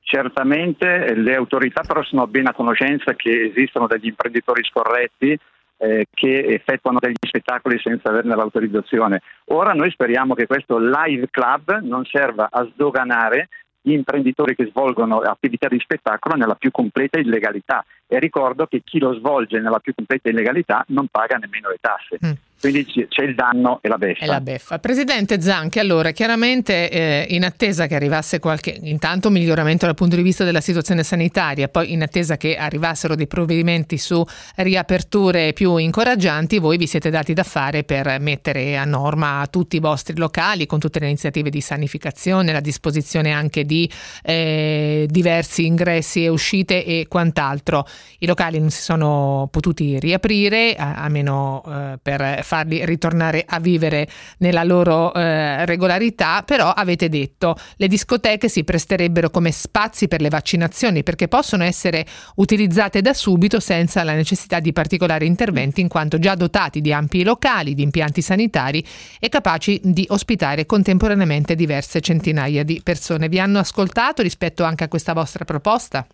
Certamente 0.00 1.06
eh, 1.06 1.14
le 1.16 1.34
autorità 1.34 1.82
però 1.82 2.02
sono 2.04 2.26
ben 2.28 2.46
a 2.46 2.54
conoscenza 2.54 3.14
che 3.14 3.50
esistono 3.52 3.86
degli 3.86 4.06
imprenditori 4.06 4.62
scorretti 4.64 5.36
eh, 5.76 6.06
che 6.12 6.44
effettuano 6.46 6.98
degli 7.00 7.14
spettacoli 7.20 7.78
senza 7.78 8.08
averne 8.08 8.34
l'autorizzazione. 8.34 9.22
Ora 9.46 9.72
noi 9.72 9.90
speriamo 9.90 10.34
che 10.34 10.46
questo 10.46 10.78
live 10.78 11.28
club 11.30 11.80
non 11.82 12.04
serva 12.04 12.48
a 12.50 12.66
sdoganare 12.72 13.48
gli 13.88 13.92
imprenditori 13.92 14.54
che 14.54 14.66
svolgono 14.66 15.20
attività 15.20 15.68
di 15.68 15.78
spettacolo 15.80 16.36
nella 16.36 16.54
più 16.54 16.70
completa 16.70 17.18
illegalità 17.18 17.84
e 18.06 18.18
ricordo 18.18 18.66
che 18.66 18.82
chi 18.84 18.98
lo 18.98 19.14
svolge 19.14 19.60
nella 19.60 19.78
più 19.78 19.94
completa 19.94 20.28
illegalità 20.28 20.84
non 20.88 21.06
paga 21.10 21.36
nemmeno 21.36 21.70
le 21.70 21.78
tasse. 21.80 22.18
Mm. 22.24 22.32
Quindi 22.60 22.86
c'è 22.86 23.22
il 23.22 23.36
danno 23.36 23.78
e 23.82 23.88
la 23.88 23.98
beffa. 23.98 24.24
È 24.24 24.26
la 24.26 24.40
beffa. 24.40 24.78
Presidente 24.80 25.40
Zanchi, 25.40 25.78
allora 25.78 26.10
chiaramente 26.10 26.90
eh, 26.90 27.26
in 27.30 27.44
attesa 27.44 27.86
che 27.86 27.94
arrivasse 27.94 28.40
qualche 28.40 28.76
intanto 28.82 29.30
miglioramento 29.30 29.86
dal 29.86 29.94
punto 29.94 30.16
di 30.16 30.22
vista 30.22 30.42
della 30.42 30.60
situazione 30.60 31.04
sanitaria, 31.04 31.68
poi 31.68 31.92
in 31.92 32.02
attesa 32.02 32.36
che 32.36 32.56
arrivassero 32.56 33.14
dei 33.14 33.28
provvedimenti 33.28 33.96
su 33.96 34.24
riaperture 34.56 35.52
più 35.52 35.76
incoraggianti, 35.76 36.58
voi 36.58 36.78
vi 36.78 36.88
siete 36.88 37.10
dati 37.10 37.32
da 37.32 37.44
fare 37.44 37.84
per 37.84 38.18
mettere 38.20 38.76
a 38.76 38.84
norma 38.84 39.46
tutti 39.48 39.76
i 39.76 39.80
vostri 39.80 40.16
locali 40.16 40.66
con 40.66 40.80
tutte 40.80 40.98
le 40.98 41.06
iniziative 41.06 41.50
di 41.50 41.60
sanificazione, 41.60 42.52
la 42.52 42.60
disposizione 42.60 43.30
anche 43.30 43.64
di 43.64 43.88
eh, 44.22 45.06
diversi 45.08 45.64
ingressi 45.64 46.24
e 46.24 46.28
uscite 46.28 46.84
e 46.84 47.06
quant'altro. 47.08 47.86
I 48.18 48.26
locali 48.26 48.58
non 48.58 48.70
si 48.70 48.82
sono 48.82 49.48
potuti 49.52 50.00
riaprire, 50.00 50.74
a, 50.74 50.96
a 50.96 51.08
meno 51.08 51.62
eh, 51.64 51.98
per 52.02 52.46
farli 52.48 52.82
ritornare 52.86 53.44
a 53.46 53.60
vivere 53.60 54.08
nella 54.38 54.64
loro 54.64 55.12
eh, 55.12 55.66
regolarità, 55.66 56.42
però 56.46 56.70
avete 56.70 57.10
detto 57.10 57.54
le 57.76 57.88
discoteche 57.88 58.48
si 58.48 58.64
presterebbero 58.64 59.28
come 59.28 59.50
spazi 59.50 60.08
per 60.08 60.22
le 60.22 60.30
vaccinazioni 60.30 61.02
perché 61.02 61.28
possono 61.28 61.62
essere 61.62 62.06
utilizzate 62.36 63.02
da 63.02 63.12
subito 63.12 63.60
senza 63.60 64.02
la 64.02 64.14
necessità 64.14 64.60
di 64.60 64.72
particolari 64.72 65.26
interventi 65.26 65.82
in 65.82 65.88
quanto 65.88 66.18
già 66.18 66.34
dotati 66.34 66.80
di 66.80 66.90
ampi 66.90 67.22
locali, 67.22 67.74
di 67.74 67.82
impianti 67.82 68.22
sanitari 68.22 68.82
e 69.20 69.28
capaci 69.28 69.78
di 69.84 70.06
ospitare 70.08 70.64
contemporaneamente 70.64 71.54
diverse 71.54 72.00
centinaia 72.00 72.64
di 72.64 72.80
persone. 72.82 73.28
Vi 73.28 73.38
hanno 73.38 73.58
ascoltato 73.58 74.22
rispetto 74.22 74.64
anche 74.64 74.84
a 74.84 74.88
questa 74.88 75.12
vostra 75.12 75.44
proposta? 75.44 76.06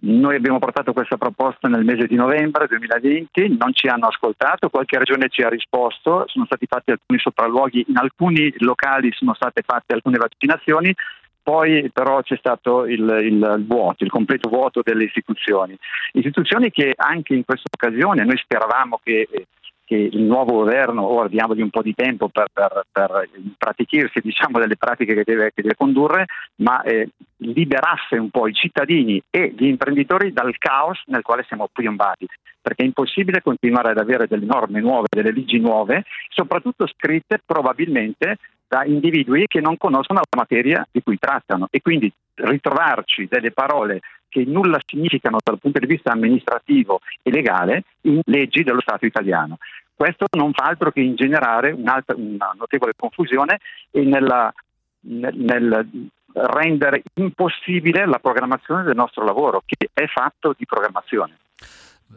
Noi 0.00 0.36
abbiamo 0.36 0.60
portato 0.60 0.92
questa 0.92 1.16
proposta 1.16 1.66
nel 1.66 1.84
mese 1.84 2.06
di 2.06 2.14
novembre 2.14 2.68
2020, 2.68 3.56
non 3.58 3.72
ci 3.72 3.88
hanno 3.88 4.06
ascoltato, 4.06 4.68
qualche 4.68 4.96
regione 4.96 5.28
ci 5.28 5.42
ha 5.42 5.48
risposto, 5.48 6.22
sono 6.28 6.44
stati 6.44 6.66
fatti 6.66 6.92
alcuni 6.92 7.18
sopralluoghi, 7.18 7.86
in 7.88 7.96
alcuni 7.96 8.54
locali 8.58 9.10
sono 9.12 9.34
state 9.34 9.62
fatte 9.66 9.94
alcune 9.94 10.18
vaccinazioni, 10.18 10.94
poi 11.42 11.90
però 11.92 12.22
c'è 12.22 12.36
stato 12.36 12.86
il, 12.86 13.00
il 13.22 13.64
vuoto, 13.66 14.04
il 14.04 14.10
completo 14.10 14.48
vuoto 14.48 14.82
delle 14.84 15.04
istituzioni. 15.04 15.76
Istituzioni 16.12 16.70
che 16.70 16.92
anche 16.94 17.34
in 17.34 17.44
questa 17.44 17.68
occasione 17.72 18.24
noi 18.24 18.36
speravamo 18.36 19.00
che 19.02 19.26
che 19.88 19.96
il 19.96 20.20
nuovo 20.20 20.52
governo, 20.52 21.06
ora 21.06 21.28
diamogli 21.28 21.62
un 21.62 21.70
po' 21.70 21.80
di 21.80 21.94
tempo 21.94 22.28
per, 22.28 22.48
per, 22.52 22.84
per 22.92 23.30
pratichirsi 23.56 24.20
diciamo, 24.20 24.58
delle 24.58 24.76
pratiche 24.76 25.14
che 25.14 25.22
deve, 25.24 25.50
che 25.54 25.62
deve 25.62 25.76
condurre, 25.76 26.26
ma 26.56 26.82
eh, 26.82 27.08
liberasse 27.38 28.18
un 28.18 28.28
po' 28.28 28.46
i 28.48 28.52
cittadini 28.52 29.22
e 29.30 29.54
gli 29.56 29.64
imprenditori 29.64 30.30
dal 30.30 30.58
caos 30.58 31.02
nel 31.06 31.22
quale 31.22 31.46
siamo 31.48 31.70
piombati, 31.72 32.26
perché 32.60 32.82
è 32.82 32.86
impossibile 32.86 33.40
continuare 33.40 33.92
ad 33.92 33.98
avere 33.98 34.26
delle 34.26 34.44
norme 34.44 34.80
nuove, 34.82 35.06
delle 35.08 35.32
leggi 35.32 35.58
nuove, 35.58 36.04
soprattutto 36.28 36.86
scritte 36.86 37.40
probabilmente 37.42 38.36
da 38.68 38.84
individui 38.84 39.46
che 39.46 39.60
non 39.60 39.76
conoscono 39.76 40.20
la 40.20 40.36
materia 40.36 40.86
di 40.90 41.02
cui 41.02 41.18
trattano 41.18 41.68
e 41.70 41.80
quindi 41.80 42.12
ritrovarci 42.34 43.26
delle 43.28 43.50
parole 43.50 44.00
che 44.28 44.44
nulla 44.44 44.78
significano 44.84 45.38
dal 45.42 45.58
punto 45.58 45.78
di 45.78 45.86
vista 45.86 46.12
amministrativo 46.12 47.00
e 47.22 47.30
legale 47.30 47.84
in 48.02 48.20
leggi 48.26 48.62
dello 48.62 48.80
Stato 48.80 49.06
italiano. 49.06 49.56
Questo 49.94 50.26
non 50.36 50.52
fa 50.52 50.64
altro 50.64 50.92
che 50.92 51.00
ingenerare 51.00 51.72
un'altra, 51.72 52.14
una 52.16 52.54
notevole 52.56 52.92
confusione 52.94 53.58
e 53.90 54.02
nella, 54.04 54.52
nel, 55.00 55.34
nel 55.34 56.08
rendere 56.34 57.02
impossibile 57.14 58.06
la 58.06 58.18
programmazione 58.18 58.84
del 58.84 58.94
nostro 58.94 59.24
lavoro, 59.24 59.62
che 59.64 59.88
è 59.92 60.06
fatto 60.06 60.54
di 60.56 60.66
programmazione. 60.66 61.36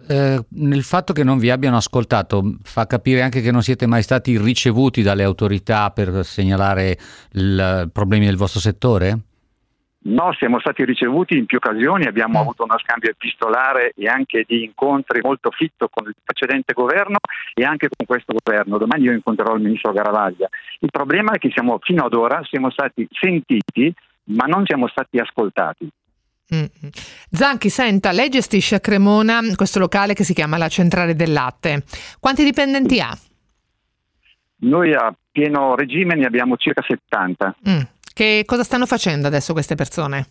Eh, 0.07 0.43
nel 0.49 0.83
fatto 0.83 1.13
che 1.13 1.23
non 1.23 1.37
vi 1.37 1.49
abbiano 1.49 1.77
ascoltato 1.77 2.57
fa 2.63 2.87
capire 2.87 3.21
anche 3.21 3.41
che 3.41 3.51
non 3.51 3.61
siete 3.61 3.85
mai 3.87 4.01
stati 4.03 4.37
ricevuti 4.37 5.01
dalle 5.01 5.23
autorità 5.23 5.91
per 5.91 6.23
segnalare 6.25 6.97
i 7.33 7.89
problemi 7.91 8.25
del 8.25 8.37
vostro 8.37 8.59
settore? 8.59 9.19
No, 10.03 10.33
siamo 10.33 10.59
stati 10.59 10.83
ricevuti 10.83 11.37
in 11.37 11.45
più 11.45 11.57
occasioni, 11.57 12.05
abbiamo 12.05 12.39
Mm. 12.39 12.41
avuto 12.41 12.63
uno 12.63 12.75
scambio 12.79 13.11
epistolare 13.11 13.93
e 13.95 14.07
anche 14.07 14.45
di 14.47 14.63
incontri 14.63 15.21
molto 15.21 15.51
fitto 15.51 15.89
con 15.91 16.07
il 16.07 16.15
precedente 16.23 16.73
governo 16.73 17.17
e 17.53 17.63
anche 17.63 17.87
con 17.87 18.07
questo 18.07 18.33
governo. 18.33 18.79
Domani 18.79 19.03
io 19.03 19.11
incontrerò 19.11 19.53
il 19.55 19.61
ministro 19.61 19.91
Garavaglia. 19.91 20.49
Il 20.79 20.89
problema 20.89 21.33
è 21.33 21.37
che 21.37 21.51
siamo, 21.53 21.77
fino 21.83 22.03
ad 22.03 22.13
ora 22.15 22.41
siamo 22.45 22.71
stati 22.71 23.07
sentiti, 23.11 23.93
ma 24.23 24.45
non 24.45 24.65
siamo 24.65 24.87
stati 24.87 25.19
ascoltati. 25.19 25.87
Mm. 26.53 26.65
Zanchi, 27.31 27.69
senta, 27.69 28.11
lei 28.11 28.29
gestisce 28.29 28.75
a 28.75 28.79
Cremona 28.79 29.39
questo 29.55 29.79
locale 29.79 30.13
che 30.13 30.23
si 30.23 30.33
chiama 30.33 30.57
la 30.57 30.67
Centrale 30.67 31.15
del 31.15 31.31
Latte. 31.31 31.83
Quanti 32.19 32.43
dipendenti 32.43 32.99
ha? 32.99 33.17
Noi 34.63 34.93
a 34.93 35.13
pieno 35.31 35.75
regime 35.75 36.15
ne 36.15 36.25
abbiamo 36.25 36.57
circa 36.57 36.83
70. 36.85 37.55
Mm. 37.69 37.81
Che 38.13 38.43
cosa 38.45 38.63
stanno 38.63 38.85
facendo 38.85 39.27
adesso 39.27 39.53
queste 39.53 39.75
persone? 39.75 40.27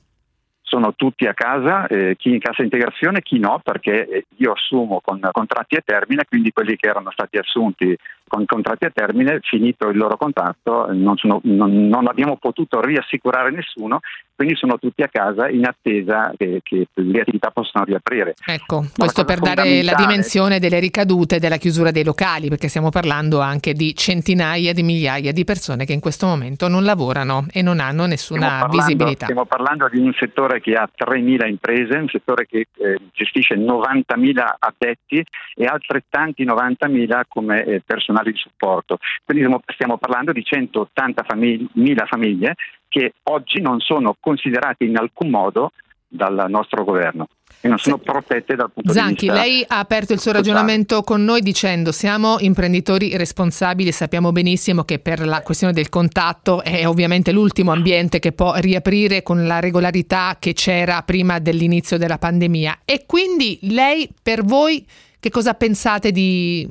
sono 0.70 0.94
tutti 0.94 1.26
a 1.26 1.34
casa, 1.34 1.88
eh, 1.88 2.14
chi 2.16 2.30
in 2.30 2.38
cassa 2.38 2.62
integrazione, 2.62 3.22
chi 3.22 3.40
no, 3.40 3.60
perché 3.60 4.26
io 4.36 4.52
assumo 4.52 5.00
con 5.02 5.18
contratti 5.32 5.74
a 5.74 5.82
termine, 5.84 6.26
quindi 6.28 6.52
quelli 6.52 6.76
che 6.76 6.86
erano 6.86 7.10
stati 7.10 7.38
assunti 7.38 7.96
con 8.30 8.44
contratti 8.46 8.84
a 8.84 8.90
termine, 8.94 9.40
finito 9.42 9.88
il 9.88 9.96
loro 9.96 10.16
contratto, 10.16 10.86
non, 10.92 11.16
sono- 11.16 11.40
non- 11.42 11.88
non 11.88 12.06
abbiamo 12.06 12.36
potuto 12.36 12.80
riassicurare 12.80 13.50
nessuno, 13.50 13.98
quindi 14.36 14.54
sono 14.54 14.78
tutti 14.78 15.02
a 15.02 15.08
casa 15.08 15.48
in 15.48 15.66
attesa 15.66 16.32
che, 16.36 16.60
che 16.62 16.86
le 16.94 17.20
attività 17.20 17.50
possano 17.50 17.84
riaprire. 17.84 18.34
Ecco, 18.46 18.82
Ma 18.82 18.88
questo 18.96 19.24
per 19.24 19.40
dare 19.40 19.82
la 19.82 19.94
dimensione 19.94 20.60
delle 20.60 20.78
ricadute 20.78 21.40
della 21.40 21.56
chiusura 21.56 21.90
dei 21.90 22.04
locali, 22.04 22.48
perché 22.48 22.68
stiamo 22.68 22.90
parlando 22.90 23.40
anche 23.40 23.72
di 23.72 23.94
centinaia 23.96 24.72
di 24.72 24.82
migliaia 24.84 25.32
di 25.32 25.44
persone 25.44 25.84
che 25.84 25.92
in 25.92 26.00
questo 26.00 26.26
momento 26.26 26.68
non 26.68 26.84
lavorano 26.84 27.46
e 27.52 27.62
non 27.62 27.80
hanno 27.80 28.06
nessuna 28.06 28.40
Stiamo 28.46 28.58
parlando- 28.60 28.84
visibilità. 28.86 29.24
Stiamo 29.24 29.44
parlando 29.44 29.88
di 29.90 29.98
un 29.98 30.12
settore 30.16 30.60
che 30.60 30.74
ha 30.74 30.88
3.000 30.94 31.46
imprese, 31.48 31.96
un 31.98 32.08
settore 32.08 32.46
che 32.46 32.68
eh, 32.78 32.98
gestisce 33.12 33.56
90.000 33.56 34.54
addetti 34.58 35.24
e 35.56 35.64
altrettanti 35.64 36.44
90.000 36.44 37.22
come 37.28 37.64
eh, 37.64 37.82
personale 37.84 38.19
di 38.22 38.32
supporto. 38.34 38.98
Quindi 39.24 39.46
stiamo, 39.72 39.98
parlando 39.98 40.32
di 40.32 40.42
180.000 40.42 42.06
famiglie 42.06 42.54
che 42.88 43.14
oggi 43.24 43.60
non 43.60 43.80
sono 43.80 44.16
considerate 44.18 44.84
in 44.84 44.96
alcun 44.96 45.30
modo 45.30 45.72
dal 46.12 46.46
nostro 46.48 46.82
governo 46.82 47.28
e 47.60 47.68
non 47.68 47.78
sono 47.78 47.98
protette 47.98 48.56
dal 48.56 48.70
punto 48.72 48.92
Zanchi, 48.92 49.26
di 49.26 49.32
vista 49.32 49.34
lei 49.34 49.64
ha 49.66 49.78
aperto 49.78 50.12
il 50.12 50.18
suo 50.18 50.32
sociale. 50.32 50.38
ragionamento 50.38 51.02
con 51.02 51.22
noi 51.22 51.40
dicendo 51.42 51.92
siamo 51.92 52.36
imprenditori 52.40 53.16
responsabili, 53.16 53.92
sappiamo 53.92 54.32
benissimo 54.32 54.82
che 54.84 54.98
per 54.98 55.24
la 55.24 55.42
questione 55.42 55.72
del 55.72 55.88
contatto 55.88 56.62
è 56.62 56.86
ovviamente 56.88 57.32
l'ultimo 57.32 57.72
ambiente 57.72 58.18
che 58.18 58.32
può 58.32 58.54
riaprire 58.56 59.22
con 59.22 59.46
la 59.46 59.60
regolarità 59.60 60.36
che 60.38 60.52
c'era 60.52 61.02
prima 61.02 61.38
dell'inizio 61.38 61.98
della 61.98 62.18
pandemia. 62.18 62.80
E 62.84 63.04
quindi 63.06 63.58
lei, 63.62 64.08
per 64.22 64.42
voi, 64.42 64.84
che 65.20 65.30
cosa 65.30 65.54
pensate 65.54 66.10
di... 66.10 66.66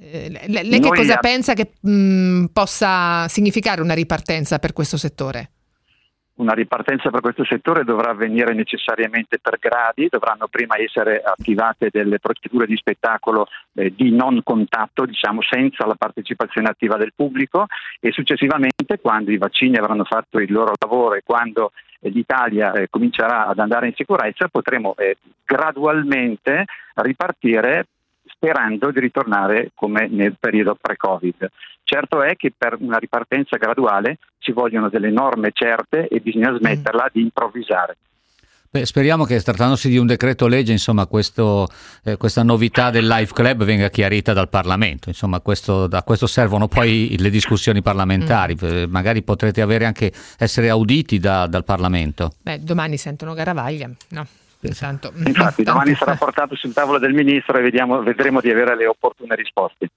eh, 0.00 0.30
Lei, 0.30 0.68
che 0.70 0.78
Noi 0.78 0.96
cosa 0.96 1.14
a- 1.14 1.18
pensa 1.18 1.52
che 1.52 1.72
mh, 1.78 2.46
possa 2.52 3.28
significare 3.28 3.82
una 3.82 3.94
ripartenza 3.94 4.58
per 4.58 4.72
questo 4.72 4.96
settore? 4.96 5.50
Una 6.40 6.54
ripartenza 6.54 7.10
per 7.10 7.20
questo 7.20 7.44
settore 7.44 7.84
dovrà 7.84 8.12
avvenire 8.12 8.54
necessariamente 8.54 9.38
per 9.38 9.58
gradi, 9.58 10.08
dovranno 10.08 10.48
prima 10.48 10.78
essere 10.78 11.20
attivate 11.22 11.90
delle 11.92 12.18
procedure 12.18 12.64
di 12.64 12.76
spettacolo 12.76 13.46
eh, 13.74 13.92
di 13.94 14.10
non 14.10 14.40
contatto, 14.42 15.04
diciamo 15.04 15.42
senza 15.42 15.84
la 15.84 15.96
partecipazione 15.96 16.68
attiva 16.68 16.96
del 16.96 17.12
pubblico 17.14 17.66
e 18.00 18.10
successivamente 18.10 18.98
quando 19.02 19.32
i 19.32 19.36
vaccini 19.36 19.76
avranno 19.76 20.04
fatto 20.04 20.38
il 20.38 20.50
loro 20.50 20.72
lavoro 20.78 21.16
e 21.16 21.22
quando 21.22 21.72
eh, 22.00 22.08
l'Italia 22.08 22.72
eh, 22.72 22.88
comincerà 22.88 23.46
ad 23.46 23.58
andare 23.58 23.88
in 23.88 23.94
sicurezza 23.94 24.48
potremo 24.48 24.94
eh, 24.96 25.18
gradualmente 25.44 26.64
ripartire 26.94 27.86
sperando 28.40 28.90
di 28.90 29.00
ritornare 29.00 29.70
come 29.74 30.08
nel 30.08 30.36
periodo 30.40 30.74
pre-Covid. 30.80 31.50
Certo 31.84 32.22
è 32.22 32.36
che 32.36 32.52
per 32.56 32.76
una 32.80 32.96
ripartenza 32.96 33.58
graduale 33.58 34.16
ci 34.38 34.52
vogliono 34.52 34.88
delle 34.88 35.10
norme 35.10 35.50
certe 35.52 36.08
e 36.08 36.20
bisogna 36.20 36.56
smetterla 36.56 37.10
di 37.12 37.20
improvvisare. 37.20 37.96
Beh, 38.72 38.86
speriamo 38.86 39.24
che 39.24 39.40
trattandosi 39.42 39.88
di 39.88 39.98
un 39.98 40.06
decreto 40.06 40.46
legge, 40.46 40.70
insomma, 40.70 41.06
questo, 41.06 41.66
eh, 42.04 42.16
questa 42.16 42.44
novità 42.44 42.90
del 42.90 43.06
Live 43.06 43.32
Club 43.32 43.64
venga 43.64 43.90
chiarita 43.90 44.32
dal 44.32 44.48
Parlamento. 44.48 45.08
Insomma, 45.08 45.40
questo, 45.40 45.88
a 45.90 46.02
questo 46.04 46.28
servono 46.28 46.68
poi 46.68 47.16
le 47.18 47.30
discussioni 47.30 47.82
parlamentari. 47.82 48.56
Eh, 48.60 48.86
magari 48.86 49.22
potrete 49.24 49.60
avere 49.60 49.86
anche 49.86 50.12
essere 50.38 50.68
auditi 50.68 51.18
da- 51.18 51.48
dal 51.48 51.64
Parlamento. 51.64 52.34
Beh, 52.40 52.60
domani 52.60 52.96
sentono 52.96 53.34
Garavaglia, 53.34 53.90
no? 54.10 54.26
Intanto, 54.62 55.12
Infatti 55.24 55.62
domani 55.64 55.94
sarà 55.94 56.16
portato 56.16 56.54
sul 56.56 56.72
tavolo 56.72 56.98
del 56.98 57.12
ministro 57.14 57.56
e 57.58 57.62
vediamo- 57.62 58.02
vedremo 58.02 58.40
di 58.40 58.50
avere 58.50 58.76
le 58.76 58.86
opportune 58.86 59.34
risposte. 59.34 59.88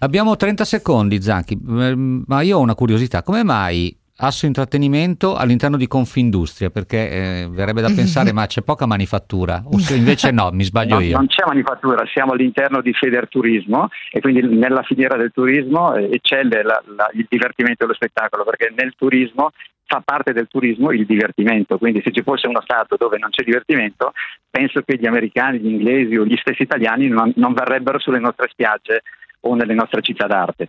Abbiamo 0.00 0.36
30 0.36 0.64
secondi, 0.64 1.20
Zanchi, 1.22 1.54
Ehm, 1.54 2.24
ma 2.26 2.40
io 2.42 2.58
ho 2.58 2.60
una 2.60 2.74
curiosità. 2.74 3.22
Come 3.22 3.42
mai 3.44 3.96
Asso 4.20 4.46
Intrattenimento 4.46 5.36
all'interno 5.36 5.76
di 5.76 5.86
Confindustria? 5.86 6.70
Perché 6.70 7.08
eh, 7.42 7.48
verrebbe 7.48 7.80
da 7.82 7.88
pensare, 7.94 8.32
ma 8.32 8.46
c'è 8.46 8.62
poca 8.62 8.84
manifattura. 8.84 9.62
O 9.64 9.78
se 9.78 9.94
invece 9.94 10.32
no, 10.32 10.50
mi 10.52 10.64
sbaglio 10.64 10.94
No, 10.96 11.00
io. 11.00 11.16
Non 11.16 11.28
c'è 11.28 11.44
manifattura, 11.46 12.04
siamo 12.12 12.32
all'interno 12.32 12.80
di 12.80 12.92
Federturismo 12.92 13.88
e 14.10 14.20
quindi 14.20 14.42
nella 14.42 14.82
filiera 14.82 15.16
del 15.16 15.30
turismo 15.32 15.94
eh, 15.94 16.08
eccelle 16.12 16.64
la- 16.64 16.82
la- 16.96 17.08
il 17.12 17.26
divertimento 17.28 17.84
e 17.84 17.86
lo 17.86 17.94
spettacolo, 17.94 18.42
perché 18.42 18.72
nel 18.76 18.94
turismo 18.96 19.50
fa 19.88 20.02
parte 20.04 20.34
del 20.34 20.48
turismo 20.48 20.92
il 20.92 21.06
divertimento, 21.06 21.78
quindi 21.78 22.02
se 22.04 22.12
ci 22.12 22.22
fosse 22.22 22.46
uno 22.46 22.60
Stato 22.60 22.96
dove 22.98 23.16
non 23.16 23.30
c'è 23.30 23.42
divertimento, 23.42 24.12
penso 24.50 24.82
che 24.82 24.98
gli 24.98 25.06
americani, 25.06 25.58
gli 25.58 25.68
inglesi 25.68 26.14
o 26.14 26.26
gli 26.26 26.36
stessi 26.36 26.62
italiani 26.62 27.08
non, 27.08 27.32
non 27.36 27.54
verrebbero 27.54 27.98
sulle 27.98 28.18
nostre 28.18 28.48
spiagge 28.50 29.02
o 29.40 29.54
nelle 29.54 29.72
nostre 29.72 30.02
città 30.02 30.26
d'arte, 30.26 30.68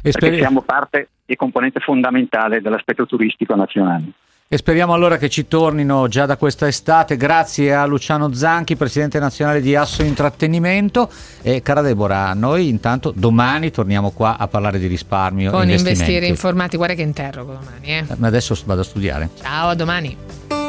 perché 0.00 0.10
speri- 0.12 0.38
siamo 0.38 0.62
parte 0.62 1.08
e 1.26 1.36
componente 1.36 1.80
fondamentale 1.80 2.62
dell'aspetto 2.62 3.04
turistico 3.04 3.54
nazionale. 3.54 4.04
E 4.46 4.58
speriamo 4.58 4.92
allora 4.92 5.16
che 5.16 5.30
ci 5.30 5.48
tornino 5.48 6.06
già 6.06 6.26
da 6.26 6.36
questa 6.36 6.66
estate. 6.66 7.16
Grazie 7.16 7.74
a 7.74 7.86
Luciano 7.86 8.30
Zanchi, 8.34 8.76
presidente 8.76 9.18
nazionale 9.18 9.62
di 9.62 9.74
Asso 9.74 10.02
Intrattenimento. 10.02 11.10
E 11.40 11.62
cara 11.62 11.80
Deborah, 11.80 12.34
noi 12.34 12.68
intanto 12.68 13.10
domani 13.16 13.70
torniamo 13.70 14.10
qua 14.10 14.36
a 14.36 14.46
parlare 14.46 14.78
di 14.78 14.86
risparmio 14.86 15.50
Con 15.50 15.70
investire 15.70 16.26
informati, 16.26 16.76
guarda 16.76 16.94
che 16.94 17.02
interrogo 17.02 17.54
domani. 17.54 17.86
Eh. 17.86 18.04
Ma 18.16 18.26
adesso 18.26 18.54
vado 18.66 18.82
a 18.82 18.84
studiare. 18.84 19.30
Ciao, 19.40 19.70
a 19.70 19.74
domani. 19.74 20.63